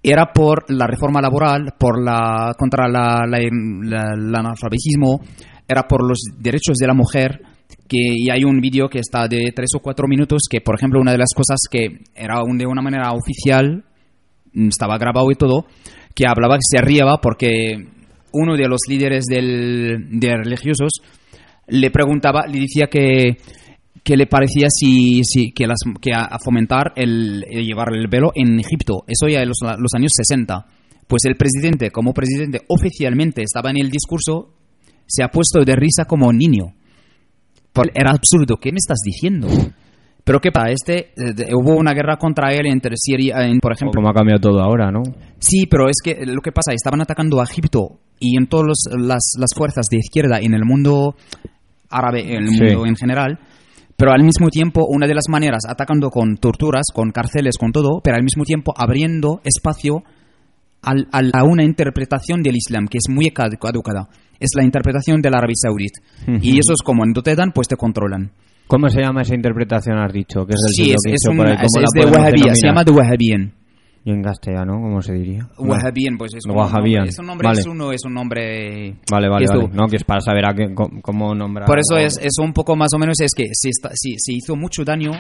Era 0.03 0.33
por 0.33 0.65
la 0.73 0.87
reforma 0.89 1.21
laboral, 1.21 1.75
por 1.79 2.03
la 2.03 2.53
contra 2.59 2.89
la, 2.89 3.25
la- 3.29 3.39
la- 3.39 4.13
el 4.15 4.35
analfabetismo, 4.35 5.21
era 5.69 5.87
por 5.87 6.05
los 6.05 6.19
derechos 6.37 6.79
de 6.79 6.87
la 6.89 6.95
mujer. 6.95 7.43
Que, 7.89 7.99
y 7.99 8.31
hay 8.31 8.45
un 8.45 8.61
vídeo 8.61 8.89
que 8.89 8.99
está 8.99 9.29
de 9.29 9.53
tres 9.55 9.71
o 9.75 9.81
cuatro 9.81 10.07
minutos 10.09 10.43
que, 10.51 10.61
por 10.61 10.75
ejemplo, 10.77 11.01
una 11.01 11.13
de 11.13 11.19
las 11.19 11.31
cosas 11.35 11.59
que 11.71 12.01
era 12.15 12.43
un- 12.43 12.59
de 12.59 12.67
una 12.67 12.83
manera 12.83 13.13
oficial, 13.13 13.85
mm, 14.53 14.69
estaba 14.69 14.99
grabado 14.99 15.31
y 15.31 15.37
todo, 15.37 15.67
que 16.15 16.27
hablaba 16.27 16.57
que 16.57 16.63
se 16.69 16.83
riaba 16.83 17.21
porque 17.21 17.77
uno 18.33 18.57
de 18.57 18.69
los 18.69 18.81
líderes 18.89 19.25
del, 19.25 20.07
de 20.21 20.37
religiosos 20.37 20.91
le 21.67 21.91
preguntaba, 21.91 22.47
le 22.47 22.61
decía 22.61 22.89
que, 22.89 23.39
que 24.03 24.17
le 24.17 24.27
parecía 24.27 24.69
si, 24.71 25.23
si 25.25 25.53
que, 25.53 25.65
a, 25.65 26.39
fomentar 26.45 26.93
el, 26.97 27.45
el 27.49 27.65
llevar 27.67 27.89
el 27.95 28.07
velo 28.09 28.33
en 28.35 28.59
Egipto. 28.61 29.05
Eso 29.07 29.29
ya 29.29 29.41
en 29.41 29.49
los, 29.49 29.59
los 29.63 29.95
años 29.95 30.13
60. 30.15 30.67
Pues 31.07 31.25
el 31.25 31.37
presidente, 31.37 31.91
como 31.91 32.13
presidente 32.13 32.61
oficialmente 32.69 33.43
estaba 33.43 33.71
en 33.71 33.79
el 33.79 33.91
discurso, 33.91 34.51
se 35.07 35.23
ha 35.23 35.29
puesto 35.29 35.65
de 35.65 35.75
risa 35.75 36.05
como 36.05 36.31
niño. 36.33 36.75
Era 37.95 38.11
absurdo. 38.13 38.57
¿Qué 38.57 38.71
me 38.73 38.79
estás 38.79 38.99
diciendo? 39.05 39.49
Pero 40.25 40.41
qué 40.41 40.51
pasa, 40.53 40.69
este 40.71 41.13
eh, 41.17 41.55
hubo 41.55 41.75
una 41.77 41.95
guerra 41.95 42.17
contra 42.19 42.53
él 42.53 42.67
entre 42.67 42.97
Siria, 42.97 43.37
en, 43.47 43.61
por 43.61 43.73
ejemplo. 43.73 43.93
Como 43.99 44.11
ha 44.11 44.15
cambiado 44.15 44.41
todo 44.41 44.61
ahora, 44.61 44.91
¿no? 44.91 45.03
Sí, 45.39 45.67
pero 45.67 45.89
es 45.89 45.97
que 46.05 46.27
lo 46.27 46.43
que 46.43 46.53
pasa, 46.53 46.73
estaban 46.75 47.01
atacando 47.01 47.41
a 47.41 47.45
Egipto 47.45 47.99
y 48.21 48.37
en 48.37 48.47
todas 48.47 48.67
las, 48.99 49.23
las 49.39 49.51
fuerzas 49.57 49.87
de 49.91 49.97
izquierda 49.99 50.39
en 50.41 50.53
el 50.53 50.65
mundo 50.67 51.15
árabe, 51.89 52.21
en 52.35 52.43
el 52.43 52.49
Sí. 52.51 52.61
mundo 52.63 52.85
en 52.87 52.97
general, 52.97 53.39
pero 53.97 54.13
al 54.13 54.23
mismo 54.23 54.49
tiempo, 54.51 54.85
una 54.89 55.07
de 55.07 55.15
las 55.15 55.25
maneras, 55.31 55.63
atacando 55.67 56.11
con 56.11 56.37
torturas, 56.37 56.87
con 56.93 57.11
cárceles, 57.11 57.57
con 57.59 57.73
todo, 57.73 58.01
pero 58.05 58.17
al 58.17 58.23
mismo 58.23 58.45
tiempo 58.45 58.73
abriendo 58.77 59.41
espacio 59.45 60.03
al- 60.83 61.09
al- 61.11 61.31
a 61.35 61.43
una 61.45 61.65
interpretación 61.65 62.43
del 62.43 62.57
Islam 62.57 62.87
que 62.87 62.99
es 62.99 63.09
muy 63.13 63.31
cad- 63.31 63.59
caducada. 63.59 64.09
Es 64.41 64.51
la 64.57 64.63
interpretación 64.65 65.21
del 65.21 65.35
Arabia 65.35 65.55
Saudita. 65.57 66.01
Y 66.41 66.53
eso 66.59 66.73
es 66.73 66.83
como 66.85 67.05
no 67.05 67.23
te 67.23 67.35
dan, 67.35 67.53
pues 67.53 67.69
te 67.69 67.77
controlan. 67.77 68.31
¿Cómo 68.67 68.89
se 68.91 69.01
llama 69.01 69.23
esa 69.23 69.35
interpretación, 69.35 69.99
has 69.99 70.13
dicho? 70.13 70.45
Que 70.47 70.53
es 70.55 70.61
del 70.61 70.75
Sí, 70.87 70.91
es, 70.93 70.97
es 71.07 71.23
XV, 71.25 71.31
un- 71.31 71.41
ahí, 71.47 71.53
es- 71.55 71.73
¿cómo 71.73 71.81
la 71.81 71.85
es 71.87 71.91
de 71.93 72.19
Wahhabía, 72.19 72.55
se 72.55 72.67
llama 72.67 72.85
de 72.85 72.93
Wahhabien. 72.93 73.53
Y 74.05 74.11
en 74.11 74.23
castellano, 74.23 74.75
¿cómo 74.81 75.03
se 75.03 75.13
diría? 75.15 75.49
Wahhabien, 75.59 76.17
pues 76.17 76.33
es 76.35 76.45
un 76.47 76.55
nombre, 76.55 77.09
es 77.09 77.19
un 77.19 77.27
nombre, 77.27 77.47
vale. 77.49 77.61
es 77.61 77.67
uno, 77.67 77.93
es 77.93 78.05
un 78.05 78.15
nombre 78.15 78.95
Vale, 79.11 79.29
vale, 79.29 79.47
que 79.47 79.57
vale. 79.57 79.71
No, 79.75 79.87
que 79.87 79.97
es 79.97 80.05
para 80.05 80.21
saber 80.21 80.47
a 80.47 80.55
qué, 80.55 80.73
cómo, 81.03 81.35
nombrar. 81.35 81.67
Por 81.67 81.79
eso 81.79 81.97
es, 81.99 82.17
es 82.23 82.39
un 82.41 82.53
poco 82.53 82.77
más 82.77 82.91
o 82.95 82.99
menos 82.99 83.21
es 83.21 83.33
que 83.35 83.45
se, 83.53 83.71
está- 83.71 83.91
sí, 83.95 84.15
se 84.19 84.33
hizo 84.35 84.55
mucho 84.55 84.85
daño, 84.85 85.11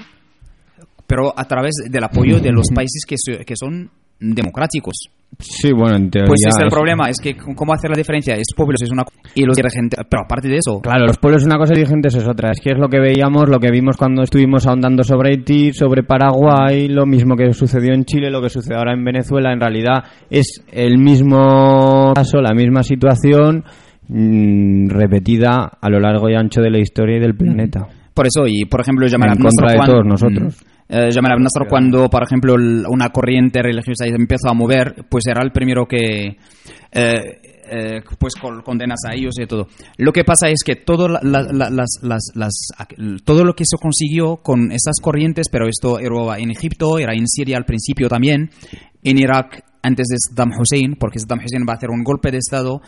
pero 1.06 1.32
a 1.36 1.44
través 1.46 1.74
del 1.90 2.04
apoyo 2.04 2.38
de 2.40 2.52
los 2.52 2.68
países 2.74 3.04
que, 3.06 3.16
que 3.44 3.54
son 3.56 3.90
democráticos. 4.20 4.94
Sí, 5.38 5.72
bueno, 5.72 5.96
en 5.96 6.10
teoría... 6.10 6.26
Pues 6.26 6.40
ese 6.46 6.58
es 6.58 6.64
el 6.64 6.70
problema, 6.70 7.08
es 7.08 7.16
que 7.22 7.36
¿cómo 7.36 7.72
hacer 7.72 7.90
la 7.90 7.96
diferencia? 7.96 8.34
Es 8.34 8.48
pueblos, 8.56 8.82
es 8.82 8.90
una 8.90 9.04
y 9.34 9.44
los 9.44 9.56
dirigentes, 9.56 10.00
pero 10.08 10.22
aparte 10.24 10.48
de 10.48 10.56
eso, 10.56 10.80
Claro, 10.80 11.06
los 11.06 11.18
pueblos 11.18 11.42
es 11.42 11.46
una 11.46 11.58
cosa 11.58 11.74
y 11.74 11.76
dirigentes 11.76 12.14
es 12.16 12.26
otra. 12.26 12.50
Es 12.50 12.60
que 12.60 12.70
es 12.70 12.78
lo 12.78 12.88
que 12.88 12.98
veíamos, 12.98 13.48
lo 13.48 13.60
que 13.60 13.70
vimos 13.70 13.96
cuando 13.96 14.22
estuvimos 14.22 14.66
ahondando 14.66 15.04
sobre 15.04 15.30
Haití, 15.30 15.72
sobre 15.72 16.02
Paraguay, 16.02 16.88
lo 16.88 17.06
mismo 17.06 17.36
que 17.36 17.52
sucedió 17.52 17.94
en 17.94 18.04
Chile, 18.04 18.30
lo 18.30 18.42
que 18.42 18.48
sucede 18.48 18.76
ahora 18.76 18.94
en 18.94 19.04
Venezuela. 19.04 19.52
En 19.52 19.60
realidad 19.60 20.04
es 20.28 20.64
el 20.72 20.98
mismo 20.98 22.12
caso, 22.14 22.40
la 22.40 22.54
misma 22.54 22.82
situación 22.82 23.64
mm, 24.08 24.88
repetida 24.88 25.70
a 25.80 25.88
lo 25.88 26.00
largo 26.00 26.28
y 26.28 26.34
ancho 26.34 26.60
de 26.60 26.70
la 26.70 26.78
historia 26.78 27.18
y 27.18 27.20
del 27.20 27.36
planeta. 27.36 27.86
por 28.12 28.26
eso, 28.26 28.44
y 28.46 28.64
por 28.64 28.80
ejemplo, 28.80 29.06
Jamal 29.08 29.28
En 29.28 29.32
Abdel 29.32 29.46
contra 29.46 29.72
de 29.72 29.86
todos 29.86 30.04
nosotros. 30.04 30.64
Eh, 30.88 31.10
Jamal 31.12 31.32
Abdel 31.32 31.44
Nasser 31.44 31.68
cuando, 31.68 32.08
por 32.08 32.22
ejemplo, 32.22 32.54
el- 32.54 32.84
una 32.88 33.10
corriente 33.10 33.60
religiosa 33.62 34.06
empezó 34.06 34.48
a 34.48 34.54
mover, 34.54 35.04
pues 35.08 35.26
era 35.26 35.42
el 35.42 35.52
primero 35.52 35.86
que 35.86 36.36
eh, 36.92 37.20
eh, 37.70 38.00
pues 38.18 38.34
con- 38.34 38.62
condenas 38.62 39.00
a 39.06 39.14
ellos 39.14 39.34
y 39.38 39.46
todo. 39.46 39.68
Lo 39.98 40.10
que 40.12 40.24
pasa 40.24 40.48
es 40.48 40.62
que 40.64 40.76
todo, 40.76 41.06
la- 41.06 41.20
la- 41.22 41.42
la- 41.52 41.68
las, 41.68 41.98
las- 42.02 42.32
las- 42.34 42.68
todo 43.24 43.44
lo 43.44 43.52
que 43.54 43.64
se 43.66 43.76
consiguió 43.76 44.36
con 44.38 44.72
esas 44.72 44.96
corrientes, 45.02 45.48
pero 45.52 45.68
esto 45.68 45.98
era 45.98 46.38
en 46.38 46.50
Egipto, 46.50 46.98
era 46.98 47.12
en 47.12 47.26
Siria 47.28 47.58
al 47.58 47.66
principio 47.66 48.08
también, 48.08 48.48
en 49.04 49.18
Irak 49.18 49.62
antes 49.82 50.06
de 50.08 50.16
Saddam 50.18 50.58
Hussein, 50.58 50.96
porque 50.98 51.18
Saddam 51.18 51.40
Hussein 51.44 51.66
va 51.68 51.74
a 51.74 51.76
hacer 51.76 51.90
un 51.90 52.02
golpe 52.02 52.30
de 52.30 52.38
Estado 52.38 52.80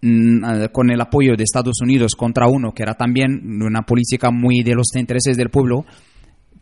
mm, 0.00 0.44
eh, 0.44 0.68
con 0.72 0.90
el 0.90 1.00
apoyo 1.00 1.36
de 1.36 1.44
Estados 1.44 1.80
Unidos 1.82 2.12
contra 2.16 2.46
uno 2.48 2.72
que 2.72 2.82
era 2.82 2.94
también 2.94 3.62
una 3.62 3.82
política 3.82 4.30
muy 4.30 4.62
de 4.62 4.74
los 4.74 4.94
intereses 4.96 5.36
del 5.36 5.50
pueblo, 5.50 5.84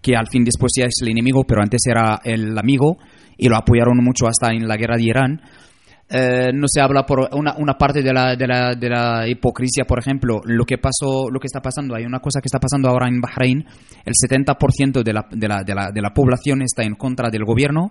que 0.04 0.14
al 0.14 0.26
fin 0.28 0.44
después 0.44 0.72
ya 0.76 0.84
es 0.84 1.00
el 1.00 1.08
enemigo, 1.08 1.44
pero 1.48 1.62
antes 1.62 1.80
era 1.86 2.20
el 2.22 2.58
amigo 2.58 2.98
y 3.38 3.48
lo 3.48 3.56
apoyaron 3.56 3.96
mucho 4.04 4.26
hasta 4.26 4.52
en 4.52 4.68
la 4.68 4.76
guerra 4.76 4.96
de 4.96 5.02
Irán. 5.02 5.40
Eh, 6.10 6.50
no 6.52 6.66
se 6.68 6.82
habla 6.82 7.06
por 7.06 7.30
una, 7.32 7.78
parte 7.78 8.02
de 8.02 8.12
la, 8.12 8.36
de, 8.36 8.46
la, 8.46 8.74
de 8.74 8.90
la 8.90 9.26
hipocresía, 9.26 9.84
por 9.86 9.98
ejemplo, 9.98 10.42
lo 10.44 10.66
que 10.66 10.76
pasó, 10.76 11.30
lo 11.30 11.40
que 11.40 11.46
está 11.46 11.62
pasando, 11.62 11.94
hay 11.94 12.04
una 12.04 12.20
cosa 12.20 12.42
que 12.42 12.48
está 12.48 12.60
pasando 12.60 12.90
ahora 12.90 13.08
en 13.08 13.22
Bahrein, 13.22 13.64
el 14.04 14.12
70% 14.12 15.02
de 15.02 15.12
la, 15.14 15.26
de, 15.30 15.48
la, 15.48 15.62
de, 15.64 15.74
la, 15.74 15.90
de 15.90 16.02
la 16.02 16.10
población 16.10 16.60
está 16.60 16.82
en 16.82 16.96
contra 16.96 17.30
del 17.30 17.46
gobierno 17.46 17.90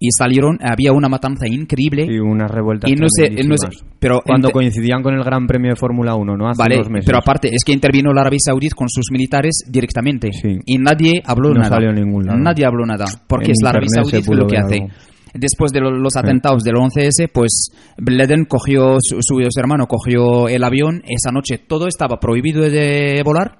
y 0.00 0.08
salieron, 0.16 0.58
había 0.62 0.92
una 0.92 1.08
matanza 1.08 1.46
increíble 1.48 2.06
Y 2.08 2.18
unas 2.20 2.48
revueltas 2.50 2.88
y 2.90 2.94
no 2.94 3.08
sé, 3.10 3.30
no 3.30 3.56
sé, 3.56 3.68
pero 3.98 4.20
Cuando 4.24 4.50
coincidían 4.50 5.02
con 5.02 5.14
el 5.14 5.24
Gran 5.24 5.46
Premio 5.46 5.70
de 5.70 5.76
Fórmula 5.76 6.14
1, 6.14 6.36
¿no? 6.36 6.48
Hace 6.48 6.62
Vale, 6.62 6.76
dos 6.76 6.88
meses. 6.88 7.04
pero 7.06 7.18
aparte 7.18 7.48
es 7.52 7.64
que 7.64 7.72
intervino 7.72 8.12
la 8.12 8.20
Arabia 8.20 8.38
Saudí 8.44 8.68
con 8.70 8.88
sus 8.88 9.06
militares 9.10 9.64
directamente 9.68 10.30
Sí. 10.32 10.56
y 10.66 10.78
nadie 10.78 11.14
habló 11.24 11.48
No 11.48 11.60
nada. 11.62 11.70
salió 11.76 11.92
ningún 11.92 12.26
lado. 12.26 12.38
Nadie 12.38 12.64
habló 12.64 12.86
nada, 12.86 13.06
porque 13.26 13.46
En 13.46 13.50
es 13.52 13.58
la 13.62 13.70
Arabia 13.70 13.88
Saudí 13.92 14.22
lo 14.36 14.46
que 14.46 14.56
hace. 14.56 14.74
algo. 14.82 14.88
Después 15.34 15.72
de 15.72 15.80
lo- 15.80 15.90
los 15.90 16.16
atentados 16.16 16.62
del 16.64 16.76
11S, 16.76 17.28
pues 17.32 17.68
Bin 17.98 18.16
Laden 18.16 18.44
cogió, 18.46 18.96
su, 19.00 19.18
su 19.20 19.40
hermano 19.60 19.86
cogió 19.86 20.48
el 20.48 20.64
avión, 20.64 21.02
esa 21.06 21.30
noche 21.32 21.58
todo 21.58 21.86
estaba 21.86 22.18
prohibido 22.18 22.62
de 22.62 23.20
volar, 23.24 23.58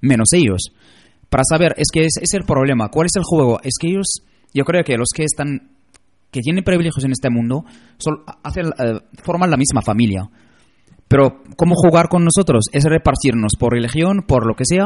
menos 0.00 0.28
ellos. 0.34 0.60
Para 1.30 1.44
saber, 1.48 1.74
es 1.78 1.88
que 1.92 2.04
es, 2.04 2.18
es 2.20 2.34
el 2.34 2.42
problema. 2.44 2.88
¿Cuál 2.88 3.06
es 3.06 3.16
el 3.16 3.22
juego? 3.24 3.58
Es 3.62 3.74
que 3.80 3.88
ellos, 3.88 4.22
yo 4.54 4.64
creo 4.64 4.82
que 4.84 4.96
los 4.96 5.08
que 5.14 5.24
están, 5.24 5.70
que 6.30 6.40
tienen 6.40 6.64
privilegios 6.64 7.04
en 7.04 7.12
este 7.12 7.30
mundo, 7.30 7.64
son, 7.98 8.18
eh, 8.56 9.00
forman 9.22 9.50
la 9.50 9.56
misma 9.56 9.82
familia. 9.82 10.28
Pero, 11.08 11.42
¿cómo 11.56 11.74
jugar 11.74 12.08
con 12.08 12.24
nosotros? 12.24 12.66
Es 12.72 12.84
repartirnos 12.84 13.52
por 13.58 13.72
religión, 13.72 14.24
por 14.26 14.46
lo 14.46 14.54
que 14.54 14.64
sea, 14.66 14.84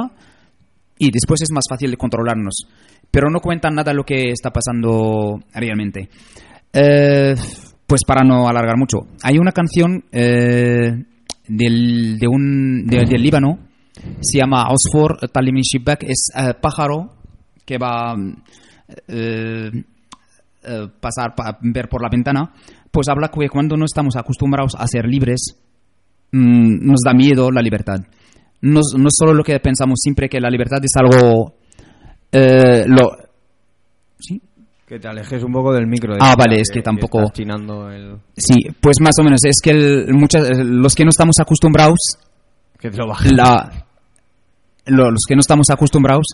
y 0.98 1.10
después 1.10 1.42
es 1.42 1.50
más 1.52 1.64
fácil 1.68 1.90
de 1.90 1.96
controlarnos. 1.96 2.66
Pero 3.10 3.28
no 3.28 3.40
cuentan 3.40 3.74
nada 3.74 3.92
lo 3.92 4.04
que 4.04 4.30
está 4.30 4.50
pasando 4.50 5.40
realmente. 5.52 6.08
Eh, 6.72 7.34
pues 7.86 8.02
para 8.06 8.24
no 8.24 8.48
alargar 8.48 8.78
mucho, 8.78 9.00
hay 9.22 9.36
una 9.38 9.52
canción 9.52 10.04
eh, 10.12 10.92
del, 11.48 12.18
de 12.18 12.26
un, 12.28 12.86
de- 12.86 13.04
del 13.04 13.22
Líbano, 13.22 13.58
se 14.20 14.38
llama 14.38 14.68
Osfor 14.70 15.18
Talimin 15.30 15.62
es 16.08 16.30
pájaro 16.60 17.12
que 17.66 17.76
va 17.76 18.14
eh, 19.08 19.70
eh, 20.64 20.88
pasar, 21.00 21.34
pa- 21.34 21.58
ver 21.60 21.88
por 21.88 22.02
la 22.02 22.08
ventana, 22.10 22.52
pues 22.90 23.08
habla 23.08 23.28
que 23.28 23.48
cuando 23.48 23.76
no 23.76 23.84
estamos 23.84 24.16
acostumbrados 24.16 24.74
a 24.78 24.86
ser 24.86 25.06
libres, 25.06 25.56
mm, 26.32 26.86
nos 26.86 27.00
da 27.04 27.12
miedo 27.14 27.50
la 27.50 27.62
libertad. 27.62 27.98
No, 28.62 28.80
es- 28.80 28.94
no 28.96 29.08
solo 29.10 29.34
lo 29.34 29.42
que 29.42 29.58
pensamos 29.60 29.98
siempre 30.00 30.28
que 30.28 30.40
la 30.40 30.50
libertad 30.50 30.78
es 30.84 30.92
algo... 30.96 31.54
eh, 32.30 32.84
lo, 32.86 33.10
¿sí? 34.18 34.40
Que 34.86 34.98
te 34.98 35.08
alejes 35.08 35.42
un 35.42 35.52
poco 35.52 35.72
del 35.72 35.86
micro. 35.86 36.14
de 36.14 36.20
Ah, 36.22 36.34
vale, 36.38 36.60
es 36.60 36.68
que 36.72 36.80
tampoco- 36.82 37.30
chinando 37.32 37.90
el... 37.90 38.18
sí, 38.36 38.54
pues 38.80 38.96
más 39.00 39.14
o 39.18 39.24
menos. 39.24 39.40
Es 39.44 39.56
que 39.62 39.70
el- 39.70 40.14
muchas, 40.14 40.48
los 40.58 40.94
que 40.94 41.04
no 41.04 41.10
estamos 41.10 41.36
acostumbrados, 41.40 41.98
Que 42.78 42.90
te 42.90 42.96
lo 42.98 43.06
la, 43.32 43.84
lo- 44.86 45.10
los 45.10 45.22
que 45.26 45.34
no 45.34 45.40
estamos 45.40 45.66
acostumbrados, 45.70 46.26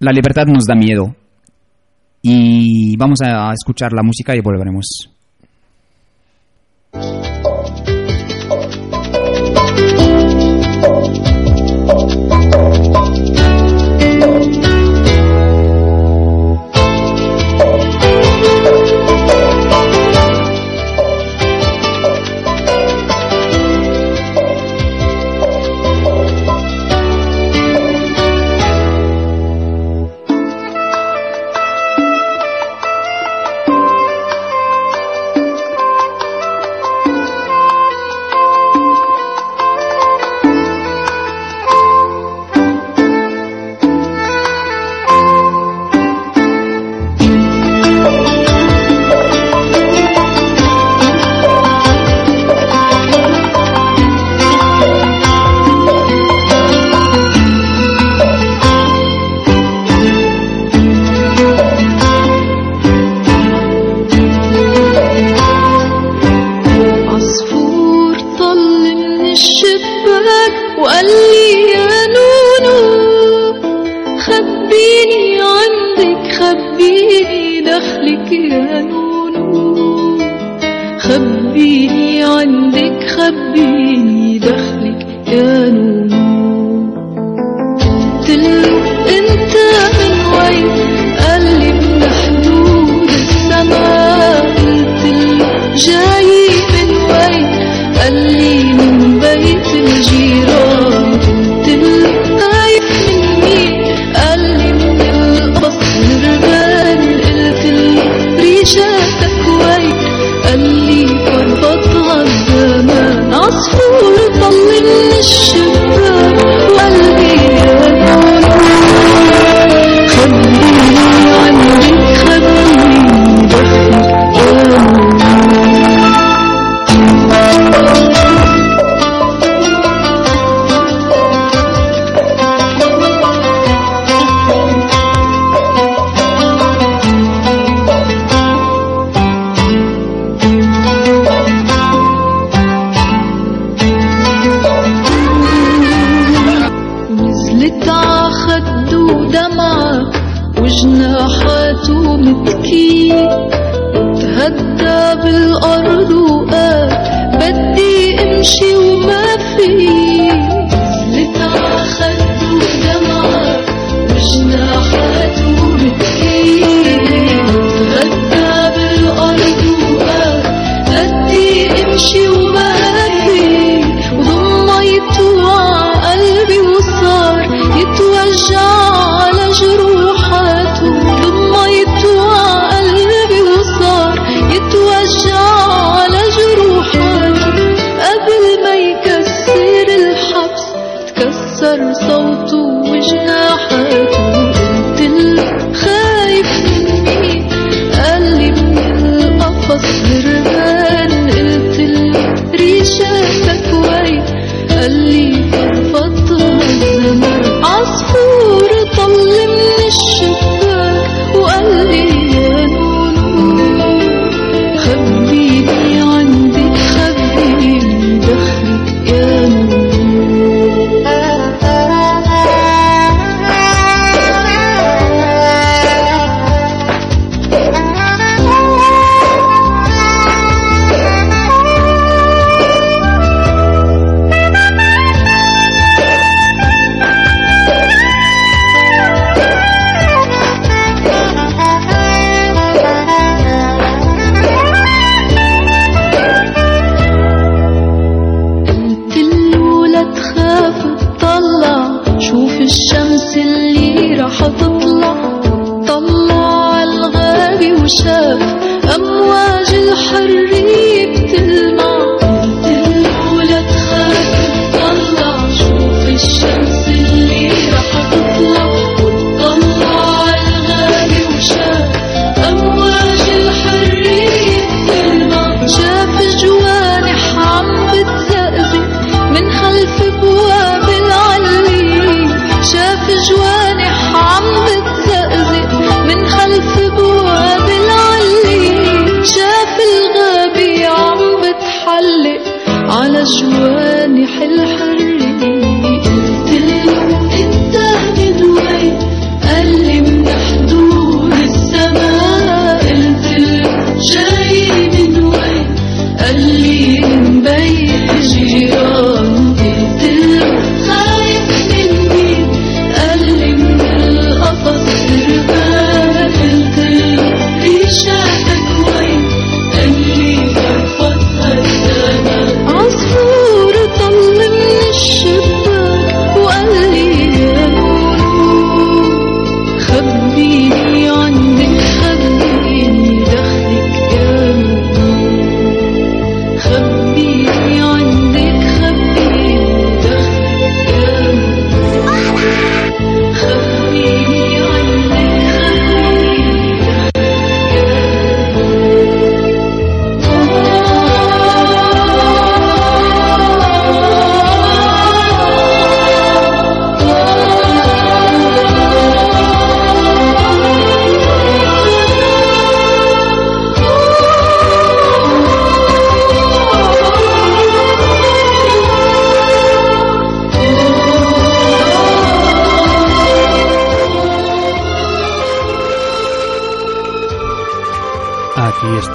la 0.00 0.12
libertad 0.12 0.46
nos 0.46 0.64
da 0.64 0.74
miedo. 0.74 1.14
Y 2.28 2.96
vamos 2.96 3.20
a 3.22 3.52
escuchar 3.52 3.92
la 3.92 4.02
música 4.02 4.34
y 4.34 4.40
volveremos. 4.40 5.15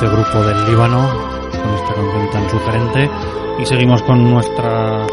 Este 0.02 0.16
grupo 0.16 0.44
del 0.48 0.66
Líbano, 0.66 1.08
con 1.52 1.74
esta 1.76 1.94
canción 1.94 2.30
tan 2.32 2.50
sugerente. 2.50 3.10
Y 3.62 3.66
seguimos 3.66 4.02
con 4.02 4.24
nuestra 4.32 5.06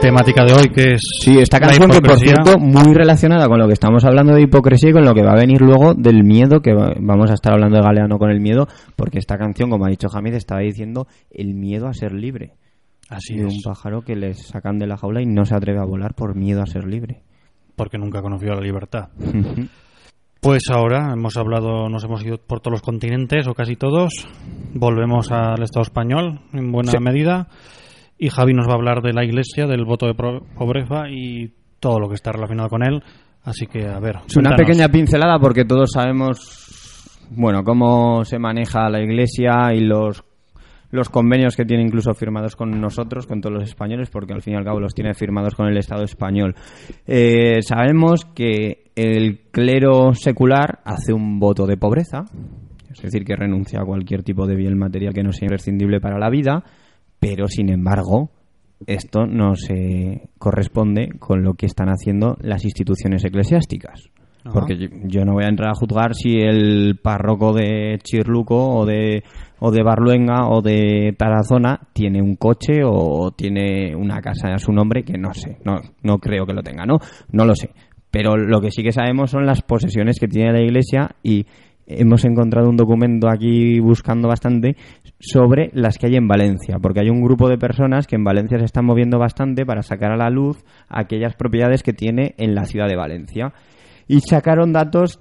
temática 0.00 0.44
de 0.44 0.52
hoy, 0.54 0.68
que 0.74 0.94
es. 0.94 1.02
Sí, 1.20 1.38
esta 1.38 1.60
la 1.60 1.66
canción 1.68 1.90
que 1.90 2.00
por 2.00 2.18
cierto 2.18 2.58
muy 2.58 2.92
relacionada 2.92 3.46
con 3.46 3.58
lo 3.60 3.68
que 3.68 3.74
estamos 3.74 4.04
hablando 4.04 4.34
de 4.34 4.42
hipocresía 4.42 4.90
y 4.90 4.92
con 4.92 5.04
lo 5.04 5.14
que 5.14 5.22
va 5.22 5.32
a 5.32 5.36
venir 5.36 5.60
luego 5.60 5.94
del 5.94 6.24
miedo, 6.24 6.60
que 6.60 6.74
va- 6.74 6.94
vamos 7.00 7.30
a 7.30 7.34
estar 7.34 7.52
hablando 7.52 7.76
de 7.76 7.82
Galeano 7.84 8.18
con 8.18 8.30
el 8.30 8.40
miedo, 8.40 8.66
porque 8.96 9.18
esta 9.20 9.38
canción, 9.38 9.70
como 9.70 9.86
ha 9.86 9.90
dicho 9.90 10.08
Hamid, 10.12 10.34
estaba 10.34 10.62
diciendo 10.62 11.06
el 11.30 11.54
miedo 11.54 11.86
a 11.86 11.94
ser 11.94 12.12
libre. 12.12 12.54
Así 13.08 13.36
de 13.36 13.44
un 13.44 13.52
es, 13.52 13.62
pájaro 13.64 14.02
que 14.02 14.16
le 14.16 14.34
sacan 14.34 14.78
de 14.78 14.86
la 14.88 14.96
jaula 14.96 15.22
y 15.22 15.26
no 15.26 15.44
se 15.44 15.54
atreve 15.54 15.78
a 15.78 15.84
volar 15.84 16.14
por 16.14 16.34
miedo 16.34 16.60
a 16.62 16.66
ser 16.66 16.86
libre. 16.86 17.22
porque 17.76 17.98
nunca 17.98 18.20
conoció 18.22 18.54
la 18.54 18.60
libertad. 18.60 19.10
Pues 20.44 20.64
ahora 20.70 21.12
hemos 21.14 21.36
hablado, 21.38 21.88
nos 21.88 22.04
hemos 22.04 22.22
ido 22.24 22.36
por 22.36 22.60
todos 22.60 22.72
los 22.72 22.82
continentes, 22.82 23.46
o 23.48 23.54
casi 23.54 23.76
todos. 23.76 24.12
Volvemos 24.74 25.32
al 25.32 25.62
Estado 25.62 25.82
español, 25.84 26.40
en 26.52 26.70
buena 26.70 26.92
Sí. 26.92 26.98
medida. 27.00 27.48
Y 28.18 28.28
Javi 28.28 28.52
nos 28.52 28.68
va 28.68 28.72
a 28.72 28.76
hablar 28.76 29.00
de 29.00 29.14
la 29.14 29.24
Iglesia, 29.24 29.66
del 29.66 29.84
voto 29.86 30.06
de 30.06 30.14
pobreza 30.14 31.08
y 31.10 31.50
todo 31.80 31.98
lo 31.98 32.08
que 32.08 32.14
está 32.16 32.30
relacionado 32.32 32.68
con 32.68 32.82
él. 32.86 33.02
Así 33.42 33.66
que, 33.66 33.86
a 33.86 33.98
ver. 34.00 34.16
Es 34.26 34.36
una 34.36 34.50
cuéntanos. 34.50 34.56
pequeña 34.58 34.88
pincelada 34.88 35.38
porque 35.38 35.64
todos 35.64 35.90
sabemos, 35.92 37.26
bueno, 37.30 37.62
cómo 37.64 38.24
se 38.26 38.38
maneja 38.38 38.88
la 38.90 39.00
Iglesia 39.02 39.72
y 39.74 39.80
los 39.80 40.23
los 40.94 41.08
convenios 41.08 41.56
que 41.56 41.64
tiene 41.64 41.82
incluso 41.82 42.14
firmados 42.14 42.56
con 42.56 42.80
nosotros, 42.80 43.26
con 43.26 43.40
todos 43.40 43.54
los 43.54 43.64
españoles, 43.64 44.10
porque 44.10 44.32
al 44.32 44.42
fin 44.42 44.54
y 44.54 44.56
al 44.56 44.64
cabo 44.64 44.80
los 44.80 44.94
tiene 44.94 45.12
firmados 45.14 45.54
con 45.54 45.66
el 45.66 45.76
Estado 45.76 46.04
español. 46.04 46.54
Eh, 47.06 47.60
sabemos 47.62 48.24
que 48.24 48.90
el 48.94 49.40
clero 49.50 50.14
secular 50.14 50.80
hace 50.84 51.12
un 51.12 51.40
voto 51.40 51.66
de 51.66 51.76
pobreza, 51.76 52.24
es 52.92 53.02
decir, 53.02 53.24
que 53.24 53.34
renuncia 53.34 53.80
a 53.80 53.84
cualquier 53.84 54.22
tipo 54.22 54.46
de 54.46 54.54
bien 54.54 54.78
material 54.78 55.12
que 55.12 55.24
no 55.24 55.32
sea 55.32 55.46
imprescindible 55.46 56.00
para 56.00 56.18
la 56.18 56.30
vida, 56.30 56.62
pero 57.18 57.48
sin 57.48 57.70
embargo, 57.70 58.30
esto 58.86 59.26
no 59.26 59.56
se 59.56 60.28
corresponde 60.38 61.10
con 61.18 61.42
lo 61.42 61.54
que 61.54 61.66
están 61.66 61.88
haciendo 61.88 62.36
las 62.40 62.64
instituciones 62.64 63.24
eclesiásticas. 63.24 64.10
Porque 64.52 64.76
yo, 64.76 64.88
yo 65.04 65.24
no 65.24 65.32
voy 65.32 65.44
a 65.44 65.48
entrar 65.48 65.70
a 65.70 65.74
juzgar 65.74 66.14
si 66.14 66.38
el 66.38 66.98
párroco 67.02 67.52
de 67.52 67.98
Chirluco 68.02 68.56
o 68.56 68.84
de, 68.84 69.22
o 69.60 69.70
de 69.70 69.82
Barluenga 69.82 70.48
o 70.48 70.60
de 70.60 71.14
Tarazona 71.16 71.80
tiene 71.92 72.20
un 72.20 72.36
coche 72.36 72.82
o 72.84 73.30
tiene 73.32 73.96
una 73.96 74.20
casa 74.20 74.52
a 74.54 74.58
su 74.58 74.72
nombre, 74.72 75.02
que 75.02 75.16
no 75.16 75.32
sé, 75.32 75.58
no, 75.64 75.80
no 76.02 76.18
creo 76.18 76.44
que 76.46 76.52
lo 76.52 76.62
tenga, 76.62 76.84
¿no? 76.84 76.98
No 77.32 77.44
lo 77.44 77.54
sé. 77.54 77.70
Pero 78.10 78.36
lo 78.36 78.60
que 78.60 78.70
sí 78.70 78.82
que 78.82 78.92
sabemos 78.92 79.30
son 79.30 79.46
las 79.46 79.62
posesiones 79.62 80.20
que 80.20 80.28
tiene 80.28 80.52
la 80.52 80.62
iglesia 80.62 81.16
y 81.22 81.46
hemos 81.86 82.24
encontrado 82.24 82.68
un 82.68 82.76
documento 82.76 83.28
aquí 83.28 83.80
buscando 83.80 84.28
bastante 84.28 84.76
sobre 85.18 85.70
las 85.74 85.98
que 85.98 86.06
hay 86.06 86.16
en 86.16 86.28
Valencia, 86.28 86.78
porque 86.80 87.00
hay 87.00 87.10
un 87.10 87.22
grupo 87.22 87.48
de 87.48 87.58
personas 87.58 88.06
que 88.06 88.16
en 88.16 88.24
Valencia 88.24 88.58
se 88.58 88.64
están 88.64 88.84
moviendo 88.84 89.18
bastante 89.18 89.66
para 89.66 89.82
sacar 89.82 90.12
a 90.12 90.16
la 90.16 90.30
luz 90.30 90.64
aquellas 90.88 91.34
propiedades 91.34 91.82
que 91.82 91.92
tiene 91.92 92.34
en 92.38 92.54
la 92.54 92.64
ciudad 92.64 92.88
de 92.88 92.96
Valencia. 92.96 93.52
Y 94.06 94.20
sacaron 94.20 94.72
datos 94.72 95.20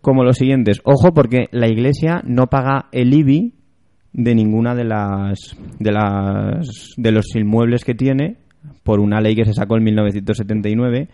como 0.00 0.24
los 0.24 0.36
siguientes. 0.36 0.80
Ojo, 0.84 1.12
porque 1.12 1.46
la 1.50 1.68
iglesia 1.68 2.22
no 2.24 2.46
paga 2.46 2.86
el 2.92 3.12
IBI 3.14 3.54
de 4.12 4.34
ninguna 4.34 4.74
de 4.74 4.84
las 4.84 5.56
de 5.78 5.92
las 5.92 6.94
de 6.96 7.12
los 7.12 7.26
inmuebles 7.36 7.84
que 7.84 7.94
tiene 7.94 8.38
por 8.82 9.00
una 9.00 9.20
ley 9.20 9.34
que 9.34 9.44
se 9.44 9.52
sacó 9.52 9.76
en 9.76 9.84
1979 9.84 11.08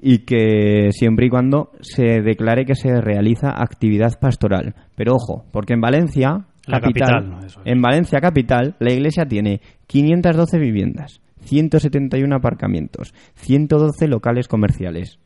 y 0.00 0.18
que 0.18 0.90
siempre 0.92 1.26
y 1.26 1.28
cuando 1.28 1.70
se 1.80 2.20
declare 2.20 2.64
que 2.64 2.74
se 2.74 3.00
realiza 3.00 3.50
actividad 3.50 4.12
pastoral. 4.20 4.74
Pero 4.94 5.14
ojo, 5.14 5.44
porque 5.52 5.74
en 5.74 5.80
Valencia 5.80 6.46
La 6.66 6.80
capital, 6.80 7.08
capital, 7.08 7.30
¿no? 7.30 7.46
Es. 7.46 7.58
en 7.64 7.80
Valencia 7.80 8.20
capital, 8.20 8.76
la 8.78 8.92
iglesia 8.92 9.24
tiene 9.26 9.60
512 9.86 10.58
viviendas, 10.58 11.20
171 11.40 12.34
aparcamientos, 12.34 13.14
112 13.34 14.08
locales 14.08 14.48
comerciales. 14.48 15.18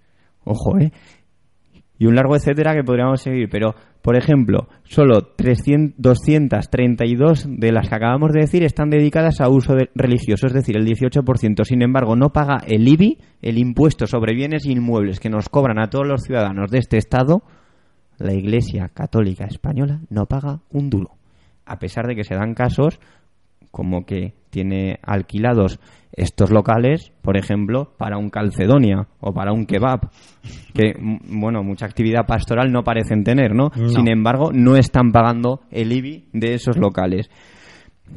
Ojo, 0.44 0.78
¿eh? 0.78 0.92
Y 2.00 2.06
un 2.06 2.14
largo 2.14 2.34
etcétera 2.34 2.74
que 2.74 2.82
podríamos 2.82 3.20
seguir. 3.20 3.50
Pero, 3.50 3.74
por 4.00 4.16
ejemplo, 4.16 4.68
solo 4.84 5.34
300, 5.36 5.96
232 5.98 7.46
de 7.46 7.72
las 7.72 7.90
que 7.90 7.94
acabamos 7.94 8.32
de 8.32 8.40
decir 8.40 8.64
están 8.64 8.88
dedicadas 8.88 9.42
a 9.42 9.50
uso 9.50 9.76
religioso, 9.94 10.46
es 10.46 10.54
decir, 10.54 10.78
el 10.78 10.86
18%. 10.86 11.62
Sin 11.62 11.82
embargo, 11.82 12.16
no 12.16 12.30
paga 12.30 12.62
el 12.66 12.88
IBI, 12.88 13.18
el 13.42 13.58
impuesto 13.58 14.06
sobre 14.06 14.34
bienes 14.34 14.64
inmuebles 14.64 15.20
que 15.20 15.28
nos 15.28 15.50
cobran 15.50 15.78
a 15.78 15.90
todos 15.90 16.08
los 16.08 16.22
ciudadanos 16.22 16.70
de 16.70 16.78
este 16.78 16.96
Estado. 16.96 17.42
La 18.16 18.32
Iglesia 18.32 18.88
Católica 18.88 19.44
Española 19.44 20.00
no 20.08 20.24
paga 20.24 20.60
un 20.70 20.88
duro. 20.88 21.10
A 21.66 21.78
pesar 21.78 22.06
de 22.06 22.16
que 22.16 22.24
se 22.24 22.34
dan 22.34 22.54
casos 22.54 22.98
como 23.70 24.06
que 24.06 24.32
tiene 24.50 24.98
alquilados 25.02 25.78
estos 26.12 26.50
locales, 26.50 27.12
por 27.22 27.36
ejemplo, 27.36 27.92
para 27.96 28.18
un 28.18 28.30
calcedonia 28.30 29.06
o 29.20 29.32
para 29.32 29.52
un 29.52 29.64
kebab, 29.64 30.10
que, 30.74 30.94
bueno, 31.30 31.62
mucha 31.62 31.86
actividad 31.86 32.26
pastoral 32.26 32.72
no 32.72 32.82
parecen 32.82 33.22
tener, 33.24 33.54
¿no? 33.54 33.70
No. 33.76 33.88
Sin 33.88 34.08
embargo, 34.10 34.50
no 34.52 34.76
están 34.76 35.12
pagando 35.12 35.60
el 35.70 35.92
IBI 35.92 36.26
de 36.32 36.54
esos 36.54 36.76
locales. 36.76 37.30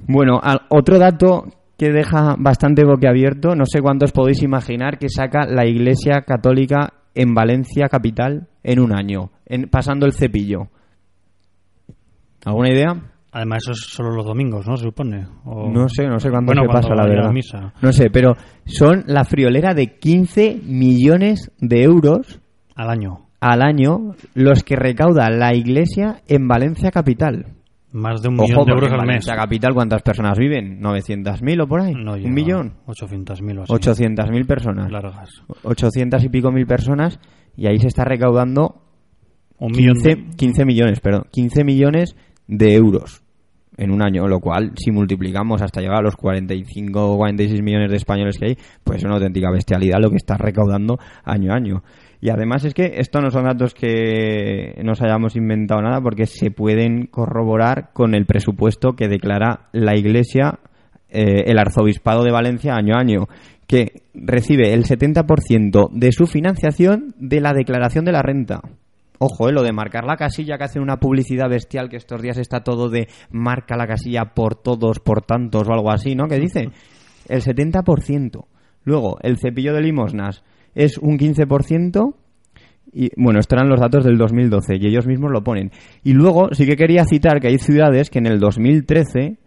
Bueno, 0.08 0.40
al- 0.42 0.62
otro 0.70 0.98
dato 0.98 1.46
que 1.78 1.92
deja 1.92 2.36
bastante 2.38 2.84
boquiabierto, 2.84 3.56
no 3.56 3.66
sé 3.66 3.80
cuántos 3.82 4.12
podéis 4.12 4.42
imaginar 4.44 4.98
que 4.98 5.10
saca 5.10 5.46
la 5.46 5.66
Iglesia 5.68 6.22
Católica 6.22 6.94
en 7.16 7.34
Valencia 7.36 7.88
capital 7.90 8.48
en 8.64 8.80
un 8.80 8.92
año, 8.92 9.30
en, 9.46 9.70
pasando 9.70 10.06
el 10.08 10.14
cepillo. 10.14 10.68
¿Alguna 12.46 12.70
idea? 12.70 13.13
Además, 13.34 13.64
eso 13.64 13.72
es 13.72 13.80
solo 13.80 14.12
los 14.12 14.26
domingos, 14.26 14.68
¿no? 14.68 14.78
Se 14.78 14.84
supone. 14.86 15.26
O- 15.46 15.70
No 15.70 15.90
sé, 15.90 16.08
no 16.08 16.20
sé 16.20 16.30
cuándo 16.30 16.50
Bueno, 16.52 16.62
se 16.62 16.68
cuando 16.68 16.88
pasa, 16.90 16.96
la 17.02 17.08
verdad. 17.10 17.32
misa. 17.32 17.74
No 17.82 17.92
sé, 17.92 18.10
pero 18.12 18.36
son 18.66 19.04
la 19.08 19.26
friolera 19.26 19.74
de 19.74 19.98
15 19.98 20.60
millones 20.64 21.52
de 21.60 21.82
euros 21.84 22.40
Al 22.76 22.90
año. 22.92 23.26
al 23.40 23.62
año 23.64 24.16
los 24.36 24.64
que 24.64 24.76
recauda 24.76 25.30
la 25.32 25.56
iglesia 25.56 26.22
en 26.28 26.48
Valencia 26.48 26.92
capital. 26.92 27.48
Más 27.92 28.22
de 28.22 28.30
un 28.30 28.40
Ojo, 28.40 28.48
millón 28.48 28.66
de 28.66 28.72
euros 28.72 28.88
en 28.90 28.94
al 28.94 29.00
mes. 29.02 29.08
Valencia 29.08 29.36
capital, 29.36 29.74
¿cuántas 29.74 30.02
personas 30.04 30.38
viven? 30.38 30.80
¿900.000 30.82 31.62
o 31.64 31.68
por 31.68 31.82
ahí? 31.82 31.94
No 31.96 32.14
¿Un 32.14 32.34
millón? 32.34 32.74
a 32.88 32.92
800.000 32.92 33.60
o 33.60 33.64
así. 33.64 33.74
800.000 33.74 34.46
personas. 34.46 34.92
Largas. 34.92 35.30
800 35.64 36.24
y 36.24 36.30
pico 36.30 36.52
mil 36.52 36.66
personas 36.68 37.20
y 37.58 37.68
ahí 37.68 37.78
se 37.80 37.88
está 37.88 38.04
recaudando 38.04 38.82
Un 39.60 39.72
millón 39.72 39.96
15, 39.96 40.10
de... 40.16 40.26
15 40.36 40.66
millones, 40.66 41.00
perdón, 41.00 41.26
15 41.32 41.64
millones 41.64 42.16
de 42.48 42.74
euros 42.76 43.23
en 43.78 43.92
un 43.92 44.02
año, 44.02 44.28
lo 44.28 44.40
cual 44.40 44.72
si 44.76 44.92
multiplicamos 44.92 45.62
hasta 45.62 45.82
llegar 45.82 45.98
a 45.98 46.02
los 46.02 46.16
45 46.16 47.14
o 47.14 47.18
46 47.18 47.62
millones 47.62 47.90
de 47.92 47.98
españoles 47.98 48.38
que 48.38 48.46
hay, 48.48 48.58
pues 48.84 49.00
es 49.00 49.04
una 49.06 49.16
auténtica 49.16 49.52
bestialidad 49.52 50.00
lo 50.00 50.10
que 50.10 50.18
está 50.18 50.38
recaudando 50.38 50.98
año 51.24 51.52
a 51.52 51.56
año. 51.56 51.84
Y 52.22 52.30
además 52.30 52.64
es 52.64 52.74
que 52.74 52.94
esto 52.98 53.20
no 53.20 53.32
son 53.32 53.44
datos 53.44 53.74
que 53.74 54.80
nos 54.84 55.02
hayamos 55.02 55.36
inventado 55.36 55.82
nada 55.82 56.00
porque 56.00 56.26
se 56.26 56.52
pueden 56.52 57.08
corroborar 57.08 57.92
con 57.92 58.16
el 58.16 58.26
presupuesto 58.26 58.94
que 58.94 59.10
declara 59.10 59.68
la 59.74 59.98
Iglesia 59.98 60.60
eh, 61.10 61.44
el 61.52 61.60
arzobispado 61.60 62.24
de 62.24 62.32
Valencia 62.32 62.76
año 62.76 62.96
a 62.96 63.00
año, 63.00 63.28
que 63.68 64.04
recibe 64.14 64.74
el 64.74 64.86
70% 64.86 65.90
de 65.92 66.12
su 66.12 66.26
financiación 66.26 67.14
de 67.20 67.42
la 67.42 67.54
declaración 67.54 68.06
de 68.06 68.12
la 68.14 68.22
renta. 68.22 68.62
Ojo, 69.20 69.50
eh, 69.50 69.54
lo 69.54 69.64
de 69.64 69.72
marcar 69.72 70.06
la 70.06 70.18
casilla 70.18 70.58
que 70.58 70.66
hacen 70.66 70.82
una 70.82 70.98
publicidad 70.98 71.50
bestial 71.50 71.90
que 71.90 71.98
estos 71.98 72.22
días 72.22 72.38
está 72.38 72.62
todo 72.62 72.90
de 72.90 73.08
marca 73.32 73.78
la 73.78 73.88
casilla 73.88 74.34
por 74.34 74.56
todos, 74.56 75.00
por 75.00 75.22
tantos 75.22 75.68
o 75.68 75.74
algo 75.74 75.92
así, 75.92 76.16
¿no? 76.16 76.28
¿Qué 76.28 76.40
dice? 76.40 76.70
El 77.30 77.42
70%. 77.42 78.46
Luego, 78.86 79.18
el 79.22 79.38
cepillo 79.38 79.74
de 79.74 79.82
limosnas 79.82 80.44
es 80.76 80.98
un 80.98 81.18
15%. 81.18 82.16
Y 82.92 83.10
bueno, 83.16 83.40
estos 83.40 83.58
eran 83.58 83.70
los 83.70 83.80
datos 83.80 84.04
del 84.04 84.18
2012 84.18 84.76
y 84.76 84.88
ellos 84.88 85.08
mismos 85.08 85.32
lo 85.32 85.42
ponen. 85.42 85.72
Y 86.04 86.14
luego 86.14 86.50
sí 86.52 86.66
que 86.66 86.76
quería 86.76 87.06
citar 87.06 87.40
que 87.40 87.48
hay 87.48 87.58
ciudades 87.58 88.10
que 88.10 88.20
en 88.20 88.28
el 88.28 88.40
2013 88.40 89.38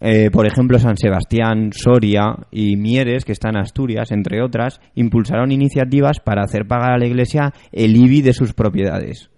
eh, 0.00 0.30
por 0.30 0.46
ejemplo, 0.46 0.78
San 0.78 0.96
Sebastián, 0.96 1.70
Soria 1.72 2.36
y 2.50 2.76
Mieres, 2.76 3.24
que 3.24 3.32
está 3.32 3.48
en 3.48 3.56
Asturias, 3.56 4.12
entre 4.12 4.42
otras, 4.42 4.80
impulsaron 4.94 5.52
iniciativas 5.52 6.20
para 6.20 6.42
hacer 6.42 6.66
pagar 6.66 6.92
a 6.92 6.98
la 6.98 7.06
Iglesia 7.06 7.52
el 7.72 7.96
IBI 7.96 8.22
de 8.22 8.32
sus 8.34 8.52
propiedades. 8.52 9.30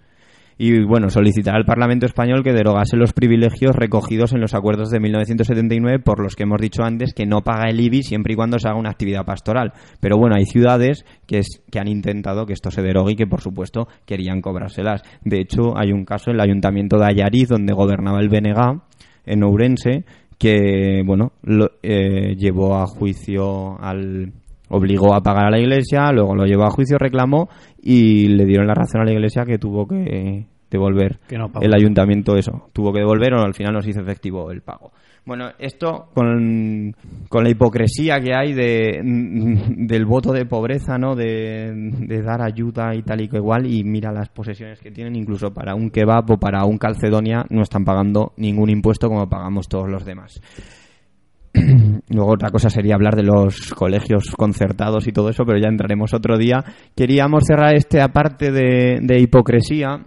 Y 0.61 0.83
bueno, 0.85 1.09
solicitar 1.09 1.55
al 1.55 1.65
Parlamento 1.65 2.05
español 2.05 2.43
que 2.43 2.53
derogase 2.53 2.97
los 2.97 3.13
privilegios 3.13 3.77
recogidos 3.77 4.33
en 4.33 4.41
los 4.41 4.55
acuerdos 4.55 4.91
de 4.91 4.99
1979 4.99 6.01
por 6.01 6.21
los 6.21 6.35
que 6.35 6.43
hemos 6.43 6.61
dicho 6.61 6.83
antes 6.83 7.15
que 7.15 7.27
no 7.27 7.43
paga 7.43 7.71
el 7.71 7.79
IBI 7.81 8.03
siempre 8.03 8.33
y 8.33 8.37
cuando 8.37 8.59
se 8.59 8.67
haga 8.69 8.77
una 8.77 8.91
actividad 8.91 9.25
pastoral. 9.25 9.73
Pero 10.01 10.17
bueno, 10.19 10.35
hay 10.37 10.47
ciudades 10.47 11.05
que, 11.29 11.39
es- 11.39 11.63
que 11.71 11.79
han 11.79 11.87
intentado 11.87 12.45
que 12.45 12.55
esto 12.55 12.73
se 12.73 12.83
derogue 12.83 13.13
y 13.13 13.15
que 13.15 13.29
por 13.29 13.41
supuesto 13.41 13.87
querían 14.05 14.41
cobrárselas. 14.41 15.03
De 15.25 15.39
hecho, 15.41 15.79
hay 15.79 15.93
un 15.93 16.05
caso 16.05 16.31
en 16.31 16.35
el 16.39 16.41
Ayuntamiento 16.41 16.99
de 16.99 17.07
Ayariz 17.07 17.47
donde 17.49 17.73
gobernaba 17.73 18.19
el 18.19 18.29
BNG 18.29 18.81
en 19.27 19.45
Ourense 19.45 20.05
que 20.39 21.03
bueno 21.05 21.33
lo, 21.43 21.73
eh, 21.83 22.37
llevó 22.37 22.77
a 22.77 22.87
juicio 22.87 23.79
al 23.81 24.33
obligó 24.69 25.15
a 25.15 25.21
pagar 25.21 25.47
a 25.47 25.51
la 25.51 25.59
iglesia 25.59 26.13
luego 26.13 26.35
lo 26.35 26.45
llevó 26.45 26.65
a 26.65 26.71
juicio 26.71 26.97
reclamó 26.99 27.49
y 27.83 28.29
le 28.29 28.45
dieron 28.45 28.67
la 28.67 28.75
razón 28.75 29.01
a 29.01 29.05
la 29.05 29.13
iglesia 29.13 29.45
que 29.45 29.59
tuvo 29.59 29.87
que 29.87 30.47
devolver 30.71 31.19
Que 31.29 31.39
no 31.39 31.49
pagó. 31.51 31.65
el 31.65 31.75
ayuntamiento 31.75 32.37
eso. 32.37 32.69
Tuvo 32.73 32.93
que 32.93 33.01
devolver 33.01 33.35
o 33.35 33.43
al 33.43 33.55
final 33.55 33.75
nos 33.75 33.87
hizo 33.87 34.01
efectivo 34.01 34.51
el 34.51 34.63
pago. 34.63 34.93
Bueno, 35.29 35.51
esto 35.59 36.09
con, 36.15 36.97
con 37.29 37.45
la 37.45 37.51
hipocresía 37.51 38.19
que 38.19 38.35
hay 38.35 38.55
de, 38.55 39.03
del 39.77 40.07
voto 40.07 40.33
de 40.33 40.47
pobreza, 40.47 40.97
¿no? 40.97 41.15
De, 41.15 41.71
de 41.71 42.23
dar 42.23 42.41
ayuda 42.41 42.95
y 42.95 43.03
tal 43.03 43.21
y 43.21 43.29
que 43.29 43.37
igual, 43.37 43.67
y 43.67 43.85
mira 43.85 44.11
las 44.11 44.31
posesiones 44.31 44.81
que 44.81 44.91
tienen, 44.91 45.17
incluso 45.17 45.53
para 45.53 45.75
un 45.75 45.91
kebab 45.91 46.31
o 46.31 46.39
para 46.39 46.65
un 46.65 46.79
calcedonia 46.79 47.45
no 47.51 47.61
están 47.61 47.85
pagando 47.85 48.33
ningún 48.39 48.71
impuesto 48.71 49.09
como 49.09 49.29
pagamos 49.29 49.69
todos 49.69 49.91
los 49.91 50.07
demás. 50.07 50.41
Luego 52.09 52.33
otra 52.33 52.49
cosa 52.49 52.71
sería 52.71 52.95
hablar 52.95 53.15
de 53.15 53.25
los 53.25 53.75
colegios 53.75 54.31
concertados 54.35 55.07
y 55.09 55.13
todo 55.13 55.29
eso, 55.29 55.45
pero 55.45 55.59
ya 55.59 55.69
entraremos 55.69 56.15
otro 56.15 56.39
día. 56.39 56.65
Queríamos 56.97 57.45
cerrar 57.47 57.75
este 57.75 58.01
aparte 58.01 58.51
de, 58.51 59.01
de 59.03 59.21
hipocresía 59.21 60.07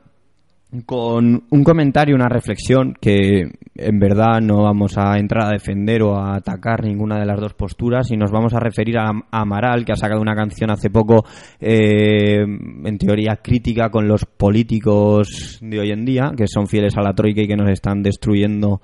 con 0.85 1.43
un 1.49 1.63
comentario, 1.63 2.15
una 2.15 2.29
reflexión 2.29 2.95
que 2.99 3.51
en 3.75 3.99
verdad 3.99 4.39
no 4.41 4.63
vamos 4.63 4.97
a 4.97 5.17
entrar 5.17 5.47
a 5.47 5.51
defender 5.51 6.01
o 6.01 6.15
a 6.15 6.35
atacar 6.35 6.83
ninguna 6.83 7.19
de 7.19 7.25
las 7.25 7.39
dos 7.39 7.53
posturas 7.53 8.09
y 8.11 8.17
nos 8.17 8.31
vamos 8.31 8.53
a 8.53 8.59
referir 8.59 8.97
a, 8.97 9.11
Amaral 9.31 9.83
que 9.83 9.91
ha 9.91 9.97
sacado 9.97 10.21
una 10.21 10.35
canción 10.35 10.71
hace 10.71 10.89
poco 10.89 11.25
eh, 11.59 12.41
en 12.41 12.97
teoría 12.97 13.39
crítica 13.43 13.89
con 13.89 14.07
los 14.07 14.25
políticos 14.25 15.59
de 15.61 15.79
hoy 15.79 15.91
en 15.91 16.05
día 16.05 16.31
que 16.37 16.47
son 16.47 16.67
fieles 16.67 16.95
a 16.95 17.01
la 17.01 17.13
troika 17.13 17.41
y 17.41 17.47
que 17.47 17.57
nos 17.57 17.69
están 17.69 18.01
destruyendo 18.01 18.81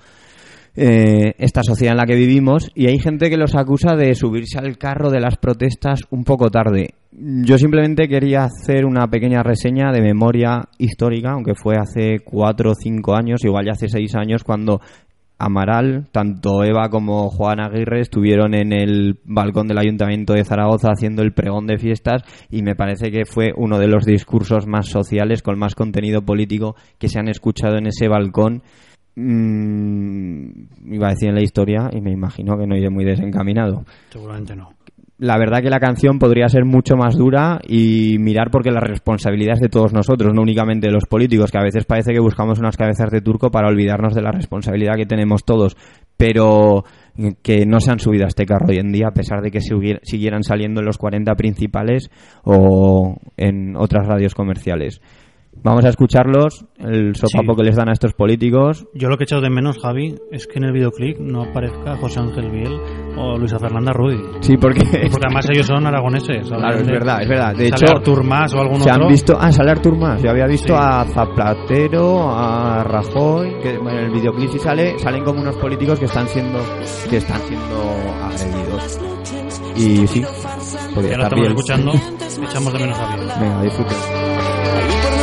eh, 0.80 1.34
esta 1.39 1.63
sociedad 1.63 1.93
en 1.93 1.97
la 1.97 2.05
que 2.05 2.15
vivimos 2.15 2.69
y 2.75 2.86
hay 2.86 2.99
gente 2.99 3.32
que 3.32 3.38
los 3.38 3.55
acusa 3.55 3.95
de 3.95 4.13
subirse 4.13 4.59
al 4.59 4.78
carro 4.78 5.09
de 5.09 5.19
las 5.19 5.38
protestas 5.38 6.01
un 6.11 6.23
poco 6.23 6.51
tarde. 6.51 6.93
Yo 7.11 7.57
simplemente 7.57 8.07
quería 8.07 8.43
hacer 8.43 8.86
una 8.86 9.07
pequeña 9.07 9.41
reseña 9.41 9.91
de 9.91 10.03
memoria 10.03 10.69
histórica, 10.78 11.32
aunque 11.32 11.55
fue 11.55 11.78
hace 11.78 12.19
cuatro 12.23 12.71
o 12.71 12.75
cinco 12.75 13.15
años, 13.15 13.43
igual 13.43 13.65
ya 13.65 13.71
hace 13.71 13.89
seis 13.89 14.13
años, 14.13 14.43
cuando 14.43 14.80
Amaral, 15.39 16.07
tanto 16.11 16.63
Eva 16.63 16.89
como 16.89 17.30
Juan 17.30 17.59
Aguirre 17.59 18.01
estuvieron 18.01 18.53
en 18.53 18.71
el 18.71 19.19
balcón 19.23 19.67
del 19.67 19.80
Ayuntamiento 19.80 20.34
de 20.34 20.43
Zaragoza 20.43 20.89
haciendo 20.91 21.23
el 21.23 21.34
pregón 21.34 21.65
de 21.65 21.80
fiestas 21.80 22.23
y 22.51 22.61
me 22.61 22.75
parece 22.75 23.09
que 23.11 23.25
fue 23.25 23.51
uno 23.55 23.80
de 23.80 23.88
los 23.88 24.05
discursos 24.05 24.67
más 24.67 24.88
sociales, 24.88 25.41
con 25.41 25.57
más 25.57 25.73
contenido 25.73 26.23
político 26.23 26.75
que 26.99 27.07
se 27.07 27.19
han 27.19 27.30
escuchado 27.30 27.78
en 27.78 27.88
ese 27.88 28.07
balcón 28.07 28.61
mm, 29.18 30.93
iba 30.93 31.07
a 31.07 31.11
decir 31.11 31.30
en 31.30 31.36
la 31.36 31.41
historia 31.41 31.89
y 31.91 32.01
me 32.01 32.11
imagino 32.11 32.57
que 32.57 32.68
no 32.68 32.76
iré 32.78 32.89
muy 32.89 33.03
desencaminado. 33.03 33.84
Seguramente 34.09 34.55
no. 34.55 34.70
La 35.20 35.39
verdad 35.39 35.63
que 35.63 35.72
la 35.72 35.80
canción 35.80 36.20
podría 36.20 36.47
ser 36.47 36.63
mucho 36.63 36.95
más 36.95 37.15
dura 37.18 37.59
y 37.68 38.20
mirar 38.20 38.51
porque 38.51 38.70
la 38.70 38.80
responsabilidad 38.80 39.55
es 39.55 39.61
de 39.61 39.70
todos 39.70 39.91
nosotros, 39.91 40.32
no 40.32 40.43
únicamente 40.43 40.88
de 40.88 40.93
los 40.93 41.05
políticos, 41.05 41.51
que 41.51 41.57
a 41.57 41.63
veces 41.63 41.86
parece 41.86 42.13
que 42.13 42.20
buscamos 42.20 42.59
unas 42.59 42.78
cabezas 42.78 43.09
de 43.09 43.22
turco 43.22 43.49
para 43.49 43.68
olvidarnos 43.68 44.13
de 44.13 44.22
la 44.22 44.32
responsabilidad 44.32 44.95
que 44.95 45.07
tenemos 45.07 45.43
todos, 45.43 45.76
pero 46.18 46.84
que 47.41 47.65
no 47.65 47.80
se 47.80 47.89
han 47.89 47.99
subido 47.99 48.26
a 48.26 48.28
este 48.28 48.45
carro 48.45 48.68
hoy 48.70 48.78
en 48.78 48.91
día, 48.91 49.07
a 49.07 49.13
pesar 49.13 49.41
de 49.41 49.49
que 49.49 49.59
siguieran 49.59 50.43
saliendo 50.43 50.82
en 50.82 50.86
los 50.86 50.99
40 50.99 51.34
principales 51.34 52.11
o 52.43 53.18
en 53.38 53.76
otras 53.76 54.05
radios 54.05 54.36
comerciales. 54.36 55.01
Vamos 55.64 55.84
a 55.86 55.89
escucharlos, 55.89 56.66
el 56.80 57.16
sopapo 57.16 57.53
Sí. 57.53 57.58
que 57.58 57.64
les 57.64 57.76
dan 57.76 57.89
a 57.89 57.91
estos 57.93 58.14
políticos. 58.14 58.86
Yo 58.93 59.10
lo 59.10 59.18
que 59.18 59.24
he 59.24 59.26
echado 59.26 59.41
de 59.41 59.49
menos, 59.49 59.78
Javi, 59.82 60.16
es 60.32 60.47
que 60.47 60.60
en 60.60 60.66
el 60.66 60.72
videoclip 60.72 61.18
no 61.20 61.43
aparezca 61.43 61.97
José 61.97 62.20
Ángel 62.22 62.49
Biel 62.51 62.80
o 63.18 63.38
Luisa 63.38 63.60
Fernanda 63.60 63.91
Ruiz. 63.91 64.22
Sí, 64.41 64.55
porque... 64.58 64.82
Porque 65.12 65.26
además 65.26 65.49
ellos 65.49 65.66
son 65.66 65.86
aragoneses. 65.86 66.47
Claro, 66.47 66.78
es 66.78 66.88
verdad, 66.88 67.22
es 67.22 67.28
verdad. 67.30 67.55
De 67.55 67.70
sale 67.70 67.86
hecho, 67.86 67.95
Artur 67.97 68.24
Mas 68.24 68.53
o 68.53 68.60
algún 68.62 68.80
se 68.80 68.89
han 68.89 68.97
otro. 68.97 69.10
visto... 69.10 69.38
Ah, 69.39 69.51
sale 69.51 69.72
Artur 69.72 69.97
Mas. 69.97 70.22
Yo 70.24 70.30
había 70.30 70.45
visto 70.47 70.74
Sí. 70.74 70.80
a 70.82 71.03
Zapatero, 71.05 72.30
a 72.30 72.84
Rajoy, 72.84 73.60
que 73.62 73.78
bueno, 73.78 73.99
en 73.99 74.05
el 74.05 74.12
videoclip 74.12 74.49
sí 74.51 74.60
sale, 74.60 74.97
salen 74.99 75.24
como 75.24 75.41
unos 75.41 75.55
políticos 75.58 75.99
que 75.99 76.05
están 76.05 76.28
siendo 76.28 76.60
que 77.10 77.18
están 77.18 77.41
siendo 77.41 77.91
agredidos. 78.24 78.99
Y 79.76 80.08
sí, 80.08 80.24
podría 80.95 81.12
Ya 81.12 81.18
lo 81.18 81.24
estamos 81.24 81.45
bien. 81.45 81.58
escuchando. 81.58 81.91
Echamos 82.49 82.74
de 82.74 82.80
menos 82.80 82.97
a 82.99 83.16
Biel. 83.16 83.28
Venga, 83.39 83.62
disfruten. 83.64 85.16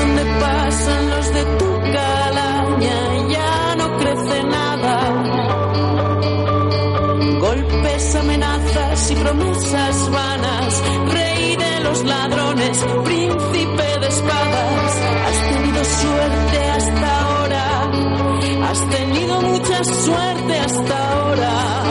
Promesas 9.24 10.10
vanas. 10.10 10.82
Rey 11.12 11.56
de 11.56 11.80
los 11.80 12.04
ladrones, 12.04 12.76
príncipe 13.04 13.98
de 14.00 14.08
espadas. 14.08 14.92
Has 15.26 15.38
tenido 15.52 15.84
suerte 15.84 16.58
hasta 16.76 17.20
ahora. 17.20 17.90
Has 18.68 18.90
tenido 18.90 19.40
mucha 19.40 19.84
suerte 19.84 20.58
hasta 20.58 21.12
ahora. 21.12 21.83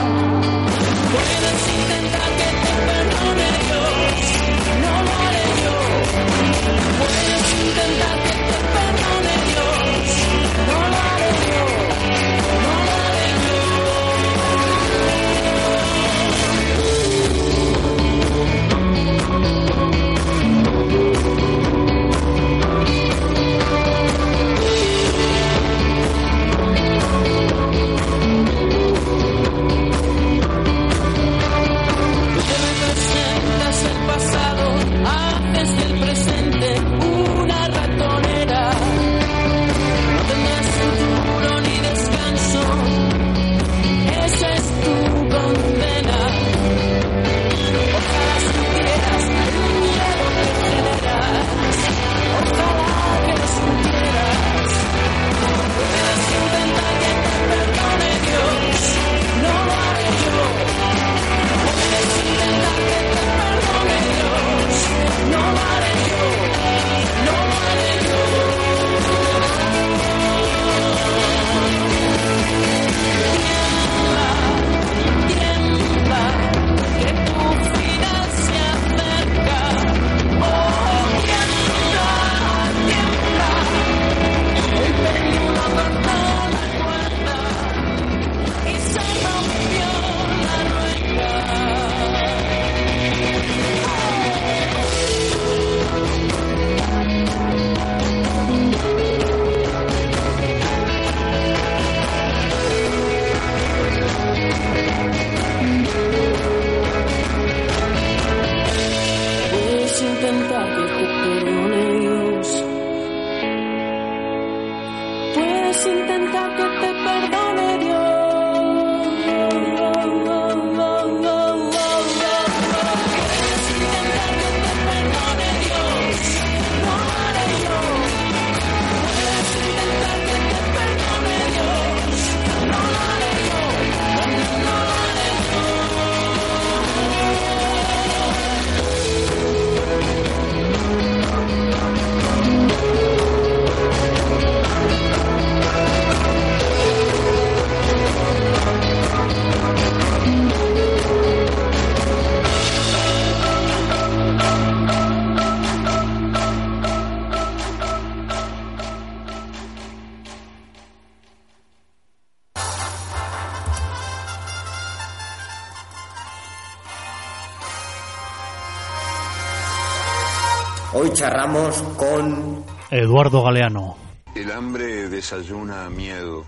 Eduardo 172.96 173.42
Galeano. 173.42 173.96
El 174.36 174.52
hambre 174.52 175.08
desayuna 175.08 175.90
miedo 175.90 176.44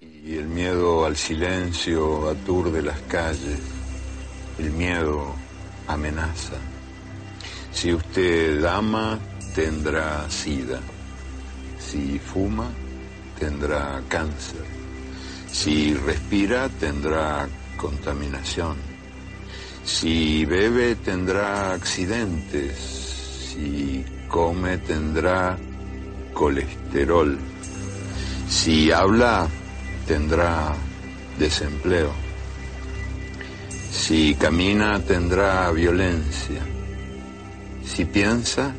y 0.00 0.36
el 0.36 0.46
miedo 0.46 1.04
al 1.04 1.16
silencio 1.16 2.28
aturde 2.28 2.80
las 2.80 3.00
calles. 3.00 3.58
El 4.60 4.70
miedo 4.70 5.34
amenaza. 5.88 6.54
Si 7.72 7.92
usted 7.92 8.64
ama, 8.64 9.18
tendrá 9.52 10.30
sida. 10.30 10.78
Si 11.80 12.20
fuma, 12.20 12.70
tendrá 13.36 14.00
cáncer. 14.06 14.64
Si 15.50 15.94
respira, 15.94 16.68
tendrá 16.68 17.48
contaminación. 17.76 18.76
Si 19.82 20.44
bebe, 20.44 20.94
tendrá 20.94 21.72
accidentes. 21.72 22.76
Si 23.52 24.04
come, 24.30 24.78
tendrá 24.78 25.58
colesterol. 26.32 27.36
Si 28.46 28.90
habla, 28.90 29.48
tendrá 30.06 30.74
desempleo. 31.36 32.12
Si 33.90 34.34
camina, 34.36 35.00
tendrá 35.00 35.70
violencia. 35.72 36.62
Si 37.84 38.04
piensa, 38.04 38.72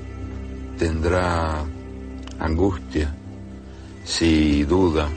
tendrá 0.77 1.63
angustia. 2.39 3.13
Si 4.05 4.63
duda, 4.63 5.09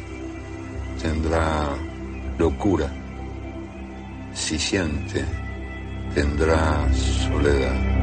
tendrá 1.01 1.74
locura. 2.39 2.93
Si 4.35 4.59
siente, 4.59 5.24
tendrá 6.12 6.93
soledad. 6.93 7.93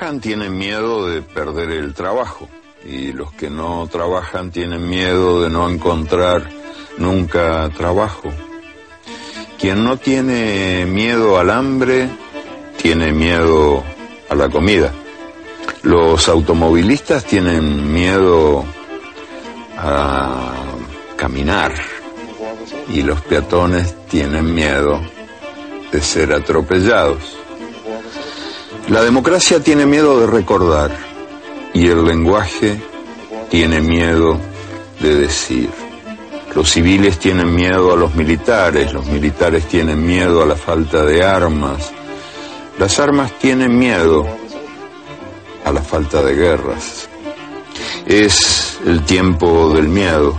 Tienen 0.00 0.56
miedo 0.56 1.06
de 1.06 1.20
perder 1.20 1.70
el 1.72 1.92
trabajo 1.92 2.48
y 2.86 3.12
los 3.12 3.32
que 3.34 3.50
no 3.50 3.86
trabajan 3.92 4.50
tienen 4.50 4.88
miedo 4.88 5.42
de 5.42 5.50
no 5.50 5.68
encontrar 5.68 6.48
nunca 6.96 7.68
trabajo. 7.76 8.30
Quien 9.60 9.84
no 9.84 9.98
tiene 9.98 10.86
miedo 10.86 11.38
al 11.38 11.50
hambre, 11.50 12.08
tiene 12.80 13.12
miedo 13.12 13.84
a 14.30 14.34
la 14.34 14.48
comida. 14.48 14.90
Los 15.82 16.30
automovilistas 16.30 17.26
tienen 17.26 17.92
miedo 17.92 18.64
a 19.76 20.54
caminar 21.16 21.74
y 22.88 23.02
los 23.02 23.20
peatones 23.20 23.94
tienen 24.08 24.54
miedo 24.54 24.98
de 25.92 26.00
ser 26.00 26.32
atropellados. 26.32 27.39
La 28.90 29.04
democracia 29.04 29.62
tiene 29.62 29.86
miedo 29.86 30.18
de 30.18 30.26
recordar 30.26 30.90
y 31.72 31.86
el 31.86 32.04
lenguaje 32.04 32.76
tiene 33.48 33.80
miedo 33.80 34.36
de 34.98 35.14
decir. 35.14 35.70
Los 36.56 36.72
civiles 36.72 37.20
tienen 37.20 37.54
miedo 37.54 37.92
a 37.92 37.96
los 37.96 38.16
militares, 38.16 38.92
los 38.92 39.06
militares 39.06 39.68
tienen 39.68 40.04
miedo 40.04 40.42
a 40.42 40.46
la 40.46 40.56
falta 40.56 41.04
de 41.04 41.24
armas, 41.24 41.92
las 42.80 42.98
armas 42.98 43.38
tienen 43.38 43.78
miedo 43.78 44.26
a 45.64 45.70
la 45.70 45.82
falta 45.82 46.20
de 46.20 46.34
guerras. 46.34 47.08
Es 48.06 48.80
el 48.84 49.04
tiempo 49.04 49.72
del 49.72 49.86
miedo. 49.86 50.34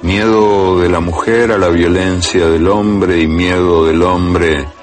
Miedo 0.00 0.80
de 0.80 0.88
la 0.88 1.00
mujer 1.00 1.52
a 1.52 1.58
la 1.58 1.68
violencia 1.68 2.48
del 2.48 2.66
hombre 2.68 3.20
y 3.20 3.26
miedo 3.26 3.84
del 3.84 4.02
hombre 4.02 4.79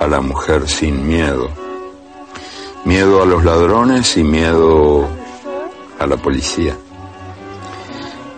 a 0.00 0.06
la 0.06 0.20
mujer 0.20 0.68
sin 0.68 1.06
miedo. 1.06 1.48
Miedo 2.84 3.22
a 3.22 3.26
los 3.26 3.44
ladrones 3.44 4.16
y 4.16 4.24
miedo 4.24 5.06
a 5.98 6.06
la 6.06 6.16
policía. 6.16 6.74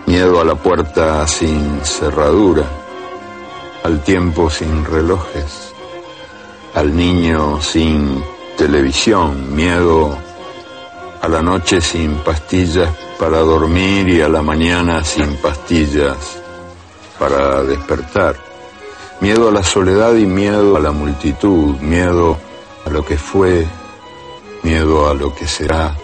Miedo 0.06 0.40
a 0.40 0.44
la 0.44 0.56
puerta 0.56 1.26
sin 1.28 1.80
cerradura, 1.84 2.64
al 3.84 4.02
tiempo 4.02 4.50
sin 4.50 4.84
relojes, 4.84 5.72
al 6.74 6.94
niño 6.94 7.62
sin 7.62 8.22
televisión, 8.58 9.54
miedo 9.54 10.18
a 11.20 11.28
la 11.28 11.40
noche 11.40 11.80
sin 11.80 12.16
pastillas 12.16 12.90
para 13.20 13.38
dormir 13.38 14.08
y 14.08 14.20
a 14.20 14.28
la 14.28 14.42
mañana 14.42 15.04
sin 15.04 15.36
pastillas 15.36 16.42
para 17.16 17.62
despertar. 17.62 18.51
Miedo 19.22 19.50
a 19.50 19.52
la 19.52 19.62
soledad 19.62 20.16
y 20.16 20.26
miedo 20.26 20.76
a 20.76 20.80
la 20.80 20.90
multitud, 20.90 21.76
miedo 21.76 22.36
a 22.84 22.90
lo 22.90 23.04
que 23.04 23.16
fue, 23.16 23.64
miedo 24.64 25.08
a 25.08 25.14
lo 25.14 25.32
que 25.32 25.46
será, 25.46 25.94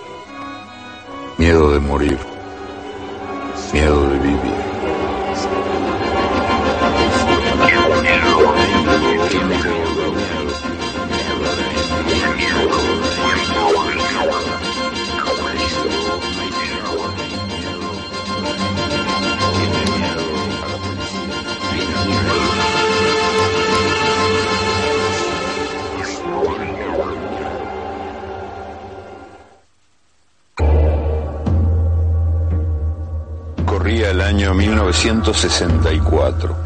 miedo 1.37 1.73
de 1.73 1.81
morir, 1.81 2.17
miedo 3.73 4.09
de 4.09 4.19
vivir. 4.21 4.58
Año 34.39 34.55
1964 34.55 36.57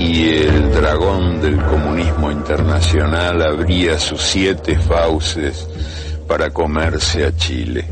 y 0.00 0.28
el 0.28 0.72
dragón 0.72 1.40
del 1.40 1.62
comunismo 1.62 2.32
internacional 2.32 3.40
abría 3.42 3.96
sus 3.96 4.20
siete 4.20 4.76
fauces 4.76 5.68
para 6.26 6.50
comerse 6.50 7.24
a 7.24 7.36
Chile. 7.36 7.84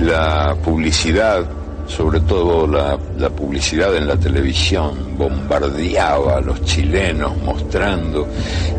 La 0.00 0.56
publicidad, 0.64 1.44
sobre 1.90 2.20
todo 2.20 2.66
la, 2.66 2.96
publicidad 3.30 3.94
en 3.96 4.06
la 4.06 4.16
televisión, 4.16 5.16
bombardeaba 5.18 6.36
a 6.36 6.40
los 6.40 6.64
chilenos 6.64 7.36
mostrando 7.38 8.28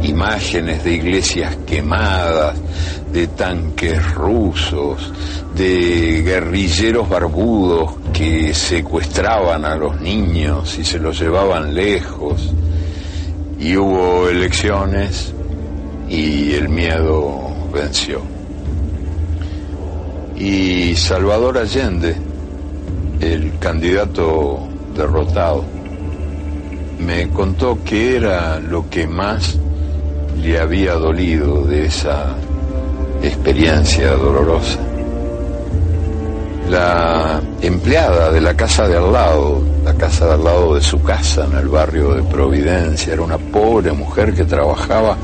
imágenes 0.02 0.84
de 0.84 0.94
iglesias 0.94 1.58
quemadas, 1.68 2.56
de 3.12 3.28
tanques 3.28 4.14
rusos, 4.14 5.12
de 5.56 6.22
guerrilleros 6.24 7.10
barbudos 7.10 7.96
que 8.14 8.54
secuestraban 8.54 9.66
a 9.66 9.76
los 9.76 10.00
niños 10.00 10.78
y 10.80 10.86
se 10.86 10.98
los 10.98 11.20
llevaban 11.20 11.74
lejos. 11.74 12.54
Y 13.60 13.76
hubo 13.76 14.30
elecciones 14.30 15.34
y 16.08 16.54
el 16.54 16.70
miedo 16.70 17.42
venció. 17.74 18.22
Y 20.36 20.96
Salvador 20.96 21.60
Allende, 21.60 22.31
el 23.22 23.58
candidato 23.60 24.68
derrotado, 24.96 25.64
me 27.00 27.30
contó 27.30 27.78
que 27.84 28.18
era 28.18 28.60
lo 28.60 28.90
que 28.90 29.08
más 29.08 29.58
le 30.38 30.60
había 30.60 30.94
dolido 30.94 31.64
de 31.66 31.86
esa 31.86 32.36
experiencia 33.22 34.12
dolorosa. 34.12 34.80
La 36.70 37.42
empleada 37.62 38.32
de 38.32 38.42
la 38.42 38.56
casa 38.56 38.88
de 38.88 38.98
al 38.98 39.12
lado, 39.12 39.62
la 39.84 39.94
casa 39.96 40.28
de 40.28 40.34
al 40.34 40.44
lado 40.44 40.76
de 40.76 40.82
su 40.82 41.02
casa 41.02 41.46
en 41.46 41.58
el 41.58 41.68
barrio 41.68 42.14
de 42.14 42.24
Providencia, 42.24 43.14
era 43.14 43.22
una 43.24 43.38
pobre 43.38 43.92
mujer 43.92 44.34
que 44.34 44.46
trabajaba 44.46 45.18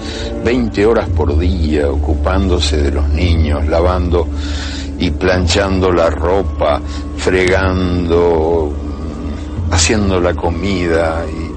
20 0.44 0.86
horas 0.86 1.08
por 1.10 1.38
día 1.38 1.90
ocupándose 1.90 2.78
de 2.78 2.92
los 2.92 3.08
niños, 3.10 3.68
lavando 3.68 4.28
y 5.00 5.12
planchando 5.12 5.92
la 5.92 6.10
ropa, 6.10 6.82
fregando, 7.18 8.72
haciendo 9.72 10.20
la 10.20 10.34
comida 10.34 11.24
y 11.30 11.48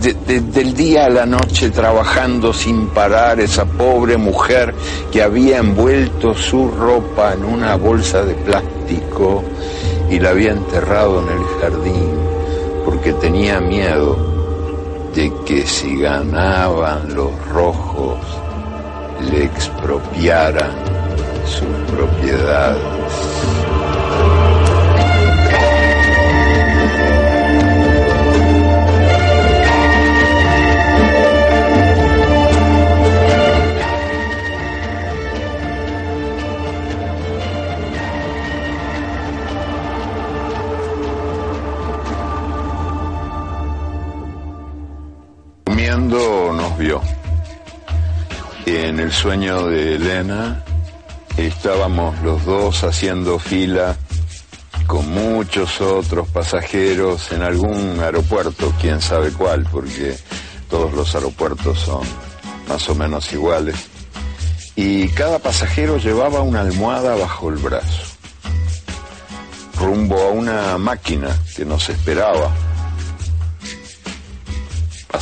de- 0.00 0.14
de- 0.26 0.40
del 0.40 0.74
día 0.74 1.04
a 1.06 1.10
la 1.10 1.26
noche 1.26 1.68
trabajando 1.70 2.52
sin 2.54 2.86
parar 2.88 3.38
esa 3.38 3.66
pobre 3.66 4.16
mujer 4.16 4.74
que 5.12 5.22
había 5.22 5.58
envuelto 5.58 6.34
su 6.34 6.68
ropa 6.70 7.34
en 7.34 7.44
una 7.44 7.76
bolsa 7.76 8.24
de 8.24 8.32
plástico 8.34 9.44
y 10.10 10.18
la 10.18 10.30
había 10.30 10.52
enterrado 10.52 11.22
en 11.22 11.28
el 11.38 11.44
jardín 11.60 12.18
porque 12.84 13.12
tenía 13.14 13.60
miedo 13.60 14.16
de 15.14 15.32
que 15.46 15.66
si 15.66 16.00
ganaban 16.00 17.14
los 17.14 17.30
rojos 17.48 18.18
le 19.30 19.44
expropiaran 19.44 20.72
sus 21.46 21.66
propiedades. 21.94 23.39
En 48.72 49.00
el 49.00 49.10
sueño 49.10 49.66
de 49.66 49.96
Elena 49.96 50.62
estábamos 51.36 52.16
los 52.22 52.44
dos 52.44 52.84
haciendo 52.84 53.40
fila 53.40 53.96
con 54.86 55.10
muchos 55.10 55.80
otros 55.80 56.28
pasajeros 56.28 57.32
en 57.32 57.42
algún 57.42 57.98
aeropuerto, 58.00 58.72
quién 58.80 59.00
sabe 59.00 59.32
cuál, 59.32 59.66
porque 59.72 60.16
todos 60.68 60.92
los 60.92 61.12
aeropuertos 61.16 61.80
son 61.80 62.02
más 62.68 62.88
o 62.88 62.94
menos 62.94 63.32
iguales. 63.32 63.74
Y 64.76 65.08
cada 65.08 65.40
pasajero 65.40 65.98
llevaba 65.98 66.42
una 66.42 66.60
almohada 66.60 67.16
bajo 67.16 67.48
el 67.48 67.56
brazo, 67.56 68.04
rumbo 69.80 70.16
a 70.16 70.30
una 70.30 70.78
máquina 70.78 71.36
que 71.56 71.64
nos 71.64 71.88
esperaba 71.88 72.52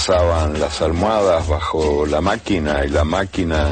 pasaban 0.09 0.59
las 0.59 0.81
almohadas 0.81 1.47
bajo 1.49 2.07
la 2.07 2.23
máquina 2.23 2.83
y 2.83 2.89
la 2.89 3.05
máquina 3.05 3.69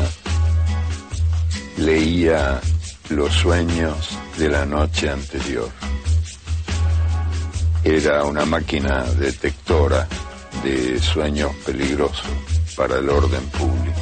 leía 1.79 2.61
los 3.09 3.33
sueños 3.33 3.97
de 4.37 4.51
la 4.51 4.67
noche 4.67 5.09
anterior. 5.09 5.71
Era 7.83 8.25
una 8.25 8.45
máquina 8.45 9.05
detectora 9.19 10.07
de 10.63 11.01
sueños 11.01 11.53
peligrosos 11.65 12.29
para 12.77 12.99
el 12.99 13.09
orden 13.09 13.47
público. 13.49 14.01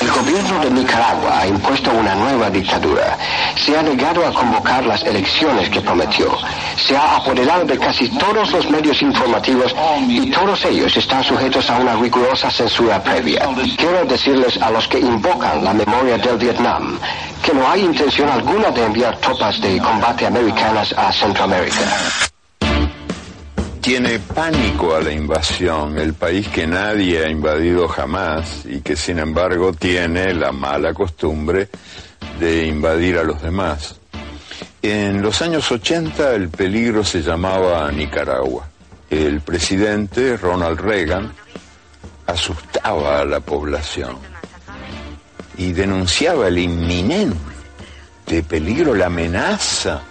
El 0.00 0.10
gobierno 0.10 0.64
de 0.64 0.70
Nicaragua 0.70 1.40
ha 1.40 1.46
impuesto 1.46 1.90
una 1.92 2.14
nueva 2.14 2.48
dictadura. 2.48 3.18
Se 3.64 3.78
ha 3.78 3.82
negado 3.82 4.26
a 4.26 4.32
convocar 4.32 4.84
las 4.84 5.04
elecciones 5.04 5.68
que 5.70 5.80
prometió. 5.80 6.36
Se 6.76 6.96
ha 6.96 7.16
apoderado 7.16 7.64
de 7.64 7.78
casi 7.78 8.08
todos 8.08 8.50
los 8.50 8.68
medios 8.68 9.00
informativos 9.02 9.72
y 10.08 10.30
todos 10.32 10.64
ellos 10.64 10.96
están 10.96 11.22
sujetos 11.22 11.70
a 11.70 11.78
una 11.78 11.94
rigurosa 11.94 12.50
censura 12.50 13.00
previa. 13.00 13.48
Quiero 13.76 14.04
decirles 14.04 14.60
a 14.60 14.70
los 14.70 14.88
que 14.88 14.98
invocan 14.98 15.62
la 15.62 15.72
memoria 15.72 16.18
del 16.18 16.38
Vietnam 16.38 16.98
que 17.42 17.54
no 17.54 17.68
hay 17.68 17.84
intención 17.84 18.28
alguna 18.28 18.70
de 18.70 18.84
enviar 18.84 19.16
tropas 19.18 19.60
de 19.60 19.78
combate 19.78 20.26
americanas 20.26 20.92
a 20.96 21.12
Centroamérica. 21.12 21.80
Tiene 23.80 24.18
pánico 24.20 24.94
a 24.94 25.00
la 25.00 25.12
invasión, 25.12 25.98
el 25.98 26.14
país 26.14 26.48
que 26.48 26.66
nadie 26.66 27.24
ha 27.24 27.28
invadido 27.28 27.86
jamás 27.88 28.64
y 28.64 28.80
que 28.80 28.96
sin 28.96 29.18
embargo 29.18 29.72
tiene 29.72 30.34
la 30.34 30.52
mala 30.52 30.94
costumbre 30.94 31.68
de 32.38 32.66
invadir 32.66 33.18
a 33.18 33.24
los 33.24 33.40
demás. 33.42 33.96
En 34.82 35.22
los 35.22 35.40
años 35.42 35.70
80 35.70 36.34
el 36.34 36.48
peligro 36.48 37.04
se 37.04 37.22
llamaba 37.22 37.90
Nicaragua. 37.92 38.68
El 39.08 39.40
presidente 39.40 40.36
Ronald 40.36 40.80
Reagan 40.80 41.32
asustaba 42.26 43.20
a 43.20 43.24
la 43.24 43.40
población 43.40 44.16
y 45.56 45.72
denunciaba 45.72 46.48
el 46.48 46.58
inminente 46.58 47.36
peligro, 48.48 48.94
la 48.94 49.06
amenaza 49.06 50.02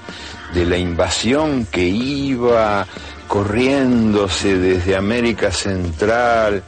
de 0.54 0.66
la 0.66 0.78
invasión 0.78 1.66
que 1.66 1.86
iba 1.86 2.86
corriéndose 3.28 4.58
desde 4.58 4.96
América 4.96 5.52
Central, 5.52 6.64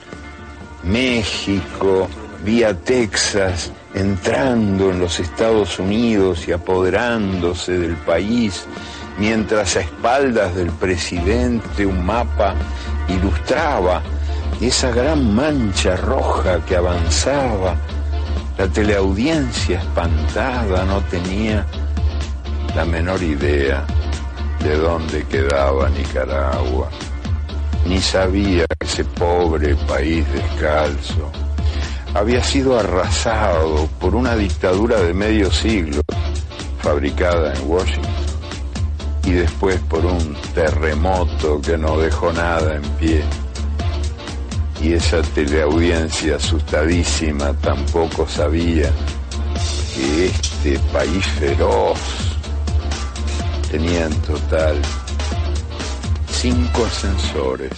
México, 0.83 2.09
vía 2.43 2.73
Texas, 2.73 3.71
entrando 3.93 4.91
en 4.91 4.99
los 4.99 5.19
Estados 5.19 5.79
Unidos 5.79 6.47
y 6.47 6.51
apoderándose 6.51 7.77
del 7.77 7.95
país, 7.97 8.65
mientras 9.17 9.75
a 9.75 9.81
espaldas 9.81 10.55
del 10.55 10.71
presidente 10.71 11.85
un 11.85 12.05
mapa 12.05 12.55
ilustraba 13.07 14.01
esa 14.61 14.91
gran 14.91 15.35
mancha 15.35 15.95
roja 15.95 16.63
que 16.65 16.75
avanzaba. 16.75 17.75
La 18.57 18.67
teleaudiencia 18.67 19.79
espantada 19.79 20.85
no 20.85 21.01
tenía 21.01 21.65
la 22.75 22.85
menor 22.85 23.21
idea 23.21 23.85
de 24.63 24.77
dónde 24.77 25.25
quedaba 25.25 25.89
Nicaragua, 25.89 26.89
ni 27.85 27.99
sabía 27.99 28.65
ese 28.79 29.03
pobre 29.03 29.75
país 29.87 30.25
descalzo 30.31 31.31
había 32.13 32.43
sido 32.43 32.79
arrasado 32.79 33.87
por 33.99 34.15
una 34.15 34.35
dictadura 34.35 34.99
de 35.01 35.13
medio 35.13 35.51
siglo, 35.51 36.01
fabricada 36.79 37.53
en 37.53 37.69
Washington, 37.69 38.13
y 39.25 39.31
después 39.31 39.79
por 39.89 40.05
un 40.05 40.35
terremoto 40.53 41.59
que 41.61 41.77
no 41.77 41.97
dejó 41.97 42.31
nada 42.31 42.75
en 42.75 42.83
pie. 42.99 43.23
Y 44.81 44.93
esa 44.93 45.21
teleaudiencia 45.21 46.35
asustadísima 46.35 47.53
tampoco 47.53 48.27
sabía 48.27 48.91
que 49.95 50.25
este 50.25 50.77
país 50.91 51.25
feroz 51.39 51.99
tenía 53.71 54.05
en 54.05 54.21
total 54.21 54.75
cinco 56.27 56.85
ascensores 56.85 57.71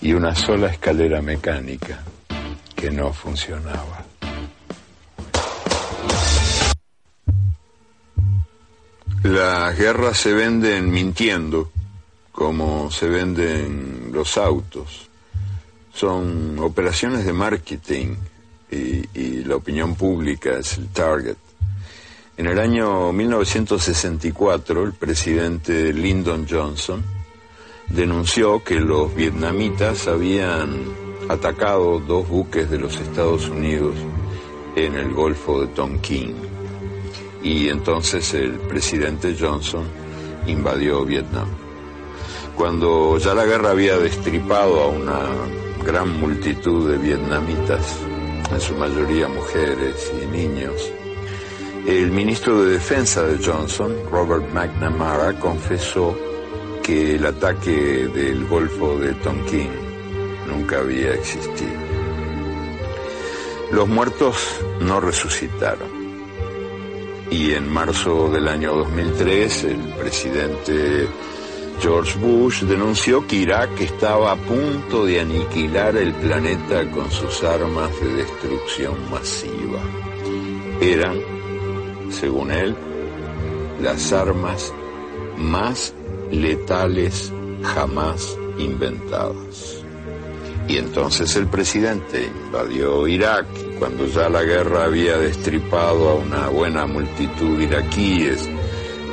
y 0.00 0.12
una 0.12 0.34
sola 0.34 0.68
escalera 0.68 1.20
mecánica 1.20 1.98
que 2.76 2.90
no 2.90 3.12
funcionaba. 3.12 4.04
Las 9.22 9.76
guerras 9.76 10.18
se 10.18 10.32
venden 10.32 10.90
mintiendo, 10.90 11.72
como 12.30 12.90
se 12.90 13.08
venden 13.08 14.10
los 14.12 14.36
autos. 14.36 15.08
Son 15.92 16.58
operaciones 16.60 17.24
de 17.24 17.32
marketing 17.32 18.14
y, 18.70 19.18
y 19.18 19.44
la 19.44 19.56
opinión 19.56 19.96
pública 19.96 20.58
es 20.58 20.76
el 20.78 20.88
target. 20.88 21.36
En 22.36 22.46
el 22.46 22.58
año 22.58 23.12
1964, 23.12 24.84
el 24.84 24.92
presidente 24.92 25.92
Lyndon 25.94 26.46
Johnson 26.48 27.02
denunció 27.88 28.62
que 28.62 28.78
los 28.78 29.14
vietnamitas 29.14 30.06
habían 30.06 31.05
atacado 31.28 31.98
dos 32.00 32.28
buques 32.28 32.70
de 32.70 32.78
los 32.78 32.96
Estados 32.96 33.48
Unidos 33.48 33.94
en 34.74 34.94
el 34.94 35.12
Golfo 35.12 35.60
de 35.60 35.68
Tonkin. 35.68 36.34
Y 37.42 37.68
entonces 37.68 38.34
el 38.34 38.52
presidente 38.52 39.36
Johnson 39.38 39.84
invadió 40.46 41.04
Vietnam. 41.04 41.48
Cuando 42.56 43.18
ya 43.18 43.34
la 43.34 43.44
guerra 43.44 43.70
había 43.70 43.98
destripado 43.98 44.82
a 44.82 44.86
una 44.88 45.20
gran 45.84 46.18
multitud 46.18 46.90
de 46.90 46.98
vietnamitas, 46.98 47.98
en 48.50 48.60
su 48.60 48.74
mayoría 48.74 49.28
mujeres 49.28 50.12
y 50.22 50.26
niños, 50.26 50.90
el 51.86 52.10
ministro 52.10 52.62
de 52.62 52.72
Defensa 52.72 53.22
de 53.22 53.44
Johnson, 53.44 53.94
Robert 54.10 54.52
McNamara, 54.52 55.38
confesó 55.38 56.16
que 56.82 57.16
el 57.16 57.26
ataque 57.26 58.08
del 58.08 58.46
Golfo 58.46 58.98
de 58.98 59.14
Tonkin 59.14 59.85
nunca 60.46 60.78
había 60.78 61.14
existido. 61.14 61.72
Los 63.72 63.88
muertos 63.88 64.36
no 64.80 65.00
resucitaron. 65.00 65.88
Y 67.30 67.52
en 67.52 67.68
marzo 67.68 68.30
del 68.30 68.46
año 68.46 68.74
2003, 68.74 69.64
el 69.64 69.80
presidente 69.98 71.08
George 71.80 72.18
Bush 72.18 72.62
denunció 72.62 73.26
que 73.26 73.36
Irak 73.36 73.80
estaba 73.80 74.32
a 74.32 74.36
punto 74.36 75.04
de 75.04 75.20
aniquilar 75.20 75.96
el 75.96 76.14
planeta 76.14 76.90
con 76.90 77.10
sus 77.10 77.42
armas 77.42 77.90
de 78.00 78.14
destrucción 78.14 78.94
masiva. 79.10 79.80
Eran, 80.80 81.20
según 82.10 82.50
él, 82.50 82.74
las 83.82 84.12
armas 84.12 84.72
más 85.36 85.92
letales 86.30 87.32
jamás 87.62 88.38
inventadas. 88.58 89.75
Y 90.68 90.78
entonces 90.78 91.36
el 91.36 91.46
presidente 91.46 92.28
invadió 92.44 93.06
Irak 93.06 93.46
cuando 93.78 94.06
ya 94.06 94.28
la 94.28 94.42
guerra 94.42 94.84
había 94.84 95.16
destripado 95.16 96.08
a 96.08 96.14
una 96.14 96.48
buena 96.48 96.86
multitud 96.86 97.58
de 97.58 97.64
iraquíes, 97.64 98.48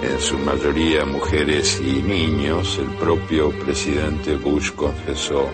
en 0.04 0.20
su 0.20 0.38
mayoría 0.39 1.06
mujeres 1.06 1.80
y 1.80 2.01
niños, 2.01 2.78
el 2.78 2.89
propio 2.97 3.51
presidente 3.51 4.36
Bush 4.36 4.72
confesó 4.72 5.47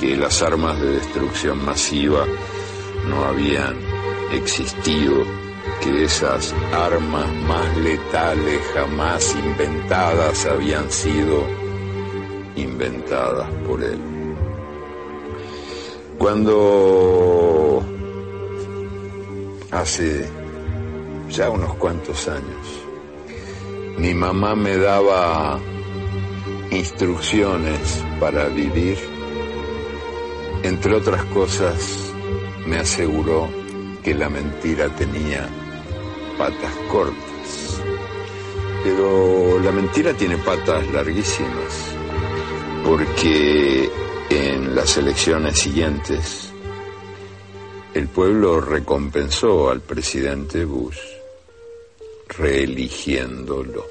que 0.00 0.16
las 0.16 0.40
armas 0.42 0.80
de 0.80 0.92
destrucción 0.92 1.64
masiva 1.64 2.24
no 3.08 3.24
habían 3.24 3.76
existido, 4.32 5.24
que 5.82 6.04
esas 6.04 6.54
armas 6.72 7.30
más 7.46 7.76
letales 7.78 8.60
jamás 8.72 9.34
inventadas 9.34 10.46
habían 10.46 10.90
sido 10.90 11.46
inventadas 12.56 13.50
por 13.66 13.82
él. 13.82 14.17
Cuando 16.18 17.82
hace 19.70 20.28
ya 21.30 21.50
unos 21.50 21.74
cuantos 21.74 22.26
años 22.28 22.88
mi 23.98 24.14
mamá 24.14 24.54
me 24.54 24.76
daba 24.76 25.58
instrucciones 26.70 28.04
para 28.20 28.48
vivir, 28.48 28.96
entre 30.62 30.94
otras 30.94 31.24
cosas 31.26 32.12
me 32.66 32.78
aseguró 32.78 33.48
que 34.04 34.14
la 34.14 34.28
mentira 34.28 34.88
tenía 34.90 35.48
patas 36.38 36.72
cortas. 36.90 37.82
Pero 38.84 39.58
la 39.60 39.72
mentira 39.72 40.12
tiene 40.14 40.36
patas 40.38 40.86
larguísimas, 40.92 41.92
porque 42.84 43.90
en 44.30 44.74
las 44.74 44.96
elecciones 44.96 45.58
siguientes 45.58 46.52
el 47.94 48.06
pueblo 48.08 48.60
recompensó 48.60 49.70
al 49.70 49.80
presidente 49.80 50.64
Bush 50.64 50.98
reeligiéndolo. 52.38 53.84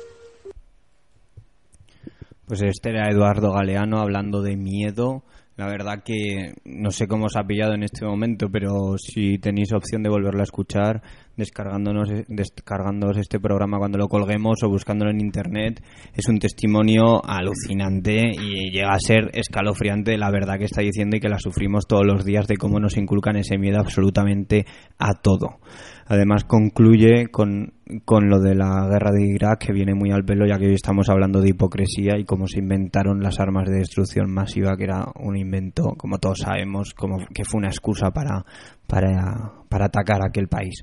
Pues 2.45 2.61
este 2.61 2.91
era 2.91 3.09
Eduardo 3.09 3.51
Galeano 3.51 3.99
hablando 3.99 4.41
de 4.41 4.55
miedo. 4.55 5.23
La 5.57 5.67
verdad 5.67 6.03
que 6.05 6.53
no 6.63 6.91
sé 6.91 7.07
cómo 7.07 7.25
os 7.25 7.35
ha 7.35 7.43
pillado 7.43 7.73
en 7.73 7.83
este 7.83 8.05
momento, 8.05 8.47
pero 8.49 8.95
si 8.97 9.39
tenéis 9.39 9.73
opción 9.73 10.03
de 10.03 10.09
volverlo 10.09 10.39
a 10.39 10.43
escuchar, 10.43 11.01
descargándonos, 11.37 12.09
descargándonos 12.27 13.17
este 13.17 13.39
programa 13.39 13.77
cuando 13.77 13.97
lo 13.97 14.07
colguemos 14.07 14.61
o 14.63 14.69
buscándolo 14.69 15.11
en 15.11 15.21
internet, 15.21 15.81
es 16.13 16.27
un 16.27 16.39
testimonio 16.39 17.23
alucinante 17.23 18.31
y 18.31 18.71
llega 18.71 18.91
a 18.91 18.99
ser 18.99 19.29
escalofriante 19.33 20.17
la 20.17 20.31
verdad 20.31 20.57
que 20.57 20.65
está 20.65 20.81
diciendo 20.81 21.15
y 21.15 21.19
que 21.19 21.29
la 21.29 21.39
sufrimos 21.39 21.87
todos 21.87 22.05
los 22.05 22.25
días 22.25 22.47
de 22.47 22.57
cómo 22.57 22.79
nos 22.79 22.97
inculcan 22.97 23.37
ese 23.37 23.57
miedo 23.57 23.79
absolutamente 23.79 24.65
a 24.97 25.13
todo. 25.13 25.59
Además 26.07 26.43
concluye 26.43 27.27
con, 27.27 27.73
con 28.05 28.29
lo 28.29 28.39
de 28.39 28.55
la 28.55 28.87
guerra 28.89 29.11
de 29.11 29.25
Irak, 29.25 29.65
que 29.65 29.73
viene 29.73 29.93
muy 29.93 30.11
al 30.11 30.25
pelo, 30.25 30.45
ya 30.45 30.57
que 30.57 30.67
hoy 30.67 30.73
estamos 30.73 31.09
hablando 31.09 31.41
de 31.41 31.49
hipocresía 31.49 32.17
y 32.17 32.25
cómo 32.25 32.47
se 32.47 32.59
inventaron 32.59 33.21
las 33.21 33.39
armas 33.39 33.69
de 33.69 33.77
destrucción 33.77 34.31
masiva, 34.31 34.75
que 34.77 34.85
era 34.85 35.05
un 35.19 35.37
invento, 35.37 35.93
como 35.97 36.17
todos 36.17 36.39
sabemos, 36.39 36.93
como 36.93 37.17
que 37.33 37.45
fue 37.45 37.59
una 37.59 37.69
excusa 37.69 38.11
para, 38.11 38.45
para, 38.87 39.53
para 39.69 39.85
atacar 39.85 40.21
aquel 40.25 40.47
país. 40.47 40.81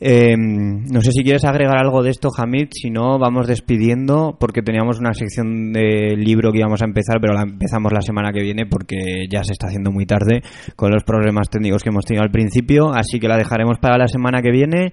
Eh, 0.00 0.36
no 0.36 1.00
sé 1.00 1.12
si 1.12 1.22
quieres 1.22 1.44
agregar 1.44 1.78
algo 1.78 2.02
de 2.02 2.10
esto, 2.10 2.28
Hamid, 2.36 2.68
si 2.72 2.90
no, 2.90 3.18
vamos 3.18 3.46
despidiendo, 3.46 4.36
porque 4.38 4.62
teníamos 4.62 4.98
una 4.98 5.14
sección 5.14 5.72
de 5.72 6.16
libro 6.16 6.52
que 6.52 6.58
íbamos 6.58 6.82
a 6.82 6.86
empezar, 6.86 7.18
pero 7.20 7.34
la 7.34 7.42
empezamos 7.42 7.92
la 7.92 8.02
semana 8.02 8.32
que 8.32 8.42
viene 8.42 8.66
porque 8.66 9.26
ya 9.30 9.44
se 9.44 9.52
está 9.52 9.68
haciendo 9.68 9.92
muy 9.92 10.06
tarde 10.06 10.42
con 10.76 10.90
los 10.90 11.04
problemas 11.04 11.48
técnicos 11.48 11.82
que 11.82 11.90
hemos 11.90 12.04
tenido 12.04 12.24
al 12.24 12.30
principio, 12.30 12.92
así 12.92 13.18
que 13.18 13.28
la 13.28 13.36
dejaremos 13.36 13.78
para 13.78 13.98
la 13.98 14.08
semana 14.08 14.42
que 14.42 14.50
viene. 14.50 14.92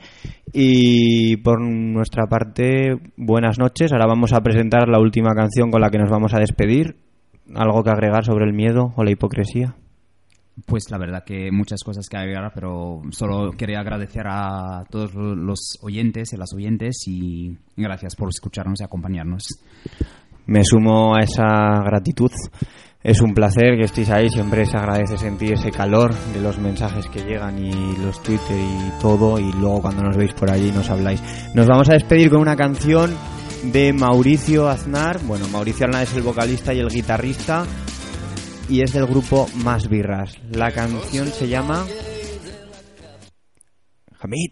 Y 0.53 1.37
nuestra 1.59 2.27
parte, 2.27 2.95
buenas 3.17 3.59
noches. 3.59 3.91
Ahora 3.91 4.07
vamos 4.07 4.33
a 4.33 4.41
presentar 4.41 4.87
la 4.87 4.99
última 4.99 5.33
canción 5.33 5.71
con 5.71 5.81
la 5.81 5.89
que 5.89 5.97
nos 5.97 6.09
vamos 6.09 6.33
a 6.33 6.39
despedir. 6.39 6.97
¿Algo 7.53 7.83
que 7.83 7.89
agregar 7.89 8.23
sobre 8.23 8.45
el 8.45 8.53
miedo 8.53 8.93
o 8.95 9.03
la 9.03 9.11
hipocresía? 9.11 9.75
Pues 10.65 10.89
la 10.89 10.97
verdad 10.97 11.23
que 11.25 11.51
muchas 11.51 11.81
cosas 11.83 12.07
que 12.07 12.17
agregar, 12.17 12.51
pero 12.53 13.01
solo 13.11 13.51
quería 13.51 13.79
agradecer 13.79 14.25
a 14.27 14.83
todos 14.89 15.13
los 15.15 15.79
oyentes 15.81 16.33
y 16.33 16.37
las 16.37 16.53
oyentes 16.53 17.03
y 17.07 17.57
gracias 17.75 18.15
por 18.15 18.29
escucharnos 18.29 18.81
y 18.81 18.83
acompañarnos. 18.83 19.43
Me 20.45 20.63
sumo 20.63 21.15
a 21.15 21.21
esa 21.21 21.81
gratitud. 21.83 22.31
Es 23.03 23.19
un 23.19 23.33
placer 23.33 23.77
que 23.77 23.85
estéis 23.85 24.11
ahí, 24.11 24.29
siempre 24.29 24.63
se 24.67 24.77
agradece 24.77 25.17
sentir 25.17 25.53
ese 25.53 25.71
calor 25.71 26.13
de 26.33 26.39
los 26.39 26.59
mensajes 26.59 27.07
que 27.07 27.23
llegan 27.23 27.57
y 27.57 27.97
los 27.97 28.21
Twitter 28.21 28.57
y 28.59 29.01
todo 29.01 29.39
y 29.39 29.51
luego 29.53 29.81
cuando 29.81 30.03
nos 30.03 30.15
veis 30.15 30.33
por 30.33 30.51
allí 30.51 30.71
nos 30.71 30.87
habláis. 30.91 31.19
Nos 31.55 31.65
vamos 31.65 31.89
a 31.89 31.93
despedir 31.93 32.29
con 32.29 32.41
una 32.41 32.55
canción 32.55 33.11
de 33.63 33.91
Mauricio 33.91 34.69
Aznar. 34.69 35.19
Bueno, 35.23 35.47
Mauricio 35.47 35.87
Aznar 35.87 36.03
es 36.03 36.13
el 36.13 36.21
vocalista 36.21 36.75
y 36.75 36.79
el 36.79 36.89
guitarrista 36.89 37.65
y 38.69 38.83
es 38.83 38.93
del 38.93 39.07
grupo 39.07 39.49
Más 39.63 39.89
Birras. 39.89 40.37
La 40.51 40.69
canción 40.69 41.27
se 41.27 41.47
llama 41.47 41.83
Hamid, 44.19 44.51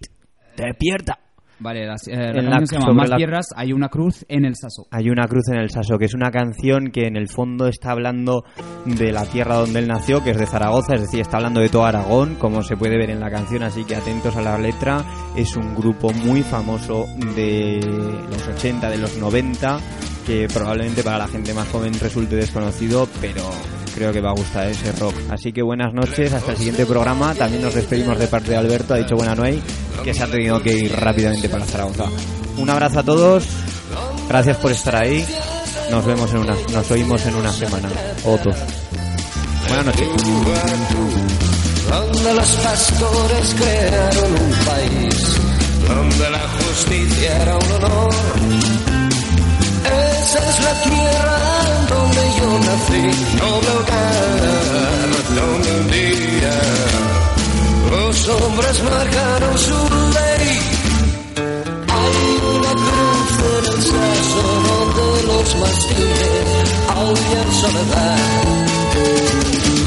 despierta. 0.57 1.19
Vale, 1.59 1.85
la, 1.85 1.95
eh, 2.07 2.33
la 2.33 2.41
la- 2.41 2.65
se 2.65 2.75
llama 2.75 2.85
sobre 2.85 2.95
Más 2.95 3.09
la- 3.09 3.17
tierras, 3.17 3.47
hay 3.55 3.73
una 3.73 3.89
cruz 3.89 4.25
en 4.29 4.45
el 4.45 4.55
saso. 4.55 4.87
Hay 4.91 5.09
una 5.09 5.27
cruz 5.27 5.49
en 5.49 5.59
el 5.59 5.69
saso, 5.69 5.97
que 5.97 6.05
es 6.05 6.13
una 6.13 6.31
canción 6.31 6.91
que 6.91 7.05
en 7.07 7.17
el 7.17 7.27
fondo 7.27 7.67
está 7.67 7.91
hablando 7.91 8.43
de 8.85 9.11
la 9.11 9.25
tierra 9.25 9.55
donde 9.55 9.79
él 9.79 9.87
nació, 9.87 10.23
que 10.23 10.31
es 10.31 10.37
de 10.37 10.45
Zaragoza, 10.45 10.95
es 10.95 11.01
decir, 11.01 11.19
está 11.19 11.37
hablando 11.37 11.59
de 11.59 11.69
todo 11.69 11.85
Aragón, 11.85 12.35
como 12.35 12.63
se 12.63 12.77
puede 12.77 12.97
ver 12.97 13.09
en 13.09 13.19
la 13.19 13.29
canción, 13.29 13.63
así 13.63 13.83
que 13.83 13.95
atentos 13.95 14.35
a 14.37 14.41
la 14.41 14.57
letra. 14.57 15.03
Es 15.35 15.55
un 15.57 15.75
grupo 15.75 16.11
muy 16.13 16.41
famoso 16.43 17.05
de 17.35 17.79
los 18.29 18.47
80, 18.47 18.89
de 18.89 18.97
los 18.97 19.17
90, 19.17 19.79
que 20.29 20.47
probablemente 20.47 21.01
para 21.01 21.17
la 21.17 21.27
gente 21.27 21.55
más 21.55 21.67
joven 21.69 21.91
resulte 21.99 22.35
desconocido, 22.35 23.09
pero 23.19 23.41
creo 23.95 24.13
que 24.13 24.21
va 24.21 24.29
a 24.29 24.33
gustar 24.33 24.67
ese 24.67 24.91
rock. 24.91 25.15
Así 25.31 25.51
que 25.51 25.63
buenas 25.63 25.91
noches, 25.91 26.31
hasta 26.31 26.51
el 26.51 26.57
siguiente 26.57 26.85
programa. 26.85 27.33
También 27.33 27.63
nos 27.63 27.73
despedimos 27.73 28.19
de 28.19 28.27
parte 28.27 28.51
de 28.51 28.57
Alberto, 28.57 28.93
ha 28.93 28.97
dicho 28.97 29.15
buena 29.15 29.33
noche, 29.33 29.59
que 30.03 30.13
se 30.13 30.21
ha 30.21 30.27
tenido 30.27 30.61
que 30.61 30.71
ir 30.71 30.95
rápidamente 30.95 31.49
para 31.49 31.65
Zaragoza. 31.65 32.03
Un 32.57 32.69
abrazo 32.69 32.99
a 32.99 33.03
todos, 33.03 33.43
gracias 34.27 34.57
por 34.57 34.71
estar 34.71 34.97
ahí. 34.97 35.25
Nos 35.89 36.05
vemos 36.05 36.31
en 36.31 36.37
una, 36.37 36.55
nos 36.73 36.91
oímos 36.91 37.25
en 37.25 37.33
una 37.33 37.51
semana. 37.51 37.89
Otros. 38.23 38.55
Buenas 39.67 39.85
noches. 39.87 40.07
Esa 50.29 50.47
es 50.47 50.59
la 50.63 50.73
tierra 50.83 51.39
donde 51.89 52.21
yo 52.37 52.49
nací, 52.67 53.01
noble 53.41 53.69
hogar, 53.79 55.09
donde 55.35 55.71
un 55.71 55.87
día 55.89 56.57
los 57.89 58.29
hombres 58.29 58.83
marcaron 58.83 59.57
su 59.57 59.79
ley. 60.17 60.49
Hay 61.97 62.17
una 62.55 62.73
cruz 62.85 63.31
en 63.49 63.65
el 63.73 63.81
saso 63.89 64.43
donde 64.69 65.23
los 65.29 65.55
mastines 65.63 66.69
aullan 66.95 67.49
soledad. 67.61 68.19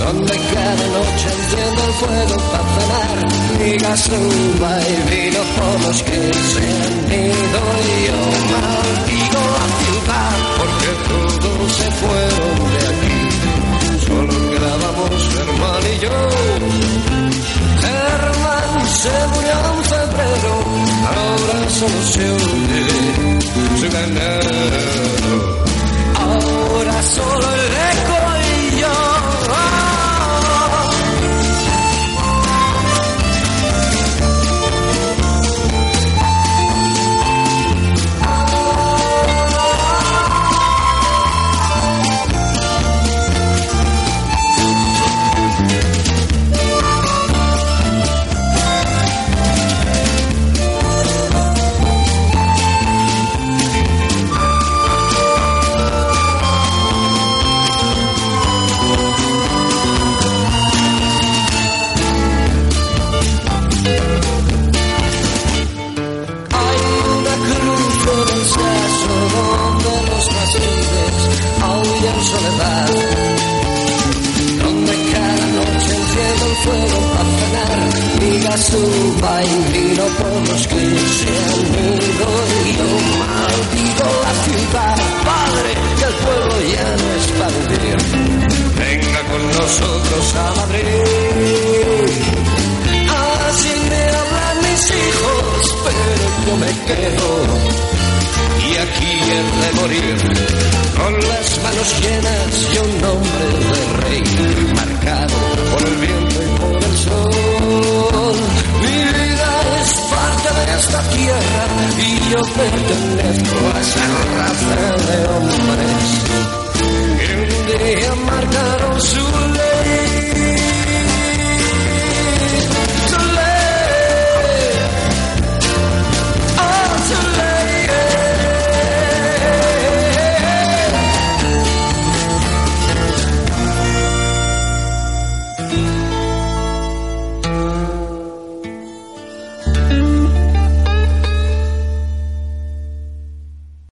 Donde 0.03 0.35
cada 0.55 0.87
noche 0.97 1.29
enciendo 1.39 1.85
el 1.87 1.93
fuego 2.01 2.37
para 2.51 2.67
cenar. 2.75 3.19
Mi 3.61 3.77
gasumba 3.77 4.73
y 4.91 4.97
vino 5.09 5.41
por 5.55 5.81
los 5.87 6.03
que 6.03 6.21
se 6.35 6.63
han 6.83 7.13
ido 7.13 7.61
y 7.87 8.07
yo 8.07 8.17
maldigo 8.51 8.72